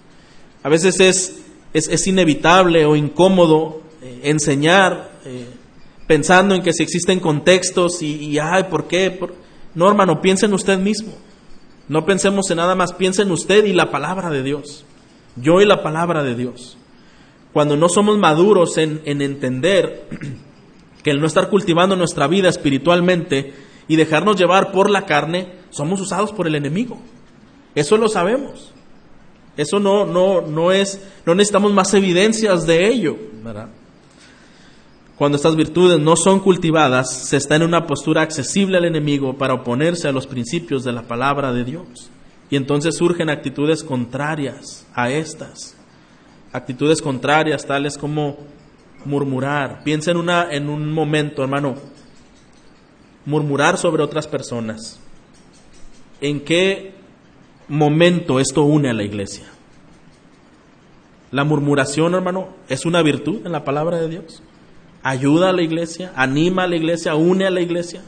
A 0.63 0.69
veces 0.69 0.99
es, 0.99 1.41
es, 1.73 2.07
inevitable 2.07 2.85
o 2.85 2.95
incómodo 2.95 3.81
eh, 4.01 4.21
enseñar 4.23 5.11
eh, 5.25 5.45
pensando 6.07 6.55
en 6.55 6.61
que 6.61 6.73
si 6.73 6.83
existen 6.83 7.19
contextos 7.19 8.01
y, 8.01 8.37
ay, 8.39 8.63
¿por 8.63 8.87
qué? 8.87 9.19
No, 9.75 9.87
hermano, 9.87 10.21
piense 10.21 10.47
en 10.47 10.53
usted 10.53 10.79
mismo. 10.79 11.13
No 11.87 12.05
pensemos 12.05 12.49
en 12.49 12.57
nada 12.57 12.75
más, 12.75 12.93
piensen 12.93 13.31
usted 13.31 13.65
y 13.65 13.73
la 13.73 13.91
palabra 13.91 14.29
de 14.29 14.43
Dios. 14.43 14.85
Yo 15.35 15.61
y 15.61 15.65
la 15.65 15.81
palabra 15.81 16.23
de 16.23 16.35
Dios. 16.35 16.77
Cuando 17.53 17.77
no 17.77 17.89
somos 17.89 18.17
maduros 18.17 18.77
en, 18.77 19.01
en 19.05 19.21
entender 19.21 20.07
que 21.03 21.11
el 21.11 21.19
no 21.19 21.27
estar 21.27 21.49
cultivando 21.49 21.95
nuestra 21.95 22.27
vida 22.27 22.49
espiritualmente 22.49 23.53
y 23.87 23.95
dejarnos 23.95 24.37
llevar 24.37 24.71
por 24.71 24.89
la 24.89 25.05
carne, 25.05 25.53
somos 25.69 26.01
usados 26.01 26.31
por 26.31 26.47
el 26.47 26.55
enemigo. 26.55 26.99
Eso 27.75 27.97
lo 27.97 28.09
sabemos. 28.09 28.71
Eso 29.57 29.79
no, 29.79 30.05
no, 30.05 30.41
no 30.41 30.71
es, 30.71 31.01
no 31.25 31.35
necesitamos 31.35 31.73
más 31.73 31.93
evidencias 31.93 32.65
de 32.65 32.87
ello, 32.87 33.17
¿verdad? 33.43 33.69
Cuando 35.17 35.35
estas 35.35 35.57
virtudes 35.57 35.99
no 35.99 36.15
son 36.15 36.39
cultivadas, 36.39 37.13
se 37.27 37.35
está 37.35 37.57
en 37.57 37.63
una 37.63 37.85
postura 37.85 38.21
accesible 38.21 38.77
al 38.77 38.85
enemigo 38.85 39.37
para 39.37 39.53
oponerse 39.53 40.07
a 40.07 40.13
los 40.13 40.27
principios 40.27 40.85
de 40.85 40.93
la 40.93 41.01
palabra 41.01 41.51
de 41.51 41.65
Dios. 41.65 42.09
Y 42.49 42.55
entonces 42.55 42.95
surgen 42.95 43.29
actitudes 43.29 43.83
contrarias 43.83 44.87
a 44.93 45.09
estas. 45.09 45.75
Actitudes 46.53 47.01
contrarias 47.01 47.65
tales 47.65 47.97
como 47.97 48.37
murmurar. 49.05 49.83
Piensa 49.83 50.11
en, 50.11 50.17
una, 50.17 50.51
en 50.51 50.69
un 50.69 50.91
momento, 50.91 51.41
hermano, 51.43 51.75
murmurar 53.25 53.77
sobre 53.77 54.03
otras 54.03 54.27
personas. 54.27 54.99
¿En 56.21 56.41
qué 56.41 56.93
momento 57.67 58.39
esto 58.39 58.63
une 58.63 58.89
a 58.89 58.93
la 58.93 59.03
iglesia? 59.03 59.45
La 61.31 61.43
murmuración, 61.43 62.15
hermano, 62.15 62.49
es 62.67 62.85
una 62.85 63.01
virtud 63.01 63.45
en 63.45 63.51
la 63.51 63.63
palabra 63.63 63.97
de 63.97 64.09
Dios 64.09 64.41
ayuda 65.03 65.49
a 65.49 65.53
la 65.53 65.61
iglesia, 65.61 66.11
anima 66.15 66.63
a 66.63 66.67
la 66.67 66.75
iglesia, 66.75 67.15
une 67.15 67.45
a 67.45 67.49
la 67.49 67.61
iglesia? 67.61 68.01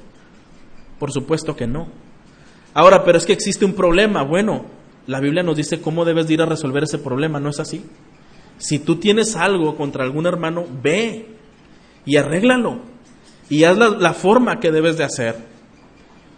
Por 1.00 1.12
supuesto 1.12 1.56
que 1.56 1.68
no. 1.68 1.88
Ahora, 2.74 3.04
pero 3.04 3.18
es 3.18 3.26
que 3.26 3.34
existe 3.34 3.66
un 3.66 3.74
problema. 3.74 4.24
Bueno, 4.24 4.66
la 5.08 5.20
Biblia 5.20 5.44
nos 5.44 5.58
dice 5.58 5.82
cómo 5.82 6.06
debes 6.06 6.30
ir 6.30 6.42
a 6.42 6.46
resolver 6.46 6.84
ese 6.84 7.00
problema, 7.00 7.40
¿no 7.40 7.50
es 7.50 7.60
así? 7.60 7.84
Si 8.62 8.80
tú 8.80 8.98
tienes 8.98 9.36
algo 9.36 9.76
contra 9.76 10.04
algún 10.04 10.26
hermano, 10.26 10.66
ve 10.82 11.26
y 12.06 12.18
arréglalo 12.18 12.80
y 13.50 13.64
haz 13.64 13.78
la, 13.78 13.90
la 13.90 14.14
forma 14.14 14.60
que 14.60 14.72
debes 14.72 14.98
de 14.98 15.04
hacer. 15.04 15.36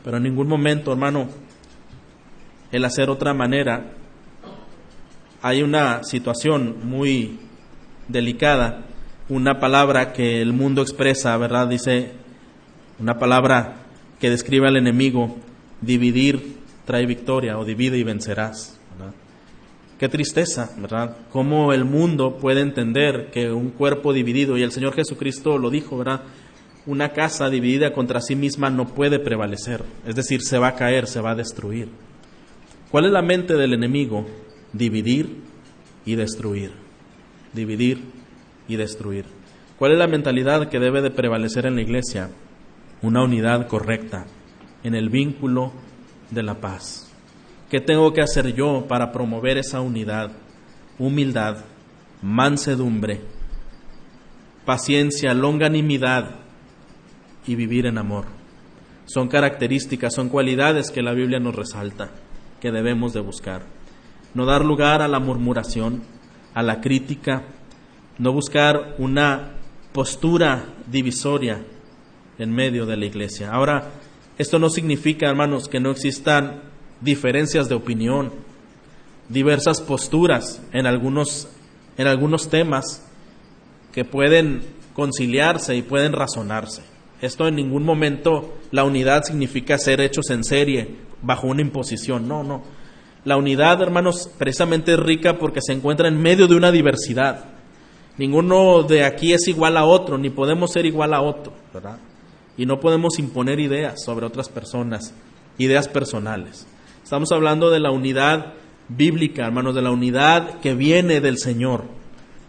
Pero 0.04 0.18
en 0.18 0.24
ningún 0.24 0.48
momento, 0.48 0.92
hermano, 0.92 1.28
el 2.72 2.86
hacer 2.86 3.10
otra 3.10 3.34
manera, 3.34 3.92
hay 5.42 5.62
una 5.62 6.04
situación 6.04 6.78
muy 6.84 7.40
delicada 8.08 8.86
una 9.30 9.60
palabra 9.60 10.12
que 10.12 10.42
el 10.42 10.54
mundo 10.54 10.82
expresa, 10.82 11.36
¿verdad? 11.38 11.68
Dice 11.68 12.12
una 13.00 13.18
palabra 13.18 13.76
que 14.20 14.30
describe 14.30 14.68
al 14.68 14.78
enemigo, 14.78 15.38
dividir 15.82 16.58
trae 16.86 17.06
victoria 17.06 17.58
o 17.58 17.66
divide 17.66 17.98
y 17.98 18.04
vencerás. 18.04 18.80
Qué 20.00 20.10
tristeza, 20.10 20.72
¿verdad? 20.78 21.16
Cómo 21.32 21.72
el 21.72 21.86
mundo 21.86 22.38
puede 22.38 22.62
entender 22.62 23.30
que 23.32 23.52
un 23.52 23.70
cuerpo 23.70 24.12
dividido, 24.12 24.58
y 24.58 24.64
el 24.64 24.72
Señor 24.72 24.94
Jesucristo 24.94 25.58
lo 25.58 25.70
dijo, 25.70 25.98
¿verdad? 25.98 26.24
Una 26.86 27.14
casa 27.14 27.50
dividida 27.50 27.94
contra 27.94 28.20
sí 28.20 28.36
misma 28.36 28.70
no 28.70 28.88
puede 28.88 29.20
prevalecer, 29.20 29.84
es 30.06 30.16
decir, 30.16 30.42
se 30.42 30.58
va 30.58 30.70
a 30.70 30.76
caer, 30.76 31.08
se 31.08 31.22
va 31.22 31.32
a 31.32 31.36
destruir. 31.36 31.90
¿Cuál 32.92 33.06
es 33.06 33.12
la 33.12 33.22
mente 33.22 33.56
del 33.56 33.74
enemigo? 33.74 34.26
Dividir 34.74 35.38
y 36.06 36.16
destruir. 36.16 36.72
Dividir 37.54 38.02
y 38.68 38.76
destruir. 38.76 39.26
¿Cuál 39.80 39.94
es 39.94 39.98
la 39.98 40.08
mentalidad 40.08 40.70
que 40.70 40.80
debe 40.80 41.02
de 41.02 41.12
prevalecer 41.12 41.66
en 41.66 41.76
la 41.76 41.82
iglesia? 41.82 42.30
Una 43.02 43.24
unidad 43.24 43.68
correcta 43.68 44.26
en 44.84 44.96
el 44.96 45.10
vínculo 45.10 45.72
de 46.30 46.44
la 46.44 46.56
paz. 46.56 47.03
¿Qué 47.74 47.82
tengo 47.82 48.14
que 48.14 48.22
hacer 48.22 48.54
yo 48.54 48.86
para 48.88 49.12
promover 49.12 49.58
esa 49.58 49.82
unidad? 49.82 50.32
Humildad, 51.00 51.66
mansedumbre, 52.22 53.22
paciencia, 54.64 55.34
longanimidad 55.34 56.36
y 57.48 57.56
vivir 57.56 57.88
en 57.88 57.98
amor. 57.98 58.26
Son 59.06 59.28
características, 59.28 60.14
son 60.14 60.30
cualidades 60.30 60.92
que 60.92 61.02
la 61.02 61.14
Biblia 61.14 61.40
nos 61.40 61.56
resalta, 61.56 62.12
que 62.62 62.72
debemos 62.72 63.12
de 63.12 63.22
buscar. 63.22 63.64
No 64.36 64.46
dar 64.46 64.64
lugar 64.64 65.02
a 65.02 65.08
la 65.08 65.18
murmuración, 65.18 66.04
a 66.54 66.62
la 66.62 66.80
crítica, 66.80 67.42
no 68.20 68.34
buscar 68.34 68.94
una 69.00 69.54
postura 69.94 70.76
divisoria 70.92 71.66
en 72.38 72.52
medio 72.52 72.86
de 72.86 72.98
la 72.98 73.08
iglesia. 73.08 73.52
Ahora, 73.52 73.90
esto 74.38 74.60
no 74.60 74.70
significa, 74.70 75.28
hermanos, 75.28 75.68
que 75.68 75.80
no 75.80 75.90
existan 75.90 76.72
diferencias 77.04 77.70
de 77.70 77.76
opinión, 77.76 78.32
diversas 79.30 79.82
posturas 79.82 80.62
en 80.72 80.86
algunos, 80.86 81.48
en 81.98 82.08
algunos 82.08 82.50
temas 82.50 83.06
que 83.92 84.06
pueden 84.06 84.64
conciliarse 84.94 85.76
y 85.76 85.82
pueden 85.82 86.14
razonarse. 86.14 86.84
Esto 87.22 87.48
en 87.48 87.56
ningún 87.56 87.84
momento 87.84 88.54
la 88.72 88.84
unidad 88.84 89.24
significa 89.24 89.78
ser 89.78 90.02
hechos 90.02 90.30
en 90.30 90.44
serie 90.44 90.96
bajo 91.22 91.48
una 91.48 91.62
imposición. 91.62 92.28
No, 92.28 92.44
no. 92.44 92.64
La 93.26 93.38
unidad, 93.38 93.82
hermanos, 93.82 94.30
precisamente 94.38 94.94
es 94.94 95.00
rica 95.00 95.38
porque 95.38 95.62
se 95.62 95.72
encuentra 95.72 96.10
en 96.10 96.22
medio 96.22 96.48
de 96.48 96.56
una 96.56 96.72
diversidad. 96.72 97.46
Ninguno 98.18 98.84
de 98.84 99.06
aquí 99.06 99.34
es 99.34 99.48
igual 99.48 99.78
a 99.78 99.86
otro, 99.86 100.18
ni 100.18 100.30
podemos 100.30 100.72
ser 100.74 100.86
igual 100.86 101.14
a 101.14 101.22
otro, 101.22 101.54
¿verdad? 101.74 101.98
Y 102.58 102.66
no 102.66 102.80
podemos 102.80 103.18
imponer 103.18 103.60
ideas 103.60 104.04
sobre 104.04 104.26
otras 104.26 104.50
personas, 104.50 105.14
ideas 105.58 105.88
personales. 105.88 106.68
Estamos 107.14 107.32
hablando 107.32 107.70
de 107.70 107.80
la 107.80 107.92
unidad 107.92 108.54
bíblica, 108.90 109.46
hermanos, 109.46 109.76
de 109.76 109.84
la 109.84 109.92
unidad 109.92 110.60
que 110.62 110.74
viene 110.74 111.22
del 111.22 111.38
Señor, 111.38 111.84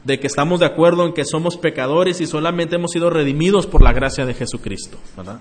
de 0.05 0.19
que 0.19 0.27
estamos 0.27 0.61
de 0.61 0.65
acuerdo 0.65 1.05
en 1.05 1.13
que 1.13 1.27
somos 1.27 1.59
pecadores 1.59 2.23
y 2.23 2.27
solamente 2.27 2.77
hemos 2.77 2.93
sido 2.93 3.11
redimidos 3.11 3.67
por 3.67 3.83
la 3.83 3.93
gracia 3.93 4.25
de 4.25 4.33
Jesucristo, 4.33 4.97
¿verdad? 5.19 5.39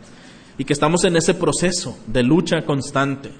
Y 0.57 0.65
que 0.65 0.74
estamos 0.74 1.05
en 1.05 1.15
ese 1.15 1.36
proceso 1.36 1.97
de 2.05 2.21
lucha 2.21 2.63
constante. 2.65 3.32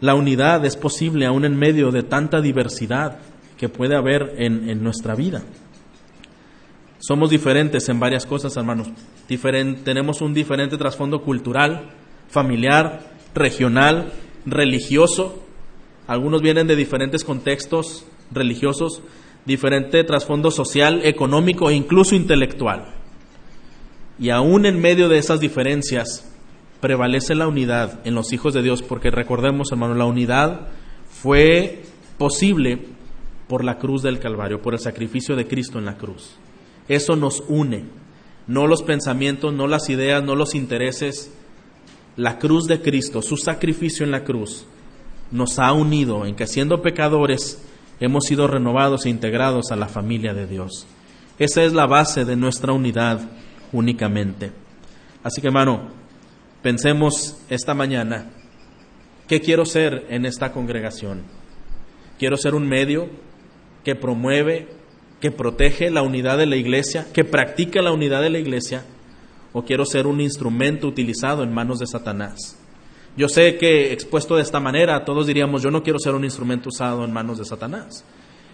La 0.00 0.16
unidad 0.16 0.64
es 0.64 0.76
posible 0.76 1.26
aún 1.26 1.44
en 1.44 1.56
medio 1.56 1.92
de 1.92 2.02
tanta 2.02 2.40
diversidad, 2.40 3.18
que 3.56 3.68
puede 3.68 3.94
haber 3.94 4.34
en, 4.38 4.82
nuestra 4.82 5.14
vida. 5.14 5.42
Somos 6.98 7.30
diferentes 7.30 7.88
en 7.88 8.00
varias 8.00 8.26
cosas, 8.26 8.56
hermanos. 8.56 8.88
tenemos 9.84 10.22
un 10.22 10.34
diferente 10.34 10.76
trasfondo 10.76 11.22
cultural, 11.22 11.88
familiar, 12.28 13.19
regional, 13.34 14.12
religioso. 14.46 15.42
Algunos 16.06 16.42
vienen 16.42 16.66
de 16.66 16.76
diferentes 16.76 17.24
contextos 17.24 18.04
religiosos, 18.30 19.02
diferente 19.44 20.04
trasfondo 20.04 20.50
social, 20.50 21.00
económico 21.04 21.70
e 21.70 21.74
incluso 21.74 22.14
intelectual. 22.14 22.94
Y 24.18 24.30
aún 24.30 24.66
en 24.66 24.80
medio 24.80 25.08
de 25.08 25.18
esas 25.18 25.40
diferencias 25.40 26.26
prevalece 26.80 27.34
la 27.34 27.48
unidad 27.48 28.00
en 28.04 28.14
los 28.14 28.32
hijos 28.32 28.54
de 28.54 28.62
Dios, 28.62 28.82
porque 28.82 29.10
recordemos, 29.10 29.72
hermano, 29.72 29.94
la 29.94 30.04
unidad 30.04 30.68
fue 31.08 31.82
posible 32.18 32.78
por 33.48 33.64
la 33.64 33.78
cruz 33.78 34.02
del 34.02 34.18
Calvario, 34.20 34.62
por 34.62 34.74
el 34.74 34.80
sacrificio 34.80 35.36
de 35.36 35.46
Cristo 35.46 35.78
en 35.78 35.84
la 35.84 35.96
cruz. 35.96 36.36
Eso 36.88 37.16
nos 37.16 37.42
une, 37.48 37.84
no 38.46 38.66
los 38.66 38.82
pensamientos, 38.82 39.52
no 39.52 39.66
las 39.66 39.88
ideas, 39.90 40.22
no 40.22 40.34
los 40.34 40.54
intereses. 40.54 41.32
La 42.16 42.38
cruz 42.38 42.66
de 42.66 42.80
Cristo, 42.80 43.22
su 43.22 43.36
sacrificio 43.36 44.04
en 44.04 44.10
la 44.10 44.24
cruz, 44.24 44.66
nos 45.30 45.58
ha 45.58 45.72
unido, 45.72 46.26
en 46.26 46.34
que 46.34 46.46
siendo 46.46 46.82
pecadores 46.82 47.62
hemos 48.00 48.24
sido 48.24 48.48
renovados 48.48 49.06
e 49.06 49.10
integrados 49.10 49.70
a 49.70 49.76
la 49.76 49.88
familia 49.88 50.34
de 50.34 50.46
Dios. 50.46 50.86
Esa 51.38 51.62
es 51.62 51.72
la 51.72 51.86
base 51.86 52.24
de 52.24 52.36
nuestra 52.36 52.72
unidad 52.72 53.20
únicamente. 53.72 54.52
Así 55.22 55.40
que 55.40 55.48
hermano, 55.48 55.88
pensemos 56.62 57.38
esta 57.48 57.74
mañana, 57.74 58.30
¿qué 59.28 59.40
quiero 59.40 59.64
ser 59.64 60.06
en 60.10 60.26
esta 60.26 60.52
congregación? 60.52 61.22
¿Quiero 62.18 62.36
ser 62.36 62.54
un 62.54 62.66
medio 62.66 63.08
que 63.84 63.94
promueve, 63.94 64.68
que 65.20 65.30
protege 65.30 65.90
la 65.90 66.02
unidad 66.02 66.38
de 66.38 66.46
la 66.46 66.56
iglesia, 66.56 67.06
que 67.12 67.24
practica 67.24 67.80
la 67.82 67.92
unidad 67.92 68.20
de 68.20 68.30
la 68.30 68.38
iglesia? 68.38 68.84
¿O 69.52 69.64
quiero 69.64 69.84
ser 69.84 70.06
un 70.06 70.20
instrumento 70.20 70.86
utilizado 70.86 71.42
en 71.42 71.52
manos 71.52 71.78
de 71.80 71.86
Satanás? 71.86 72.56
Yo 73.16 73.28
sé 73.28 73.56
que 73.58 73.92
expuesto 73.92 74.36
de 74.36 74.42
esta 74.42 74.60
manera, 74.60 75.04
todos 75.04 75.26
diríamos, 75.26 75.62
yo 75.62 75.70
no 75.70 75.82
quiero 75.82 75.98
ser 75.98 76.14
un 76.14 76.24
instrumento 76.24 76.68
usado 76.68 77.04
en 77.04 77.12
manos 77.12 77.38
de 77.38 77.44
Satanás. 77.44 78.04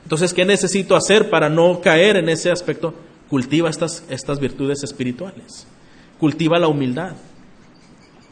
Entonces, 0.02 0.32
¿qué 0.32 0.44
necesito 0.44 0.96
hacer 0.96 1.28
para 1.30 1.48
no 1.50 1.80
caer 1.80 2.16
en 2.16 2.28
ese 2.28 2.50
aspecto? 2.50 2.94
Cultiva 3.28 3.68
estas, 3.68 4.04
estas 4.08 4.40
virtudes 4.40 4.82
espirituales. 4.82 5.66
Cultiva 6.18 6.58
la 6.58 6.68
humildad. 6.68 7.16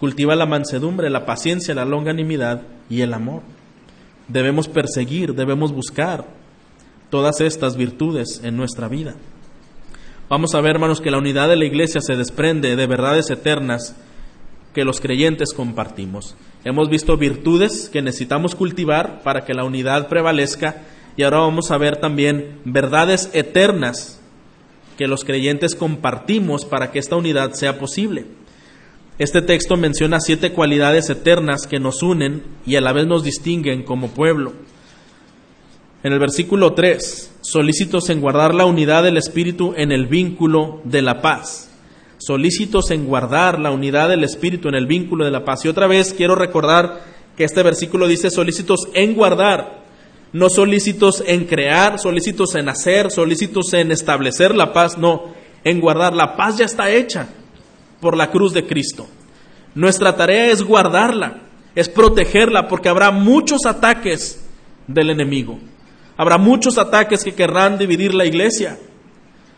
Cultiva 0.00 0.34
la 0.34 0.46
mansedumbre, 0.46 1.10
la 1.10 1.26
paciencia, 1.26 1.74
la 1.74 1.84
longanimidad 1.84 2.62
y 2.88 3.02
el 3.02 3.12
amor. 3.12 3.42
Debemos 4.28 4.68
perseguir, 4.68 5.34
debemos 5.34 5.72
buscar 5.72 6.26
todas 7.10 7.40
estas 7.40 7.76
virtudes 7.76 8.40
en 8.42 8.56
nuestra 8.56 8.88
vida. 8.88 9.14
Vamos 10.28 10.54
a 10.54 10.60
ver, 10.62 10.72
hermanos, 10.76 11.02
que 11.02 11.10
la 11.10 11.18
unidad 11.18 11.50
de 11.50 11.56
la 11.56 11.66
iglesia 11.66 12.00
se 12.00 12.16
desprende 12.16 12.76
de 12.76 12.86
verdades 12.86 13.28
eternas 13.28 13.94
que 14.72 14.84
los 14.84 14.98
creyentes 14.98 15.52
compartimos. 15.52 16.34
Hemos 16.64 16.88
visto 16.88 17.18
virtudes 17.18 17.90
que 17.90 18.00
necesitamos 18.00 18.54
cultivar 18.54 19.22
para 19.22 19.44
que 19.44 19.52
la 19.52 19.64
unidad 19.64 20.08
prevalezca 20.08 20.82
y 21.18 21.24
ahora 21.24 21.40
vamos 21.40 21.70
a 21.70 21.76
ver 21.76 21.98
también 21.98 22.58
verdades 22.64 23.28
eternas 23.34 24.18
que 24.96 25.08
los 25.08 25.24
creyentes 25.24 25.74
compartimos 25.74 26.64
para 26.64 26.90
que 26.90 27.00
esta 27.00 27.16
unidad 27.16 27.52
sea 27.52 27.78
posible. 27.78 28.24
Este 29.18 29.42
texto 29.42 29.76
menciona 29.76 30.20
siete 30.20 30.52
cualidades 30.52 31.10
eternas 31.10 31.66
que 31.66 31.78
nos 31.78 32.02
unen 32.02 32.42
y 32.64 32.76
a 32.76 32.80
la 32.80 32.94
vez 32.94 33.06
nos 33.06 33.24
distinguen 33.24 33.82
como 33.82 34.08
pueblo. 34.08 34.54
En 36.04 36.12
el 36.12 36.20
versículo 36.20 36.74
3, 36.74 37.38
solícitos 37.40 38.08
en 38.10 38.20
guardar 38.20 38.54
la 38.54 38.66
unidad 38.66 39.02
del 39.02 39.16
Espíritu 39.16 39.74
en 39.76 39.90
el 39.90 40.06
vínculo 40.06 40.80
de 40.84 41.02
la 41.02 41.20
paz 41.20 41.70
solícitos 42.24 42.90
en 42.90 43.06
guardar 43.06 43.58
la 43.58 43.70
unidad 43.70 44.08
del 44.08 44.24
Espíritu 44.24 44.68
en 44.68 44.74
el 44.74 44.86
vínculo 44.86 45.24
de 45.24 45.30
la 45.30 45.44
paz. 45.44 45.64
Y 45.64 45.68
otra 45.68 45.86
vez 45.86 46.14
quiero 46.14 46.34
recordar 46.34 47.02
que 47.36 47.44
este 47.44 47.62
versículo 47.62 48.06
dice 48.06 48.30
solícitos 48.30 48.88
en 48.94 49.14
guardar, 49.14 49.84
no 50.32 50.48
solícitos 50.48 51.22
en 51.26 51.44
crear, 51.44 51.98
solícitos 51.98 52.54
en 52.54 52.68
hacer, 52.68 53.10
solícitos 53.10 53.72
en 53.74 53.92
establecer 53.92 54.54
la 54.54 54.72
paz, 54.72 54.96
no, 54.98 55.34
en 55.64 55.80
guardar. 55.80 56.14
La 56.14 56.36
paz 56.36 56.58
ya 56.58 56.64
está 56.64 56.90
hecha 56.90 57.28
por 58.00 58.16
la 58.16 58.30
cruz 58.30 58.52
de 58.52 58.66
Cristo. 58.66 59.06
Nuestra 59.74 60.16
tarea 60.16 60.50
es 60.50 60.62
guardarla, 60.62 61.42
es 61.74 61.88
protegerla, 61.88 62.68
porque 62.68 62.88
habrá 62.88 63.10
muchos 63.10 63.66
ataques 63.66 64.44
del 64.86 65.10
enemigo. 65.10 65.58
Habrá 66.16 66.38
muchos 66.38 66.78
ataques 66.78 67.24
que 67.24 67.34
querrán 67.34 67.78
dividir 67.78 68.14
la 68.14 68.24
iglesia. 68.24 68.78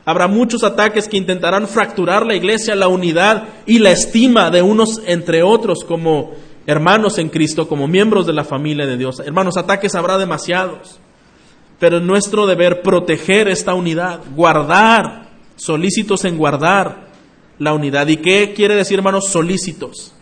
Habrá 0.05 0.29
muchos 0.29 0.63
ataques 0.63 1.09
que 1.09 1.17
intentarán 1.17 1.67
fracturar 1.67 2.25
la 2.25 2.35
iglesia, 2.35 2.75
la 2.77 2.89
unidad 2.89 3.49
y 3.67 3.81
la 3.81 3.91
estima 3.91 4.51
de 4.51 4.63
unos 4.63 5.03
entre 5.05 5.43
otros 5.43 5.85
como 5.85 6.33
hermanos 6.65 7.19
en 7.19 7.29
Cristo, 7.29 7.69
como 7.69 7.89
miembros 7.89 8.27
de 8.27 8.33
la 8.33 8.45
familia 8.45 8.87
de 8.87 8.97
Dios. 8.97 9.21
Hermanos, 9.21 9.57
ataques 9.57 9.95
habrá 9.95 10.17
demasiados, 10.17 11.01
pero 11.79 11.99
es 11.99 12.03
nuestro 12.05 12.47
deber 12.47 12.83
proteger 12.83 13.49
esta 13.49 13.75
unidad, 13.75 14.21
guardar, 14.35 15.29
solícitos 15.57 16.25
en 16.25 16.39
guardar 16.39 17.09
la 17.59 17.75
unidad. 17.75 18.07
¿Y 18.07 18.19
qué 18.19 18.53
quiere 18.55 18.77
decir, 18.77 18.99
hermanos? 18.99 19.29
Solícitos, 19.29 20.13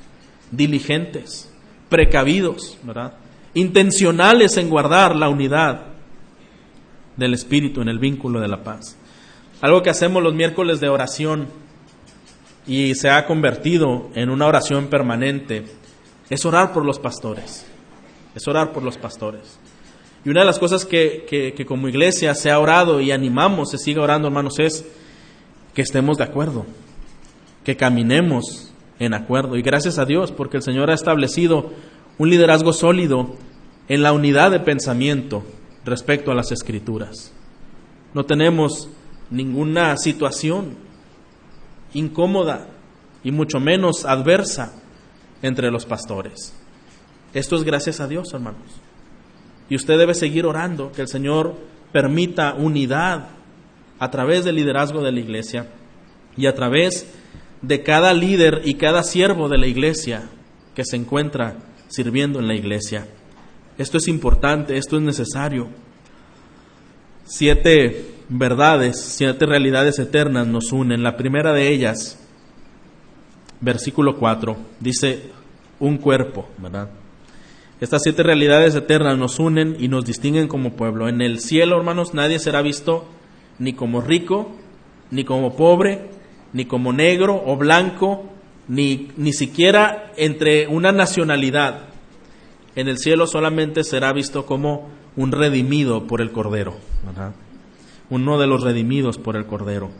diligentes, 0.50 1.50
precavidos, 1.88 2.78
¿verdad? 2.82 3.14
Intencionales 3.52 4.56
en 4.56 4.68
guardar 4.68 5.14
la 5.14 5.28
unidad 5.28 5.93
del 7.16 7.34
Espíritu 7.34 7.80
en 7.80 7.88
el 7.88 7.98
vínculo 7.98 8.40
de 8.40 8.48
la 8.48 8.62
paz. 8.62 8.96
Algo 9.60 9.82
que 9.82 9.90
hacemos 9.90 10.22
los 10.22 10.34
miércoles 10.34 10.80
de 10.80 10.88
oración 10.88 11.48
y 12.66 12.94
se 12.94 13.10
ha 13.10 13.26
convertido 13.26 14.10
en 14.14 14.30
una 14.30 14.46
oración 14.46 14.86
permanente 14.88 15.64
es 16.30 16.44
orar 16.44 16.72
por 16.72 16.84
los 16.84 16.98
pastores. 16.98 17.66
Es 18.34 18.48
orar 18.48 18.72
por 18.72 18.82
los 18.82 18.98
pastores. 18.98 19.58
Y 20.24 20.30
una 20.30 20.40
de 20.40 20.46
las 20.46 20.58
cosas 20.58 20.84
que, 20.84 21.26
que, 21.28 21.66
como 21.66 21.88
iglesia 21.88 22.34
se 22.34 22.50
ha 22.50 22.58
orado 22.58 23.00
y 23.00 23.12
animamos, 23.12 23.70
se 23.70 23.78
sigue 23.78 24.00
orando, 24.00 24.28
hermanos, 24.28 24.58
es 24.58 24.86
que 25.74 25.82
estemos 25.82 26.16
de 26.16 26.24
acuerdo, 26.24 26.64
que 27.62 27.76
caminemos 27.76 28.72
en 28.98 29.12
acuerdo. 29.12 29.56
Y 29.56 29.62
gracias 29.62 29.98
a 29.98 30.06
Dios, 30.06 30.32
porque 30.32 30.56
el 30.56 30.62
Señor 30.62 30.90
ha 30.90 30.94
establecido 30.94 31.70
un 32.16 32.30
liderazgo 32.30 32.72
sólido 32.72 33.36
en 33.88 34.02
la 34.02 34.12
unidad 34.12 34.50
de 34.50 34.60
pensamiento 34.60 35.44
respecto 35.84 36.30
a 36.30 36.34
las 36.34 36.52
escrituras. 36.52 37.32
No 38.12 38.24
tenemos 38.24 38.88
ninguna 39.30 39.96
situación 39.96 40.76
incómoda 41.92 42.68
y 43.22 43.32
mucho 43.32 43.60
menos 43.60 44.04
adversa 44.04 44.72
entre 45.42 45.70
los 45.70 45.86
pastores. 45.86 46.54
Esto 47.32 47.56
es 47.56 47.64
gracias 47.64 48.00
a 48.00 48.06
Dios, 48.06 48.32
hermanos. 48.32 48.62
Y 49.68 49.76
usted 49.76 49.98
debe 49.98 50.14
seguir 50.14 50.46
orando 50.46 50.92
que 50.92 51.02
el 51.02 51.08
Señor 51.08 51.54
permita 51.92 52.54
unidad 52.54 53.28
a 53.98 54.10
través 54.10 54.44
del 54.44 54.56
liderazgo 54.56 55.02
de 55.02 55.12
la 55.12 55.20
iglesia 55.20 55.68
y 56.36 56.46
a 56.46 56.54
través 56.54 57.06
de 57.62 57.82
cada 57.82 58.12
líder 58.12 58.62
y 58.64 58.74
cada 58.74 59.02
siervo 59.02 59.48
de 59.48 59.58
la 59.58 59.66
iglesia 59.66 60.28
que 60.74 60.84
se 60.84 60.96
encuentra 60.96 61.56
sirviendo 61.88 62.40
en 62.40 62.48
la 62.48 62.54
iglesia. 62.54 63.06
Esto 63.76 63.98
es 63.98 64.08
importante, 64.08 64.76
esto 64.76 64.96
es 64.96 65.02
necesario. 65.02 65.68
Siete 67.24 68.14
verdades, 68.28 69.00
siete 69.00 69.46
realidades 69.46 69.98
eternas 69.98 70.46
nos 70.46 70.72
unen. 70.72 71.02
La 71.02 71.16
primera 71.16 71.52
de 71.52 71.68
ellas, 71.68 72.18
versículo 73.60 74.16
4, 74.16 74.56
dice 74.80 75.30
un 75.80 75.98
cuerpo, 75.98 76.48
¿verdad? 76.58 76.90
Estas 77.80 78.02
siete 78.02 78.22
realidades 78.22 78.74
eternas 78.74 79.18
nos 79.18 79.38
unen 79.38 79.76
y 79.78 79.88
nos 79.88 80.04
distinguen 80.04 80.48
como 80.48 80.74
pueblo. 80.74 81.08
En 81.08 81.20
el 81.20 81.40
cielo, 81.40 81.76
hermanos, 81.76 82.14
nadie 82.14 82.38
será 82.38 82.62
visto 82.62 83.06
ni 83.58 83.72
como 83.72 84.00
rico, 84.00 84.52
ni 85.10 85.24
como 85.24 85.56
pobre, 85.56 86.10
ni 86.52 86.66
como 86.66 86.92
negro 86.92 87.42
o 87.44 87.56
blanco, 87.56 88.24
ni, 88.68 89.08
ni 89.16 89.32
siquiera 89.32 90.12
entre 90.16 90.68
una 90.68 90.92
nacionalidad. 90.92 91.93
En 92.76 92.88
el 92.88 92.98
cielo 92.98 93.26
solamente 93.26 93.84
será 93.84 94.12
visto 94.12 94.46
como 94.46 94.88
un 95.16 95.32
redimido 95.32 96.06
por 96.06 96.20
el 96.20 96.32
Cordero. 96.32 96.74
uno 98.10 98.38
de 98.38 98.46
los 98.46 98.62
redimidos 98.62 99.18
por 99.18 99.36
el 99.36 99.46
Cordero. 99.46 99.90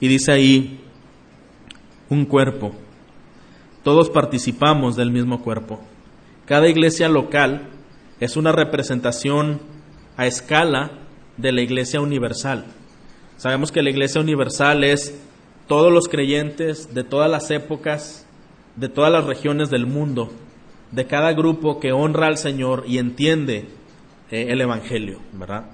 Y 0.00 0.08
dice 0.08 0.32
ahí, 0.32 0.80
un 2.08 2.24
cuerpo. 2.24 2.72
Todos 3.82 4.10
participamos 4.10 4.96
del 4.96 5.10
mismo 5.10 5.42
cuerpo. 5.42 5.80
Cada 6.44 6.68
iglesia 6.68 7.08
local 7.08 7.68
es 8.20 8.36
una 8.36 8.52
representación 8.52 9.60
a 10.16 10.26
escala 10.26 10.90
de 11.36 11.52
la 11.52 11.62
iglesia 11.62 12.00
universal. 12.00 12.66
Sabemos 13.36 13.70
que 13.70 13.82
la 13.82 13.90
iglesia 13.90 14.20
universal 14.20 14.82
es 14.82 15.16
todos 15.68 15.92
los 15.92 16.08
creyentes 16.08 16.94
de 16.94 17.04
todas 17.04 17.30
las 17.30 17.50
épocas, 17.50 18.26
de 18.76 18.88
todas 18.88 19.12
las 19.12 19.24
regiones 19.24 19.70
del 19.70 19.86
mundo, 19.86 20.32
de 20.92 21.06
cada 21.06 21.32
grupo 21.32 21.80
que 21.80 21.92
honra 21.92 22.26
al 22.26 22.38
Señor 22.38 22.84
y 22.86 22.98
entiende 22.98 23.66
eh, 24.30 24.46
el 24.48 24.60
Evangelio, 24.60 25.20
¿verdad? 25.32 25.66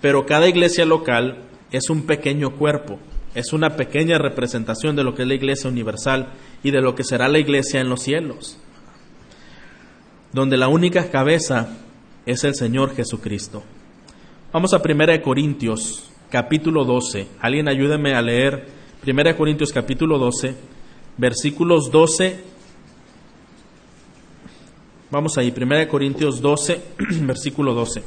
pero 0.00 0.26
cada 0.26 0.48
iglesia 0.48 0.84
local 0.84 1.44
es 1.70 1.90
un 1.90 2.02
pequeño 2.06 2.56
cuerpo, 2.56 2.98
es 3.34 3.52
una 3.52 3.76
pequeña 3.76 4.18
representación 4.18 4.96
de 4.96 5.04
lo 5.04 5.14
que 5.14 5.22
es 5.22 5.28
la 5.28 5.34
iglesia 5.34 5.70
universal 5.70 6.28
y 6.62 6.70
de 6.70 6.80
lo 6.80 6.94
que 6.94 7.04
será 7.04 7.28
la 7.28 7.38
iglesia 7.38 7.80
en 7.80 7.88
los 7.88 8.02
cielos, 8.02 8.58
donde 10.32 10.56
la 10.56 10.68
única 10.68 11.10
cabeza 11.10 11.76
es 12.26 12.44
el 12.44 12.54
Señor 12.54 12.94
Jesucristo. 12.94 13.62
Vamos 14.52 14.72
a 14.72 14.80
1 14.82 15.22
Corintios 15.22 16.10
capítulo 16.30 16.84
12. 16.84 17.26
Alguien 17.40 17.68
ayúdeme 17.68 18.14
a 18.14 18.22
leer 18.22 18.68
1 19.06 19.36
Corintios 19.36 19.72
capítulo 19.72 20.18
12, 20.18 20.54
versículos 21.16 21.90
12. 21.90 22.57
Vamos 25.10 25.38
ahí, 25.38 25.54
1 25.56 25.88
Corintios 25.88 26.42
12, 26.42 26.82
versículo 27.22 27.72
12. 27.72 28.02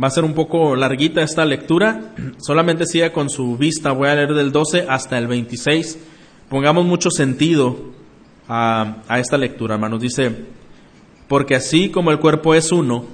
Va 0.00 0.08
a 0.08 0.10
ser 0.10 0.22
un 0.22 0.34
poco 0.34 0.76
larguita 0.76 1.22
esta 1.22 1.44
lectura, 1.44 2.14
solamente 2.38 2.86
siga 2.86 3.12
con 3.12 3.28
su 3.28 3.56
vista, 3.56 3.90
voy 3.90 4.08
a 4.08 4.14
leer 4.14 4.34
del 4.34 4.52
12 4.52 4.86
hasta 4.88 5.18
el 5.18 5.26
26. 5.26 5.98
Pongamos 6.48 6.84
mucho 6.84 7.10
sentido 7.10 7.76
a, 8.48 9.02
esta 9.18 9.36
lectura, 9.36 9.74
hermanos. 9.74 10.00
Dice, 10.00 10.32
porque 11.26 11.56
así 11.56 11.90
como 11.90 12.12
el 12.12 12.20
cuerpo 12.20 12.54
es 12.54 12.70
uno 12.70 13.13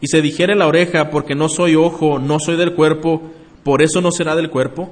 Y 0.00 0.08
se 0.08 0.22
dijere 0.22 0.54
la 0.54 0.66
oreja, 0.66 1.10
porque 1.10 1.34
no 1.34 1.48
soy 1.48 1.76
ojo, 1.76 2.18
no 2.18 2.38
soy 2.38 2.56
del 2.56 2.74
cuerpo, 2.74 3.22
¿por 3.62 3.82
eso 3.82 4.00
no 4.00 4.10
será 4.10 4.34
del 4.34 4.50
cuerpo? 4.50 4.90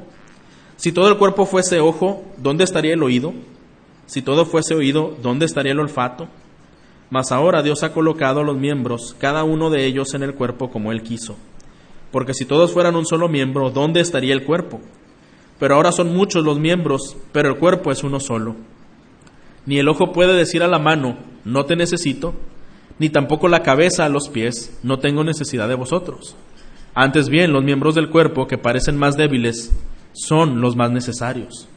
Si 0.77 0.93
todo 0.93 1.09
el 1.09 1.17
cuerpo 1.17 1.47
fuese 1.47 1.81
ojo, 1.81 2.23
¿dónde 2.37 2.65
estaría 2.65 2.95
el 2.95 3.03
oído? 3.03 3.33
Si 4.07 4.23
todo 4.23 4.45
fuese 4.47 4.75
oído, 4.75 5.17
¿dónde 5.23 5.47
estaría 5.47 5.73
el 5.73 5.81
olfato? 5.81 6.29
Mas 7.11 7.33
ahora 7.33 7.63
Dios 7.63 7.83
ha 7.83 7.93
colocado 7.93 8.45
los 8.45 8.57
miembros, 8.57 9.17
cada 9.19 9.45
uno 9.45 9.71
de 9.71 9.87
ellos 9.87 10.15
en 10.15 10.23
el 10.23 10.35
cuerpo 10.35 10.71
como 10.71 10.93
Él 10.93 11.03
quiso. 11.03 11.37
Porque 12.11 12.35
si 12.35 12.45
todos 12.45 12.73
fueran 12.73 12.97
un 12.97 13.07
solo 13.07 13.29
miembro, 13.29 13.71
¿dónde 13.71 14.01
estaría 14.01 14.35
el 14.35 14.45
cuerpo? 14.45 14.81
Pero 15.59 15.75
ahora 15.75 15.91
son 15.91 16.15
muchos 16.15 16.45
los 16.45 16.59
miembros, 16.59 17.17
pero 17.33 17.49
el 17.49 17.57
cuerpo 17.57 17.91
es 17.91 18.05
uno 18.05 18.21
solo. 18.21 18.57
Ni 19.67 19.79
el 19.79 19.89
ojo 19.89 20.13
puede 20.13 20.35
decir 20.35 20.63
a 20.63 20.69
la 20.69 20.79
mano, 20.79 21.19
no 21.45 21.65
te 21.65 21.77
necesito, 21.77 22.35
ni 22.99 23.11
tampoco 23.11 23.49
la 23.49 23.63
cabeza 23.63 24.05
a 24.05 24.09
los 24.09 24.29
pies, 24.29 24.77
no 24.83 24.99
tengo 24.99 25.25
necesidad 25.25 25.69
de 25.69 25.75
vosotros. 25.75 26.37
Antes 26.95 27.29
bien, 27.29 27.53
los 27.53 27.63
miembros 27.63 27.95
del 27.95 28.11
cuerpo 28.11 28.47
que 28.47 28.59
parecen 28.59 28.97
más 28.97 29.17
débiles 29.17 29.73
son 30.13 30.61
los 30.61 30.75
más 30.75 30.91
necesarios. 30.91 31.69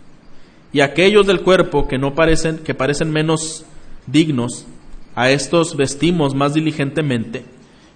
Y 0.73 0.79
aquellos 0.79 1.27
del 1.27 1.41
cuerpo 1.41 1.87
que 1.87 1.99
no 1.99 2.15
parecen, 2.15 2.57
que 2.59 2.73
parecen 2.73 3.11
menos 3.11 3.65
dignos, 4.07 4.65
a 5.13 5.29
estos 5.29 5.75
vestimos 5.75 6.33
más 6.33 6.53
diligentemente, 6.53 7.45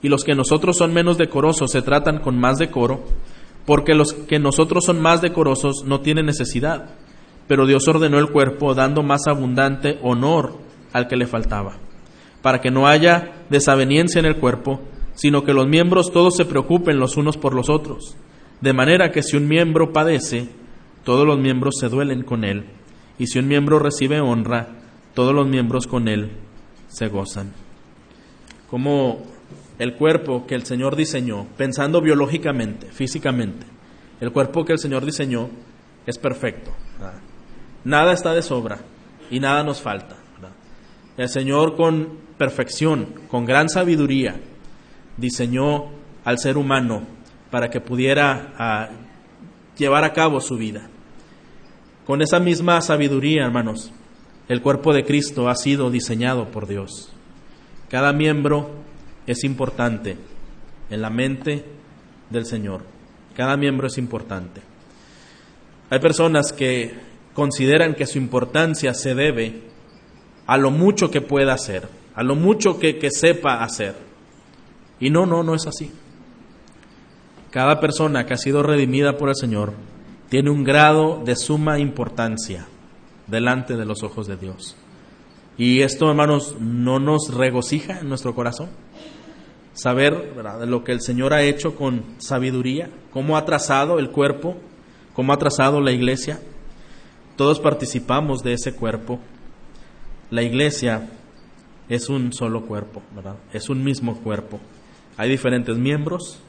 y 0.03 0.09
los 0.09 0.23
que 0.23 0.35
nosotros 0.35 0.77
son 0.77 0.93
menos 0.93 1.17
decorosos 1.17 1.71
se 1.71 1.81
tratan 1.81 2.19
con 2.19 2.37
más 2.37 2.59
decoro, 2.59 3.05
porque 3.65 3.95
los 3.95 4.13
que 4.13 4.37
nosotros 4.37 4.85
son 4.85 5.01
más 5.01 5.21
decorosos 5.21 5.83
no 5.85 6.01
tienen 6.01 6.27
necesidad, 6.27 6.89
pero 7.47 7.65
Dios 7.65 7.87
ordenó 7.87 8.19
el 8.19 8.29
cuerpo 8.29 8.75
dando 8.75 9.01
más 9.01 9.25
abundante 9.27 9.97
honor 10.03 10.57
al 10.93 11.07
que 11.07 11.15
le 11.15 11.25
faltaba 11.25 11.77
para 12.45 12.61
que 12.61 12.69
no 12.69 12.85
haya 12.85 13.31
desaveniencia 13.49 14.19
en 14.19 14.27
el 14.27 14.37
cuerpo, 14.37 14.79
sino 15.15 15.43
que 15.43 15.51
los 15.51 15.67
miembros 15.67 16.11
todos 16.11 16.35
se 16.37 16.45
preocupen 16.45 16.99
los 16.99 17.17
unos 17.17 17.37
por 17.37 17.55
los 17.55 17.71
otros, 17.71 18.15
de 18.61 18.71
manera 18.71 19.11
que 19.11 19.23
si 19.23 19.35
un 19.35 19.47
miembro 19.47 19.91
padece, 19.91 20.47
todos 21.03 21.25
los 21.25 21.39
miembros 21.39 21.73
se 21.79 21.89
duelen 21.89 22.21
con 22.21 22.43
él, 22.43 22.67
y 23.17 23.25
si 23.25 23.39
un 23.39 23.47
miembro 23.47 23.79
recibe 23.79 24.21
honra, 24.21 24.67
todos 25.15 25.33
los 25.33 25.47
miembros 25.47 25.87
con 25.87 26.07
él 26.07 26.33
se 26.87 27.07
gozan. 27.07 27.51
Como 28.69 29.23
el 29.79 29.95
cuerpo 29.95 30.45
que 30.45 30.53
el 30.53 30.67
Señor 30.67 30.95
diseñó, 30.95 31.47
pensando 31.57 31.99
biológicamente, 31.99 32.91
físicamente, 32.91 33.65
el 34.21 34.31
cuerpo 34.31 34.63
que 34.65 34.73
el 34.73 34.79
Señor 34.79 35.03
diseñó 35.03 35.49
es 36.05 36.19
perfecto. 36.19 36.69
Nada 37.83 38.13
está 38.13 38.35
de 38.35 38.43
sobra 38.43 38.81
y 39.31 39.39
nada 39.39 39.63
nos 39.63 39.81
falta. 39.81 40.17
El 41.17 41.29
Señor 41.29 41.75
con 41.75 42.09
perfección, 42.37 43.13
con 43.29 43.45
gran 43.45 43.69
sabiduría, 43.69 44.35
diseñó 45.17 45.85
al 46.25 46.39
ser 46.39 46.57
humano 46.57 47.03
para 47.49 47.69
que 47.69 47.79
pudiera 47.79 48.53
ah, 48.57 48.89
llevar 49.77 50.03
a 50.03 50.13
cabo 50.13 50.41
su 50.41 50.57
vida. 50.57 50.89
Con 52.05 52.21
esa 52.21 52.39
misma 52.39 52.81
sabiduría, 52.81 53.45
hermanos, 53.45 53.91
el 54.49 54.61
cuerpo 54.61 54.93
de 54.93 55.05
Cristo 55.05 55.47
ha 55.47 55.55
sido 55.55 55.89
diseñado 55.89 56.51
por 56.51 56.67
Dios. 56.67 57.11
Cada 57.89 58.11
miembro 58.11 58.71
es 59.25 59.43
importante 59.43 60.17
en 60.89 61.01
la 61.01 61.09
mente 61.09 61.65
del 62.29 62.45
Señor. 62.45 62.81
Cada 63.35 63.57
miembro 63.57 63.87
es 63.87 63.97
importante. 63.97 64.61
Hay 65.89 65.99
personas 65.99 66.51
que 66.51 66.93
consideran 67.33 67.95
que 67.95 68.05
su 68.05 68.17
importancia 68.17 68.93
se 68.93 69.15
debe 69.15 69.74
a 70.47 70.57
lo 70.57 70.71
mucho 70.71 71.11
que 71.11 71.21
pueda 71.21 71.53
hacer 71.53 71.87
a 72.15 72.23
lo 72.23 72.35
mucho 72.35 72.79
que, 72.79 72.97
sepa 73.11 73.63
hacer. 73.63 73.95
Y 74.99 75.09
no, 75.09 75.25
no, 75.25 75.43
no 75.43 75.53
es 75.53 75.67
así. 75.67 75.91
Cada 77.51 77.79
persona 77.79 78.25
que 78.25 78.33
ha 78.33 78.37
sido 78.37 78.63
redimida 78.63 79.17
por 79.17 79.29
el 79.29 79.35
Señor 79.35 79.73
tiene 80.29 80.49
un 80.49 80.63
grado 80.63 81.21
de 81.23 81.35
suma 81.35 81.77
importancia 81.79 82.67
delante 83.27 83.75
de 83.75 83.85
los 83.85 84.01
ojos 84.03 84.27
de 84.27 84.37
Dios. 84.37 84.77
Y 85.57 85.81
esto, 85.81 86.09
hermanos, 86.09 86.55
no 86.59 86.99
nos 86.99 87.33
regocija 87.33 87.99
en 87.99 88.09
nuestro 88.09 88.33
corazón. 88.33 88.69
Saber 89.73 90.35
de 90.35 90.65
lo 90.65 90.85
que 90.85 90.93
el 90.93 91.01
Señor 91.01 91.33
ha 91.33 91.43
hecho 91.43 91.75
con 91.75 92.03
sabiduría, 92.17 92.89
cómo 93.11 93.35
ha 93.35 93.43
trazado 93.43 93.99
el 93.99 94.09
cuerpo, 94.09 94.55
cómo 95.13 95.33
ha 95.33 95.37
trazado 95.37 95.81
la 95.81 95.91
iglesia. 95.91 96.39
Todos 97.35 97.59
participamos 97.59 98.41
de 98.41 98.53
ese 98.53 98.73
cuerpo. 98.73 99.19
La 100.31 100.41
iglesia 100.41 101.07
es 101.87 102.09
un 102.09 102.33
solo 102.33 102.65
cuerpo, 102.65 103.01
¿verdad? 103.15 103.35
Es 103.53 103.69
un 103.69 103.83
mismo 103.83 104.17
cuerpo. 104.21 104.59
Hay 105.17 105.29
diferentes 105.29 105.77
miembros, 105.77 106.39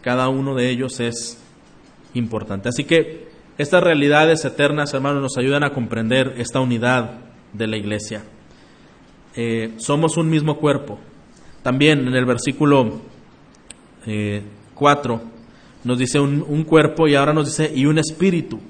cada 0.00 0.28
uno 0.28 0.54
de 0.54 0.70
ellos 0.70 1.00
es 1.00 1.38
importante. 2.14 2.68
Así 2.68 2.84
que 2.84 3.28
estas 3.58 3.82
realidades 3.82 4.44
eternas, 4.44 4.94
hermanos, 4.94 5.22
nos 5.22 5.36
ayudan 5.36 5.64
a 5.64 5.70
comprender 5.70 6.34
esta 6.38 6.60
unidad 6.60 7.18
de 7.52 7.66
la 7.66 7.76
iglesia. 7.76 8.24
Eh, 9.34 9.74
somos 9.78 10.16
un 10.16 10.30
mismo 10.30 10.58
cuerpo. 10.58 10.98
También 11.62 12.06
en 12.06 12.14
el 12.14 12.24
versículo 12.24 13.00
4 14.74 15.14
eh, 15.14 15.20
nos 15.84 15.98
dice 15.98 16.20
un, 16.20 16.44
un 16.46 16.64
cuerpo 16.64 17.06
y 17.06 17.14
ahora 17.14 17.32
nos 17.32 17.46
dice 17.46 17.70
y 17.74 17.86
un 17.86 17.98
espíritu. 17.98 18.60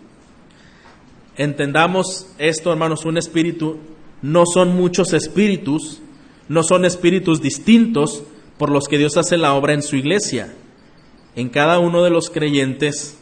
Entendamos 1.36 2.34
esto, 2.38 2.72
hermanos, 2.72 3.04
un 3.04 3.18
espíritu 3.18 3.78
no 4.22 4.44
son 4.46 4.74
muchos 4.74 5.12
espíritus, 5.12 6.00
no 6.48 6.62
son 6.62 6.84
espíritus 6.84 7.40
distintos 7.40 8.22
por 8.58 8.70
los 8.70 8.88
que 8.88 8.98
Dios 8.98 9.16
hace 9.16 9.36
la 9.36 9.54
obra 9.54 9.74
en 9.74 9.82
su 9.82 9.96
iglesia. 9.96 10.54
En 11.34 11.48
cada 11.48 11.78
uno 11.78 12.02
de 12.02 12.10
los 12.10 12.30
creyentes 12.30 13.18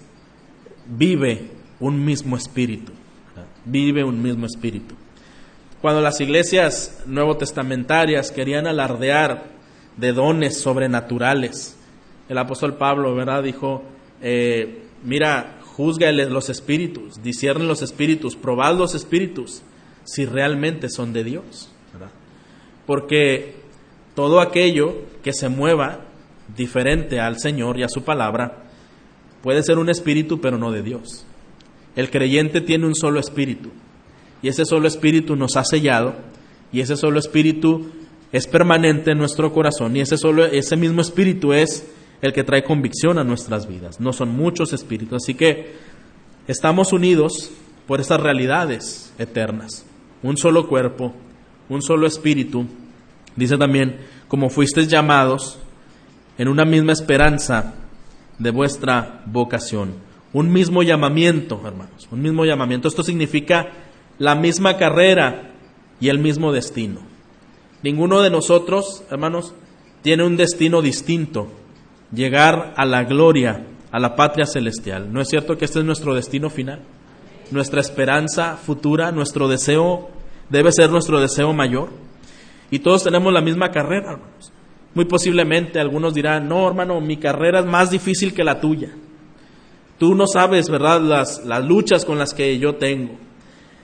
vive 0.86 1.50
un 1.80 2.04
mismo 2.04 2.36
espíritu. 2.36 2.92
Vive 3.64 4.04
un 4.04 4.22
mismo 4.22 4.46
espíritu. 4.46 4.94
Cuando 5.80 6.00
las 6.00 6.20
iglesias 6.20 7.02
nuevo 7.06 7.36
testamentarias 7.36 8.30
querían 8.30 8.66
alardear 8.66 9.52
de 9.96 10.12
dones 10.12 10.58
sobrenaturales, 10.60 11.76
el 12.28 12.38
apóstol 12.38 12.76
Pablo, 12.76 13.14
¿verdad? 13.14 13.42
Dijo, 13.42 13.82
eh, 14.22 14.82
mira, 15.02 15.58
juzga 15.62 16.12
los 16.12 16.48
espíritus, 16.48 17.22
disciernen 17.22 17.68
los 17.68 17.82
espíritus, 17.82 18.36
probad 18.36 18.76
los 18.76 18.94
espíritus 18.94 19.62
si 20.04 20.26
realmente 20.26 20.88
son 20.88 21.12
de 21.12 21.24
Dios 21.24 21.74
porque 22.86 23.56
todo 24.14 24.40
aquello 24.40 25.02
que 25.22 25.32
se 25.32 25.48
mueva 25.48 26.00
diferente 26.56 27.20
al 27.20 27.38
Señor 27.38 27.78
y 27.78 27.82
a 27.82 27.88
su 27.88 28.02
palabra 28.02 28.64
puede 29.42 29.62
ser 29.62 29.78
un 29.78 29.88
espíritu, 29.88 30.40
pero 30.40 30.58
no 30.58 30.70
de 30.72 30.82
Dios. 30.82 31.26
El 31.96 32.10
creyente 32.10 32.60
tiene 32.60 32.86
un 32.86 32.94
solo 32.94 33.20
espíritu 33.20 33.70
y 34.42 34.48
ese 34.48 34.64
solo 34.64 34.88
espíritu 34.88 35.36
nos 35.36 35.56
ha 35.56 35.64
sellado 35.64 36.14
y 36.72 36.80
ese 36.80 36.96
solo 36.96 37.18
espíritu 37.18 37.90
es 38.32 38.46
permanente 38.46 39.12
en 39.12 39.18
nuestro 39.18 39.52
corazón 39.52 39.96
y 39.96 40.00
ese 40.00 40.18
solo 40.18 40.44
ese 40.44 40.76
mismo 40.76 41.00
espíritu 41.00 41.52
es 41.52 41.86
el 42.20 42.32
que 42.32 42.44
trae 42.44 42.64
convicción 42.64 43.18
a 43.18 43.24
nuestras 43.24 43.68
vidas. 43.68 44.00
No 44.00 44.12
son 44.12 44.30
muchos 44.30 44.72
espíritus, 44.72 45.22
así 45.22 45.34
que 45.34 45.74
estamos 46.48 46.92
unidos 46.92 47.50
por 47.86 48.00
estas 48.00 48.20
realidades 48.20 49.12
eternas. 49.18 49.84
Un 50.24 50.38
solo 50.38 50.66
cuerpo, 50.66 51.12
un 51.68 51.82
solo 51.82 52.06
espíritu. 52.06 52.64
Dice 53.36 53.58
también, 53.58 53.98
como 54.26 54.48
fuisteis 54.48 54.88
llamados 54.88 55.58
en 56.38 56.48
una 56.48 56.64
misma 56.64 56.92
esperanza 56.92 57.74
de 58.38 58.50
vuestra 58.50 59.22
vocación. 59.26 59.92
Un 60.32 60.50
mismo 60.50 60.82
llamamiento, 60.82 61.60
hermanos, 61.62 62.08
un 62.10 62.22
mismo 62.22 62.46
llamamiento. 62.46 62.88
Esto 62.88 63.02
significa 63.02 63.68
la 64.18 64.34
misma 64.34 64.78
carrera 64.78 65.50
y 66.00 66.08
el 66.08 66.18
mismo 66.18 66.52
destino. 66.52 67.00
Ninguno 67.82 68.22
de 68.22 68.30
nosotros, 68.30 69.04
hermanos, 69.10 69.52
tiene 70.00 70.24
un 70.24 70.38
destino 70.38 70.80
distinto 70.80 71.48
llegar 72.14 72.72
a 72.78 72.86
la 72.86 73.04
gloria, 73.04 73.66
a 73.92 73.98
la 73.98 74.16
patria 74.16 74.46
celestial. 74.46 75.12
¿No 75.12 75.20
es 75.20 75.28
cierto 75.28 75.58
que 75.58 75.66
este 75.66 75.80
es 75.80 75.84
nuestro 75.84 76.14
destino 76.14 76.48
final? 76.48 76.80
Nuestra 77.50 77.80
esperanza 77.80 78.56
futura, 78.56 79.12
nuestro 79.12 79.48
deseo, 79.48 80.08
debe 80.48 80.72
ser 80.72 80.90
nuestro 80.90 81.20
deseo 81.20 81.52
mayor. 81.52 81.90
Y 82.70 82.78
todos 82.80 83.04
tenemos 83.04 83.32
la 83.32 83.40
misma 83.40 83.70
carrera, 83.70 84.12
hermanos. 84.12 84.52
Muy 84.94 85.04
posiblemente 85.04 85.80
algunos 85.80 86.14
dirán, 86.14 86.48
no, 86.48 86.66
hermano, 86.66 87.00
mi 87.00 87.16
carrera 87.16 87.60
es 87.60 87.66
más 87.66 87.90
difícil 87.90 88.32
que 88.32 88.44
la 88.44 88.60
tuya. 88.60 88.90
Tú 89.98 90.14
no 90.14 90.26
sabes, 90.26 90.68
¿verdad?, 90.68 91.00
las, 91.00 91.44
las 91.44 91.64
luchas 91.64 92.04
con 92.04 92.18
las 92.18 92.32
que 92.32 92.58
yo 92.58 92.76
tengo. 92.76 93.16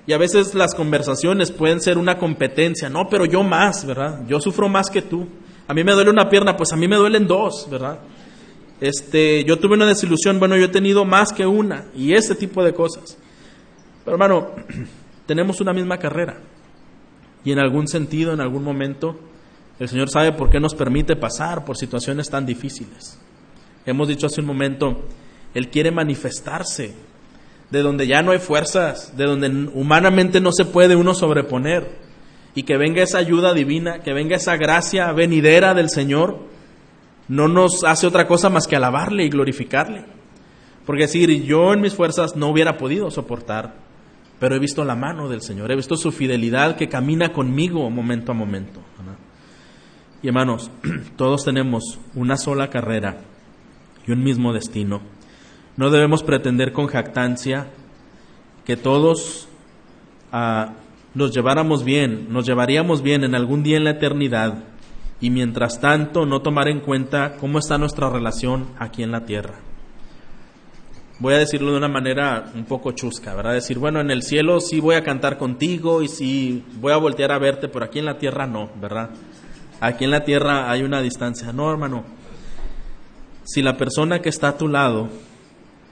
Y 0.06 0.12
a 0.12 0.18
veces 0.18 0.54
las 0.54 0.74
conversaciones 0.74 1.52
pueden 1.52 1.80
ser 1.80 1.98
una 1.98 2.18
competencia. 2.18 2.88
No, 2.88 3.08
pero 3.08 3.24
yo 3.26 3.42
más, 3.42 3.84
¿verdad? 3.84 4.22
Yo 4.26 4.40
sufro 4.40 4.68
más 4.68 4.90
que 4.90 5.02
tú. 5.02 5.26
A 5.68 5.74
mí 5.74 5.84
me 5.84 5.92
duele 5.92 6.10
una 6.10 6.28
pierna, 6.28 6.56
pues 6.56 6.72
a 6.72 6.76
mí 6.76 6.88
me 6.88 6.96
duelen 6.96 7.26
dos, 7.26 7.68
¿verdad? 7.70 8.00
Este, 8.80 9.44
yo 9.44 9.58
tuve 9.58 9.74
una 9.74 9.86
desilusión, 9.86 10.38
bueno, 10.38 10.56
yo 10.56 10.64
he 10.64 10.68
tenido 10.68 11.04
más 11.04 11.32
que 11.32 11.46
una 11.46 11.86
y 11.94 12.14
ese 12.14 12.34
tipo 12.34 12.64
de 12.64 12.72
cosas. 12.72 13.18
Pero 14.04 14.14
hermano, 14.14 14.50
tenemos 15.26 15.60
una 15.60 15.72
misma 15.72 15.98
carrera. 15.98 16.38
Y 17.44 17.52
en 17.52 17.58
algún 17.58 17.88
sentido, 17.88 18.32
en 18.32 18.40
algún 18.40 18.62
momento, 18.62 19.18
el 19.78 19.88
Señor 19.88 20.10
sabe 20.10 20.32
por 20.32 20.50
qué 20.50 20.60
nos 20.60 20.74
permite 20.74 21.16
pasar 21.16 21.64
por 21.64 21.76
situaciones 21.76 22.28
tan 22.28 22.44
difíciles. 22.44 23.18
Hemos 23.86 24.08
dicho 24.08 24.26
hace 24.26 24.40
un 24.40 24.46
momento, 24.46 25.04
Él 25.54 25.70
quiere 25.70 25.90
manifestarse 25.90 26.94
de 27.70 27.82
donde 27.82 28.06
ya 28.06 28.22
no 28.22 28.32
hay 28.32 28.38
fuerzas, 28.38 29.16
de 29.16 29.24
donde 29.24 29.48
humanamente 29.72 30.40
no 30.40 30.50
se 30.52 30.64
puede 30.64 30.96
uno 30.96 31.14
sobreponer, 31.14 31.88
y 32.54 32.64
que 32.64 32.76
venga 32.76 33.02
esa 33.02 33.18
ayuda 33.18 33.54
divina, 33.54 34.00
que 34.00 34.12
venga 34.12 34.36
esa 34.36 34.56
gracia 34.56 35.12
venidera 35.12 35.72
del 35.72 35.88
Señor, 35.88 36.38
no 37.28 37.46
nos 37.46 37.84
hace 37.84 38.06
otra 38.06 38.26
cosa 38.26 38.50
más 38.50 38.66
que 38.66 38.76
alabarle 38.76 39.24
y 39.24 39.30
glorificarle. 39.30 40.04
Porque 40.84 41.02
decir, 41.02 41.44
yo 41.44 41.72
en 41.72 41.80
mis 41.80 41.94
fuerzas 41.94 42.34
no 42.34 42.48
hubiera 42.48 42.76
podido 42.76 43.10
soportar, 43.10 43.74
pero 44.40 44.56
he 44.56 44.58
visto 44.58 44.84
la 44.84 44.96
mano 44.96 45.28
del 45.28 45.42
Señor, 45.42 45.70
he 45.70 45.76
visto 45.76 45.96
su 45.96 46.10
fidelidad 46.10 46.74
que 46.74 46.88
camina 46.88 47.32
conmigo 47.32 47.88
momento 47.90 48.32
a 48.32 48.34
momento. 48.34 48.80
Y 50.22 50.28
hermanos, 50.28 50.70
todos 51.16 51.44
tenemos 51.44 51.98
una 52.14 52.36
sola 52.36 52.68
carrera 52.68 53.18
y 54.06 54.12
un 54.12 54.24
mismo 54.24 54.52
destino. 54.52 55.02
No 55.76 55.90
debemos 55.90 56.22
pretender 56.22 56.72
con 56.72 56.88
jactancia 56.88 57.68
que 58.64 58.76
todos 58.76 59.46
ah, 60.32 60.72
nos 61.14 61.32
lleváramos 61.32 61.84
bien, 61.84 62.26
nos 62.30 62.46
llevaríamos 62.46 63.02
bien 63.02 63.24
en 63.24 63.34
algún 63.34 63.62
día 63.62 63.76
en 63.76 63.84
la 63.84 63.90
eternidad 63.90 64.64
y 65.20 65.30
mientras 65.30 65.80
tanto 65.80 66.24
no 66.24 66.40
tomar 66.40 66.68
en 66.68 66.80
cuenta 66.80 67.36
cómo 67.38 67.58
está 67.58 67.76
nuestra 67.76 68.08
relación 68.08 68.68
aquí 68.78 69.02
en 69.02 69.10
la 69.10 69.26
tierra. 69.26 69.69
Voy 71.20 71.34
a 71.34 71.38
decirlo 71.38 71.70
de 71.70 71.76
una 71.76 71.88
manera 71.88 72.50
un 72.54 72.64
poco 72.64 72.92
chusca, 72.92 73.34
¿verdad? 73.34 73.52
Decir, 73.52 73.78
bueno, 73.78 74.00
en 74.00 74.10
el 74.10 74.22
cielo 74.22 74.58
sí 74.58 74.80
voy 74.80 74.94
a 74.94 75.04
cantar 75.04 75.36
contigo 75.36 76.00
y 76.00 76.08
sí 76.08 76.64
voy 76.80 76.92
a 76.92 76.96
voltear 76.96 77.30
a 77.30 77.38
verte, 77.38 77.68
pero 77.68 77.84
aquí 77.84 77.98
en 77.98 78.06
la 78.06 78.16
tierra 78.16 78.46
no, 78.46 78.70
¿verdad? 78.80 79.10
Aquí 79.80 80.04
en 80.04 80.12
la 80.12 80.24
tierra 80.24 80.70
hay 80.70 80.82
una 80.82 81.02
distancia. 81.02 81.52
No, 81.52 81.70
hermano. 81.70 82.04
Si 83.44 83.60
la 83.60 83.76
persona 83.76 84.22
que 84.22 84.30
está 84.30 84.48
a 84.48 84.56
tu 84.56 84.66
lado 84.66 85.10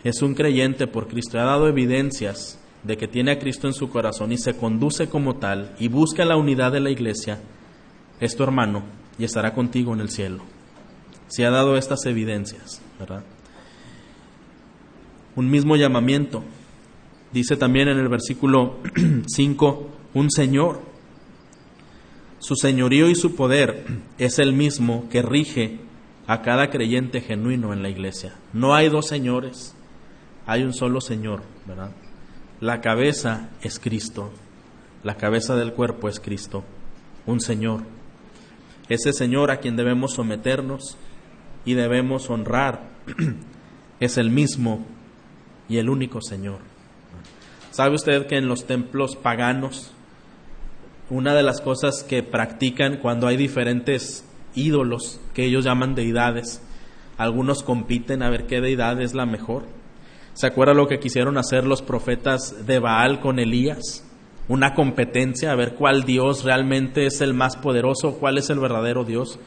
es 0.02 0.22
un 0.22 0.34
creyente 0.34 0.86
por 0.86 1.08
Cristo 1.08 1.38
ha 1.38 1.44
dado 1.44 1.68
evidencias 1.68 2.58
de 2.82 2.96
que 2.96 3.06
tiene 3.06 3.32
a 3.32 3.38
Cristo 3.38 3.66
en 3.66 3.74
su 3.74 3.90
corazón 3.90 4.32
y 4.32 4.38
se 4.38 4.56
conduce 4.56 5.08
como 5.08 5.36
tal 5.36 5.74
y 5.78 5.88
busca 5.88 6.24
la 6.24 6.36
unidad 6.36 6.72
de 6.72 6.80
la 6.80 6.90
iglesia, 6.90 7.38
es 8.20 8.34
tu 8.34 8.44
hermano 8.44 8.82
y 9.18 9.24
estará 9.24 9.52
contigo 9.52 9.92
en 9.92 10.00
el 10.00 10.08
cielo. 10.08 10.42
Si 11.26 11.42
ha 11.44 11.50
dado 11.50 11.76
estas 11.76 12.06
evidencias, 12.06 12.80
¿verdad? 12.98 13.24
Un 15.38 15.50
mismo 15.50 15.76
llamamiento. 15.76 16.42
Dice 17.32 17.56
también 17.56 17.86
en 17.86 17.96
el 17.96 18.08
versículo 18.08 18.78
5, 19.28 19.90
un 20.14 20.32
Señor. 20.32 20.80
Su 22.40 22.56
señorío 22.56 23.08
y 23.08 23.14
su 23.14 23.36
poder 23.36 23.86
es 24.18 24.40
el 24.40 24.52
mismo 24.52 25.08
que 25.08 25.22
rige 25.22 25.78
a 26.26 26.42
cada 26.42 26.70
creyente 26.70 27.20
genuino 27.20 27.72
en 27.72 27.84
la 27.84 27.88
iglesia. 27.88 28.34
No 28.52 28.74
hay 28.74 28.88
dos 28.88 29.06
señores, 29.06 29.76
hay 30.44 30.64
un 30.64 30.72
solo 30.74 31.00
Señor, 31.00 31.42
¿verdad? 31.68 31.92
La 32.60 32.80
cabeza 32.80 33.48
es 33.62 33.78
Cristo, 33.78 34.32
la 35.04 35.18
cabeza 35.18 35.54
del 35.54 35.72
cuerpo 35.72 36.08
es 36.08 36.18
Cristo, 36.18 36.64
un 37.26 37.38
Señor. 37.38 37.82
Ese 38.88 39.12
Señor 39.12 39.52
a 39.52 39.58
quien 39.58 39.76
debemos 39.76 40.14
someternos 40.14 40.96
y 41.64 41.74
debemos 41.74 42.28
honrar 42.28 42.88
es 44.00 44.18
el 44.18 44.30
mismo 44.30 44.84
y 45.68 45.78
el 45.78 45.90
único 45.90 46.20
Señor. 46.20 46.58
¿Sabe 47.70 47.94
usted 47.94 48.26
que 48.26 48.36
en 48.36 48.48
los 48.48 48.66
templos 48.66 49.16
paganos 49.16 49.92
una 51.10 51.34
de 51.34 51.42
las 51.42 51.60
cosas 51.60 52.04
que 52.04 52.22
practican 52.22 52.98
cuando 52.98 53.26
hay 53.26 53.36
diferentes 53.36 54.24
ídolos 54.54 55.20
que 55.34 55.44
ellos 55.44 55.64
llaman 55.64 55.94
deidades. 55.94 56.62
Algunos 57.16 57.62
compiten 57.62 58.22
a 58.22 58.30
ver 58.30 58.46
qué 58.46 58.60
deidad 58.60 59.00
es 59.00 59.14
la 59.14 59.26
mejor. 59.26 59.64
¿Se 60.34 60.46
acuerda 60.46 60.74
lo 60.74 60.86
que 60.86 61.00
quisieron 61.00 61.38
hacer 61.38 61.66
los 61.66 61.82
profetas 61.82 62.66
de 62.66 62.78
Baal 62.78 63.20
con 63.20 63.38
Elías? 63.38 64.04
Una 64.48 64.74
competencia 64.74 65.50
a 65.50 65.56
ver 65.56 65.74
cuál 65.74 66.04
Dios 66.04 66.44
realmente 66.44 67.06
es 67.06 67.20
el 67.20 67.34
más 67.34 67.56
poderoso, 67.56 68.18
cuál 68.18 68.38
es 68.38 68.50
el 68.50 68.60
verdadero 68.60 69.04
Dios. 69.04 69.38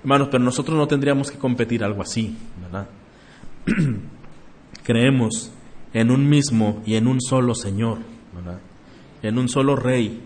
Hermanos, 0.00 0.28
pero 0.30 0.44
nosotros 0.44 0.76
no 0.76 0.86
tendríamos 0.86 1.30
que 1.30 1.38
competir 1.38 1.82
algo 1.82 2.02
así, 2.02 2.36
¿verdad? 2.60 2.88
Creemos 4.88 5.52
en 5.92 6.10
un 6.10 6.30
mismo 6.30 6.82
y 6.86 6.94
en 6.94 7.08
un 7.08 7.20
solo 7.20 7.54
Señor, 7.54 7.98
¿verdad? 8.34 8.58
En 9.20 9.36
un 9.38 9.50
solo 9.50 9.76
Rey, 9.76 10.18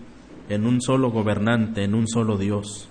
en 0.47 0.65
un 0.65 0.81
solo 0.81 1.11
gobernante, 1.11 1.83
en 1.83 1.93
un 1.93 2.07
solo 2.07 2.37
Dios. 2.37 2.87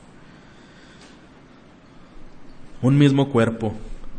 Un 2.83 2.99
mismo 2.99 3.31
cuerpo, 3.31 3.73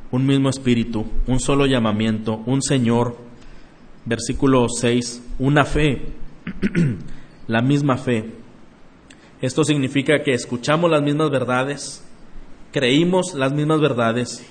un 0.09 0.25
mismo 0.25 0.49
espíritu, 0.49 1.05
un 1.27 1.39
solo 1.39 1.67
llamamiento, 1.67 2.41
un 2.47 2.63
Señor. 2.63 3.17
Versículo 4.03 4.67
6, 4.67 5.23
una 5.37 5.63
fe, 5.63 6.07
la 7.47 7.61
misma 7.61 7.97
fe. 7.97 8.31
Esto 9.41 9.63
significa 9.63 10.23
que 10.23 10.33
escuchamos 10.33 10.89
las 10.89 11.03
mismas 11.03 11.29
verdades, 11.29 12.03
creímos 12.71 13.35
las 13.35 13.53
mismas 13.53 13.79
verdades 13.79 14.43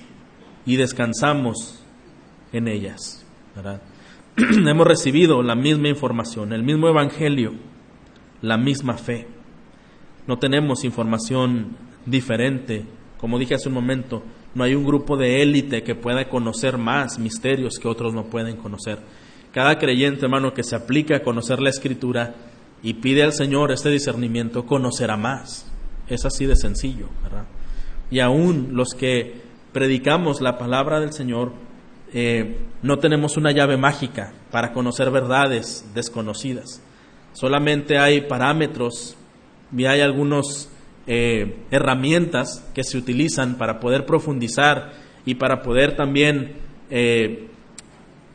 y 0.65 0.77
descansamos 0.77 1.82
en 2.53 2.69
ellas. 2.69 3.25
Hemos 4.37 4.87
recibido 4.87 5.43
la 5.43 5.55
misma 5.55 5.89
información, 5.89 6.53
el 6.53 6.63
mismo 6.63 6.87
evangelio 6.87 7.53
la 8.43 8.57
misma 8.57 8.97
fe. 8.97 9.25
No 10.27 10.37
tenemos 10.37 10.83
información 10.83 11.75
diferente. 12.05 12.85
Como 13.17 13.39
dije 13.39 13.55
hace 13.55 13.69
un 13.69 13.75
momento, 13.75 14.21
no 14.53 14.63
hay 14.63 14.75
un 14.75 14.85
grupo 14.85 15.17
de 15.17 15.41
élite 15.41 15.81
que 15.81 15.95
pueda 15.95 16.29
conocer 16.29 16.77
más 16.77 17.17
misterios 17.17 17.79
que 17.81 17.87
otros 17.87 18.13
no 18.13 18.25
pueden 18.25 18.57
conocer. 18.57 18.99
Cada 19.53 19.79
creyente, 19.79 20.25
hermano, 20.25 20.53
que 20.53 20.63
se 20.63 20.75
aplica 20.75 21.17
a 21.17 21.23
conocer 21.23 21.61
la 21.61 21.69
escritura 21.69 22.35
y 22.83 22.95
pide 22.95 23.23
al 23.23 23.31
Señor 23.31 23.71
este 23.71 23.89
discernimiento, 23.89 24.65
conocerá 24.65 25.15
más. 25.15 25.71
Es 26.09 26.25
así 26.25 26.45
de 26.45 26.57
sencillo, 26.57 27.07
¿verdad? 27.23 27.45
Y 28.11 28.19
aún 28.19 28.69
los 28.73 28.89
que 28.89 29.41
predicamos 29.71 30.41
la 30.41 30.57
palabra 30.57 30.99
del 30.99 31.13
Señor, 31.13 31.53
eh, 32.13 32.57
no 32.81 32.97
tenemos 32.97 33.37
una 33.37 33.51
llave 33.51 33.77
mágica 33.77 34.33
para 34.51 34.71
conocer 34.71 35.09
verdades 35.09 35.85
desconocidas 35.93 36.81
solamente 37.33 37.97
hay 37.97 38.21
parámetros 38.21 39.17
y 39.75 39.85
hay 39.85 40.01
algunas 40.01 40.69
eh, 41.07 41.57
herramientas 41.71 42.65
que 42.73 42.83
se 42.83 42.97
utilizan 42.97 43.57
para 43.57 43.79
poder 43.79 44.05
profundizar 44.05 44.93
y 45.25 45.35
para 45.35 45.61
poder 45.61 45.95
también 45.95 46.53
eh, 46.89 47.47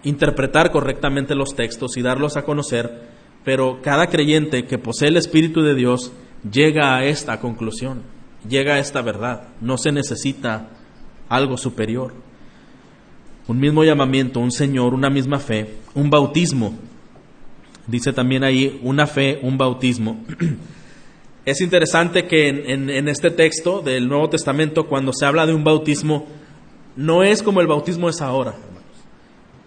interpretar 0.03 0.71
correctamente 0.71 1.35
los 1.35 1.55
textos 1.55 1.97
y 1.97 2.03
darlos 2.03 2.37
a 2.37 2.43
conocer, 2.43 3.09
pero 3.45 3.81
cada 3.83 4.09
creyente 4.09 4.67
que 4.67 4.79
posee 4.79 5.09
el 5.09 5.17
Espíritu 5.17 5.63
de 5.63 5.75
Dios 5.75 6.13
llega 6.51 6.97
a 6.97 7.05
esta 7.05 7.41
conclusión, 7.41 8.03
llega 8.49 8.75
a 8.75 8.79
esta 8.79 9.01
verdad, 9.01 9.49
no 9.61 9.79
se 9.79 9.93
necesita 9.93 10.71
algo 11.29 11.57
superior. 11.57 12.15
Un 13.49 13.59
mismo 13.59 13.83
llamamiento, 13.83 14.39
un 14.39 14.53
Señor, 14.53 14.95
una 14.95 15.11
misma 15.11 15.41
fe, 15.41 15.79
un 15.95 16.09
bautismo 16.11 16.75
Dice 17.89 18.13
también 18.13 18.45
ahí 18.45 18.79
una 18.83 19.07
fe, 19.07 19.41
un 19.43 19.57
bautismo. 19.59 20.25
Es 21.47 21.63
interesante 21.63 22.27
que 22.27 22.49
en, 22.49 23.09
este 23.09 23.31
texto 23.31 23.81
del 23.81 24.07
Nuevo 24.07 24.29
Testamento, 24.29 24.87
cuando 24.87 25.15
se 25.15 25.25
habla 25.25 25.47
de 25.47 25.55
un 25.55 25.65
bautismo, 25.65 26.27
no 26.95 27.23
es 27.23 27.43
como 27.43 27.63
el 27.63 27.67
bautismo 27.67 28.11
es 28.11 28.21
ahora. 28.21 28.55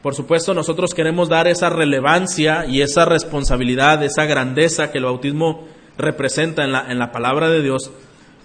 Por 0.04 0.14
supuesto, 0.14 0.54
nosotros 0.54 0.94
queremos 0.94 1.28
dar 1.28 1.48
esa 1.48 1.72
relevancia 1.72 2.68
y 2.68 2.82
esa 2.82 3.06
responsabilidad, 3.06 4.04
esa 4.04 4.26
grandeza 4.26 4.92
que 4.92 5.00
el 5.00 5.06
bautismo 5.06 5.68
representa 5.98 6.64
en 6.64 6.72
la, 6.74 6.86
en 6.92 7.00
la 7.00 7.12
palabra 7.12 7.50
de 7.50 7.64
Dios, 7.64 7.92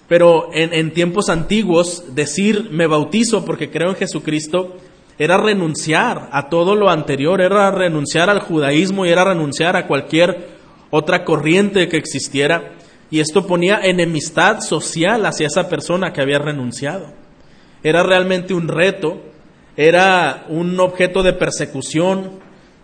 Pero 0.07 0.49
en, 0.51 0.73
en 0.73 0.91
tiempos 0.91 1.29
antiguos, 1.29 2.15
decir 2.15 2.69
me 2.71 2.87
bautizo 2.87 3.45
porque 3.45 3.69
creo 3.69 3.89
en 3.89 3.97
Jesucristo 3.97 4.77
era 5.19 5.37
renunciar 5.37 6.29
a 6.31 6.49
todo 6.49 6.75
lo 6.75 6.89
anterior, 6.89 7.41
era 7.41 7.71
renunciar 7.71 8.29
al 8.29 8.39
judaísmo 8.39 9.05
y 9.05 9.09
era 9.09 9.23
renunciar 9.23 9.75
a 9.75 9.87
cualquier 9.87 10.49
otra 10.91 11.25
corriente 11.25 11.87
que 11.87 11.97
existiera. 11.97 12.73
Y 13.09 13.19
esto 13.19 13.47
ponía 13.47 13.79
enemistad 13.83 14.59
social 14.59 15.25
hacia 15.25 15.47
esa 15.47 15.69
persona 15.69 16.13
que 16.13 16.21
había 16.21 16.39
renunciado. 16.39 17.13
Era 17.81 18.03
realmente 18.03 18.53
un 18.53 18.67
reto, 18.67 19.21
era 19.75 20.45
un 20.49 20.79
objeto 20.79 21.23
de 21.23 21.33
persecución, 21.33 22.39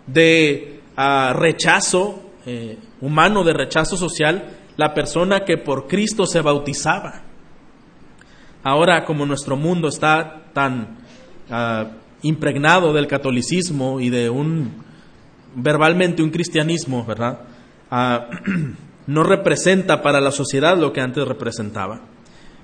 de 0.06 0.80
ah, 0.96 1.34
rechazo 1.36 2.20
eh, 2.46 2.78
humano, 3.00 3.44
de 3.44 3.52
rechazo 3.52 3.96
social, 3.96 4.44
la 4.76 4.92
persona 4.92 5.44
que 5.44 5.56
por 5.56 5.86
Cristo 5.86 6.26
se 6.26 6.40
bautizaba. 6.40 7.22
Ahora, 8.62 9.04
como 9.04 9.26
nuestro 9.26 9.56
mundo 9.56 9.88
está 9.88 10.42
tan 10.52 10.98
ah, 11.50 11.86
impregnado 12.24 12.92
del 12.92 13.06
catolicismo 13.06 14.00
y 14.00 14.10
de 14.10 14.30
un, 14.30 14.72
verbalmente 15.54 16.22
un 16.22 16.30
cristianismo, 16.30 17.04
¿verdad? 17.04 17.40
Ah, 17.90 18.28
no 19.06 19.22
representa 19.22 20.02
para 20.02 20.20
la 20.20 20.30
sociedad 20.30 20.76
lo 20.78 20.92
que 20.92 21.02
antes 21.02 21.26
representaba. 21.28 22.00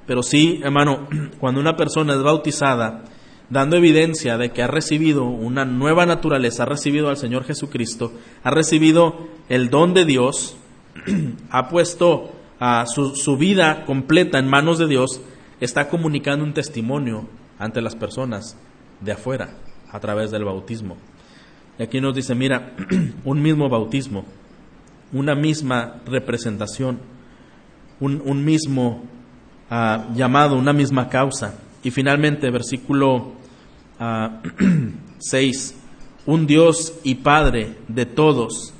Pero 0.06 0.22
sí, 0.22 0.60
hermano, 0.64 1.06
cuando 1.38 1.60
una 1.60 1.76
persona 1.76 2.14
es 2.14 2.22
bautizada, 2.22 3.04
dando 3.50 3.76
evidencia 3.76 4.38
de 4.38 4.50
que 4.50 4.62
ha 4.62 4.66
recibido 4.66 5.24
una 5.24 5.64
nueva 5.64 6.06
naturaleza, 6.06 6.62
ha 6.62 6.66
recibido 6.66 7.10
al 7.10 7.18
Señor 7.18 7.44
Jesucristo, 7.44 8.12
ha 8.42 8.50
recibido 8.50 9.28
el 9.50 9.68
don 9.68 9.92
de 9.92 10.06
Dios, 10.06 10.56
ha 11.50 11.68
puesto 11.68 12.32
a 12.58 12.86
su, 12.86 13.14
su 13.14 13.36
vida 13.36 13.84
completa 13.84 14.38
en 14.38 14.48
manos 14.48 14.78
de 14.78 14.86
Dios, 14.86 15.20
está 15.60 15.88
comunicando 15.88 16.44
un 16.44 16.54
testimonio 16.54 17.28
ante 17.58 17.82
las 17.82 17.94
personas 17.94 18.56
de 19.00 19.12
afuera 19.12 19.50
a 19.90 20.00
través 20.00 20.30
del 20.30 20.44
bautismo. 20.44 20.96
Y 21.78 21.82
aquí 21.82 22.00
nos 22.00 22.14
dice, 22.14 22.34
mira, 22.34 22.72
un 23.24 23.42
mismo 23.42 23.68
bautismo, 23.68 24.24
una 25.12 25.34
misma 25.34 25.96
representación, 26.06 26.98
un, 28.00 28.44
mismo 28.44 29.02
ah, 29.68 30.06
llamado, 30.14 30.56
una 30.56 30.72
misma 30.72 31.08
causa. 31.08 31.54
Y 31.82 31.90
finalmente, 31.90 32.50
versículo 32.50 33.32
6, 33.98 33.98
ah, 33.98 34.40
un 36.26 36.46
Dios 36.46 36.94
y 37.02 37.16
Padre 37.16 37.76
de 37.88 38.06
todos, 38.06 38.72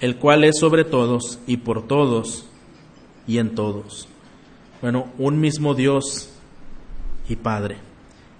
el 0.00 0.16
cual 0.16 0.44
es 0.44 0.58
sobre 0.58 0.84
todos 0.84 1.38
y 1.46 1.56
por 1.58 1.86
todos 1.86 2.46
y 3.26 3.38
en 3.38 3.54
todos. 3.54 4.08
Bueno, 4.82 5.06
un 5.18 5.40
mismo 5.40 5.74
Dios 5.74 6.30
y 7.28 7.36
Padre 7.36 7.78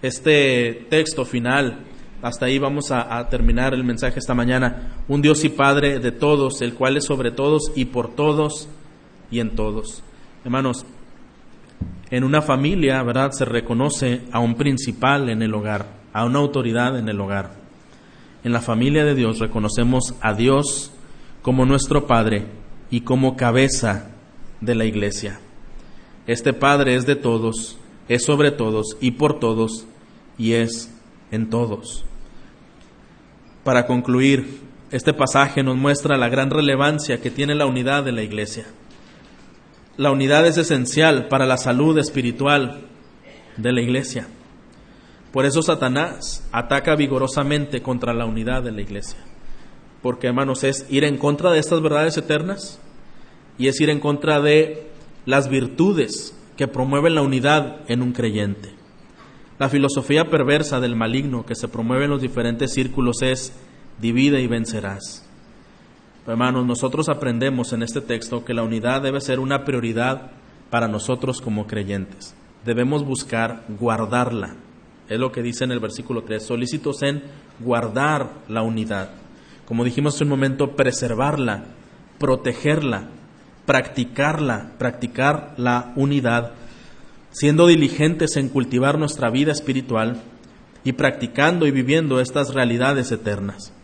este 0.03 0.86
texto 0.90 1.24
final. 1.24 1.84
Hasta 2.22 2.47
ahí 2.47 2.59
vamos 2.59 2.90
a, 2.90 3.28
terminar 3.28 3.74
el 3.74 3.84
mensaje 3.84 4.18
esta 4.18 4.34
mañana. 4.34 4.94
Un 5.09 5.22
Dios 5.22 5.44
y 5.44 5.49
Padre 5.49 5.99
de 5.99 6.12
todos, 6.12 6.62
el 6.62 6.74
cual 6.74 6.97
es 6.97 7.05
sobre 7.05 7.30
todos 7.30 7.72
y 7.74 7.86
por 7.86 8.14
todos 8.14 8.68
y 9.30 9.40
en 9.40 9.55
todos. 9.55 10.03
Hermanos, 10.44 10.86
en 12.11 12.24
una 12.24 12.42
familia, 12.42 13.03
¿verdad? 13.03 13.32
Se 13.32 13.44
reconoce 13.44 14.22
a 14.32 14.40
un 14.40 14.55
principal 14.55 15.28
en 15.28 15.42
el 15.42 15.55
hogar, 15.55 15.86
a 16.12 16.24
una 16.24 16.38
autoridad 16.38 16.99
en 16.99 17.09
el 17.09 17.20
hogar. 17.20 17.53
En 18.44 18.53
la 18.53 18.61
familia 18.61 19.05
de 19.05 19.14
Dios 19.14 19.38
reconocemos 19.38 20.14
a 20.20 20.32
Dios 20.32 20.92
como 21.42 21.64
nuestro 21.64 22.07
Padre 22.07 22.47
y 22.90 23.01
como 23.01 23.36
cabeza 23.36 24.11
de 24.61 24.74
la 24.74 24.84
iglesia. 24.84 25.40
Este 26.26 26.53
Padre 26.53 26.97
es 26.97 27.07
de 27.07 27.16
todos, 27.16 27.78
es 28.09 28.25
sobre 28.25 28.51
todos 28.51 28.97
y 29.01 29.13
por 29.13 29.39
todos 29.39 29.87
y 30.39 30.53
es 30.53 30.91
en 31.31 31.51
todos. 31.51 32.05
Para 33.65 33.87
concluir, 33.87 34.61
este 34.91 35.13
pasaje 35.13 35.63
nos 35.63 35.77
muestra 35.77 36.17
la 36.17 36.29
gran 36.29 36.51
relevancia 36.51 37.21
que 37.21 37.31
tiene 37.31 37.55
la 37.55 37.67
unidad 37.67 38.05
de 38.05 38.13
la 38.13 38.23
iglesia. 38.23 38.67
La 39.97 40.13
unidad 40.13 40.47
es 40.47 40.59
esencial 40.59 41.27
para 41.29 41.47
la 41.47 41.57
salud 41.57 41.99
espiritual 41.99 42.83
de 43.57 43.73
la 43.73 43.81
iglesia. 43.81 44.29
Por 45.33 45.45
eso 45.45 45.63
Satanás 45.63 46.47
ataca 46.53 46.95
vigorosamente 46.95 47.83
contra 47.83 48.15
la 48.15 48.27
unidad 48.27 48.63
de 48.63 48.73
la 48.73 48.83
iglesia. 48.83 49.19
Porque, 50.03 50.29
hermanos, 50.29 50.63
es 50.63 50.87
ir 50.89 51.05
en 51.05 51.19
contra 51.19 51.51
de 51.51 51.59
estas 51.59 51.83
verdades 51.83 52.17
eternas 52.17 52.79
y 53.59 53.69
es 53.69 53.81
ir 53.81 53.91
en 53.91 53.99
contra 53.99 54.41
de 54.41 54.87
las 55.25 55.49
virtudes 55.49 56.36
que 56.57 56.69
promueven 56.69 57.15
la 57.15 57.23
unidad 57.23 57.81
en 57.89 58.03
un 58.03 58.13
creyente. 58.13 58.71
La 59.59 59.69
filosofía 59.69 60.29
perversa 60.31 60.81
del 60.81 60.97
maligno 60.97 61.47
que 61.47 61.55
se 61.55 61.69
promueve 61.69 62.05
en 62.05 62.11
los 62.11 62.21
diferentes 62.21 62.73
círculos 62.75 63.23
es 63.23 63.53
divide 64.01 64.43
y 64.43 64.47
vencerás. 64.47 65.27
Hermanos, 66.27 66.67
nosotros 66.67 67.09
aprendemos 67.09 67.73
en 67.73 67.83
este 67.83 68.01
texto 68.01 68.45
que 68.45 68.53
la 68.53 68.63
unidad 68.63 69.01
debe 69.01 69.21
ser 69.21 69.39
una 69.39 69.65
prioridad 69.65 70.33
para 70.71 70.89
nosotros 70.89 71.41
como 71.41 71.67
creyentes. 71.67 72.35
Debemos 72.65 73.05
buscar 73.05 73.65
guardarla. 73.79 74.57
Es 75.09 75.21
lo 75.21 75.31
que 75.31 75.43
dice 75.43 75.65
en 75.65 75.71
el 75.71 75.79
versículo 75.79 76.25
3, 76.25 76.45
solícitos 76.45 77.03
en 77.03 77.23
guardar 77.61 78.31
la 78.49 78.63
unidad. 78.63 79.11
Como 79.67 79.85
dijimos 79.85 80.17
hace 80.17 80.25
un 80.25 80.31
momento, 80.31 80.75
preservarla, 80.75 81.65
protegerla, 82.19 83.09
practicarla, 83.67 84.73
practicar 84.79 85.55
la 85.57 85.93
unidad 85.97 86.53
siendo 87.37 87.67
diligentes 87.67 88.37
en 88.37 88.49
cultivar 88.49 88.99
nuestra 88.99 89.29
vida 89.29 89.53
espiritual 89.53 90.23
y 90.85 90.93
practicando 90.93 91.67
y 91.67 91.71
viviendo 91.71 92.19
estas 92.19 92.55
realidades 92.55 93.12
eternas. 93.12 93.75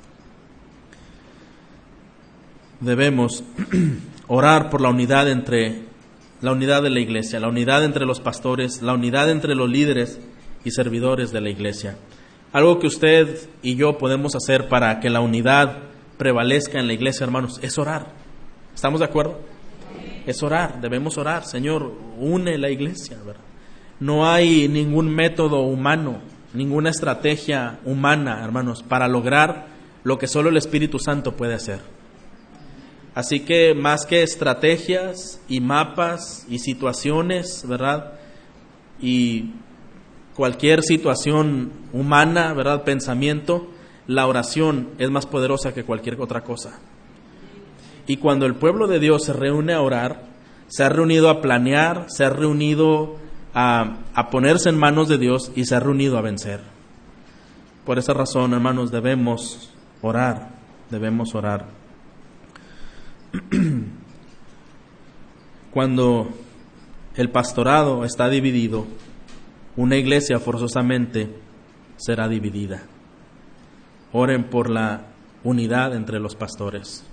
Debemos 2.80 3.44
orar 4.26 4.70
por 4.70 4.80
la 4.80 4.88
unidad 4.88 5.28
entre 5.28 5.82
la 6.40 6.52
unidad 6.52 6.82
de 6.82 6.88
la 6.88 7.00
iglesia, 7.00 7.40
la 7.40 7.48
unidad 7.48 7.84
entre 7.84 8.06
los 8.06 8.20
pastores, 8.20 8.80
la 8.80 8.94
unidad 8.94 9.30
entre 9.30 9.54
los 9.54 9.68
líderes 9.68 10.18
y 10.64 10.70
servidores 10.70 11.30
de 11.30 11.42
la 11.42 11.50
iglesia. 11.50 11.98
Algo 12.54 12.78
que 12.78 12.86
usted 12.86 13.50
y 13.62 13.76
yo 13.76 13.98
podemos 13.98 14.34
hacer 14.34 14.68
para 14.68 14.98
que 14.98 15.10
la 15.10 15.20
unidad 15.20 15.76
prevalezca 16.16 16.80
en 16.80 16.86
la 16.86 16.94
iglesia, 16.94 17.24
hermanos, 17.24 17.60
es 17.62 17.76
orar. 17.76 18.06
¿Estamos 18.74 19.00
de 19.00 19.06
acuerdo? 19.06 19.51
Es 20.26 20.42
orar, 20.42 20.80
debemos 20.80 21.18
orar, 21.18 21.44
Señor, 21.44 21.92
une 22.18 22.58
la 22.58 22.70
iglesia, 22.70 23.18
No 24.00 24.26
hay 24.28 24.68
ningún 24.68 25.08
método 25.14 25.62
humano, 25.62 26.20
ninguna 26.54 26.90
estrategia 26.90 27.78
humana, 27.84 28.42
hermanos, 28.42 28.82
para 28.82 29.08
lograr 29.08 29.66
lo 30.04 30.18
que 30.18 30.26
solo 30.26 30.48
el 30.50 30.56
Espíritu 30.56 30.98
Santo 30.98 31.36
puede 31.36 31.54
hacer. 31.54 31.80
Así 33.14 33.40
que 33.40 33.74
más 33.74 34.06
que 34.06 34.22
estrategias 34.22 35.40
y 35.48 35.60
mapas 35.60 36.46
y 36.48 36.58
situaciones, 36.58 37.66
¿verdad? 37.68 38.14
Y 39.00 39.50
cualquier 40.34 40.82
situación 40.82 41.72
humana, 41.92 42.54
¿verdad? 42.54 42.84
Pensamiento, 42.84 43.68
la 44.06 44.26
oración 44.26 44.90
es 44.98 45.10
más 45.10 45.26
poderosa 45.26 45.74
que 45.74 45.84
cualquier 45.84 46.20
otra 46.20 46.42
cosa. 46.42 46.80
Y 48.06 48.16
cuando 48.16 48.46
el 48.46 48.54
pueblo 48.54 48.86
de 48.86 48.98
Dios 48.98 49.24
se 49.24 49.32
reúne 49.32 49.72
a 49.72 49.80
orar, 49.80 50.22
se 50.68 50.84
ha 50.84 50.88
reunido 50.88 51.28
a 51.30 51.40
planear, 51.40 52.06
se 52.08 52.24
ha 52.24 52.30
reunido 52.30 53.16
a, 53.54 54.28
ponerse 54.30 54.70
en 54.70 54.78
manos 54.78 55.08
de 55.08 55.18
Dios 55.18 55.52
y 55.54 55.64
se 55.66 55.74
ha 55.74 55.80
reunido 55.80 56.18
a 56.18 56.22
vencer. 56.22 56.60
Por 57.84 57.98
esa 57.98 58.14
razón, 58.14 58.54
hermanos, 58.54 58.90
debemos 58.90 59.72
orar, 60.00 60.50
debemos 60.90 61.34
orar. 61.34 61.66
Cuando 65.72 66.28
el 67.16 67.30
pastorado 67.30 68.04
está 68.04 68.28
dividido, 68.28 68.86
una 69.76 69.96
iglesia 69.96 70.38
forzosamente 70.38 71.34
será 71.96 72.28
dividida. 72.28 72.82
Oren 74.12 74.44
por 74.44 74.70
la 74.70 75.06
unidad 75.44 75.94
entre 75.94 76.20
los 76.20 76.36
pastores. 76.36 77.04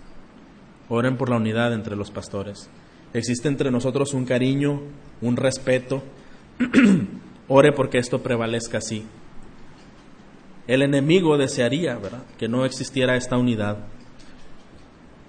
Oren 0.89 1.17
por 1.17 1.29
la 1.29 1.37
unidad 1.37 1.73
entre 1.73 1.95
los 1.95 2.11
pastores. 2.11 2.69
Existe 3.13 3.47
entre 3.47 3.71
nosotros 3.71 4.13
un 4.13 4.25
cariño, 4.25 4.81
un 5.21 5.37
respeto. 5.37 6.03
Ore 7.47 7.71
porque 7.71 7.99
esto 7.99 8.21
prevalezca 8.21 8.79
así. 8.79 9.05
El 10.67 10.81
enemigo 10.81 11.37
desearía, 11.37 11.95
¿verdad?, 11.95 12.23
que 12.37 12.47
no 12.47 12.65
existiera 12.65 13.15
esta 13.15 13.37
unidad. 13.37 13.77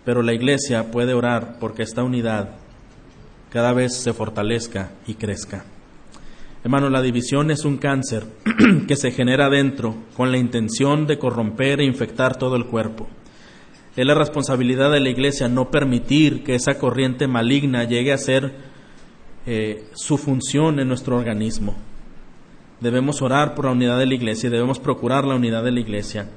Pero 0.05 0.23
la 0.23 0.35
iglesia 0.35 0.91
puede 0.91 1.15
orar 1.15 1.57
porque 1.61 1.83
esta 1.83 2.03
unidad 2.03 2.57
cada 3.51 3.73
vez 3.73 3.97
se 3.97 4.13
fortalezca 4.13 4.93
y 5.07 5.15
crezca. 5.15 5.65
Hermano, 6.63 6.91
la 6.91 7.01
división 7.01 7.51
es 7.51 7.65
un 7.65 7.79
cáncer 7.79 8.25
que 8.87 8.97
se 8.97 9.13
genera 9.13 9.49
dentro 9.49 9.95
con 10.15 10.31
la 10.31 10.39
intención 10.39 11.07
de 11.07 11.19
corromper 11.19 11.81
e 11.81 11.85
infectar 11.85 12.37
todo 12.37 12.57
el 12.57 12.67
cuerpo. 12.67 13.09
Es 14.01 14.07
la 14.07 14.15
responsabilidad 14.15 14.91
de 14.91 14.99
la 14.99 15.11
iglesia 15.11 15.47
no 15.47 15.71
permitir 15.71 16.43
que 16.43 16.55
esa 16.55 16.79
corriente 16.79 17.29
maligna 17.29 17.85
llegue 17.85 18.15
a 18.15 18.17
ser 18.17 18.55
eh, 19.45 19.91
su 19.93 20.17
función 20.17 20.81
en 20.81 20.89
nuestro 20.89 21.19
organismo. 21.19 21.77
Debemos 22.81 23.21
orar 23.21 23.55
por 23.55 23.67
la 23.67 23.73
unidad 23.73 23.99
de 23.99 24.07
la 24.07 24.15
iglesia 24.15 24.47
y 24.47 24.53
debemos 24.53 24.79
procurar 24.79 25.27
la 25.27 25.35
unidad 25.35 25.63
de 25.63 25.73
la 25.73 25.81
iglesia. 25.81 26.31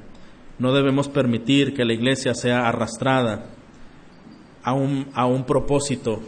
No 0.59 0.73
debemos 0.73 1.07
permitir 1.07 1.73
que 1.73 1.85
la 1.85 1.93
iglesia 1.93 2.35
sea 2.35 2.67
arrastrada 2.67 3.45
a 4.61 4.73
un, 4.73 5.07
a 5.13 5.25
un 5.25 5.45
propósito 5.45 6.19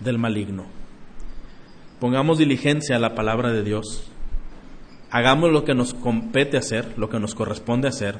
del 0.00 0.18
maligno. 0.18 0.64
Pongamos 2.00 2.36
diligencia 2.36 2.96
a 2.96 2.98
la 2.98 3.14
palabra 3.14 3.52
de 3.52 3.62
Dios. 3.62 4.10
Hagamos 5.12 5.52
lo 5.52 5.62
que 5.62 5.76
nos 5.76 5.94
compete 5.94 6.56
hacer, 6.56 6.98
lo 6.98 7.08
que 7.08 7.20
nos 7.20 7.36
corresponde 7.36 7.86
hacer, 7.86 8.18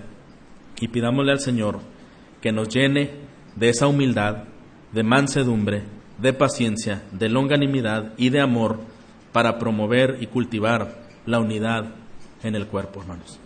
y 0.81 0.87
pidámosle 0.87 1.33
al 1.33 1.41
Señor 1.41 1.98
que 2.41 2.53
nos 2.53 2.69
llene 2.69 3.11
de 3.57 3.69
esa 3.69 3.87
humildad, 3.87 4.45
de 4.93 5.03
mansedumbre, 5.03 5.83
de 6.19 6.33
paciencia, 6.33 7.03
de 7.13 7.29
longanimidad 7.29 8.13
y 8.17 8.31
de 8.31 8.41
amor 8.41 8.81
para 9.33 9.59
promover 9.59 10.19
y 10.21 10.27
cultivar 10.27 11.03
la 11.27 11.41
unidad 11.41 11.95
en 12.43 12.55
el 12.55 12.67
cuerpo, 12.67 13.01
hermanos. 13.01 13.37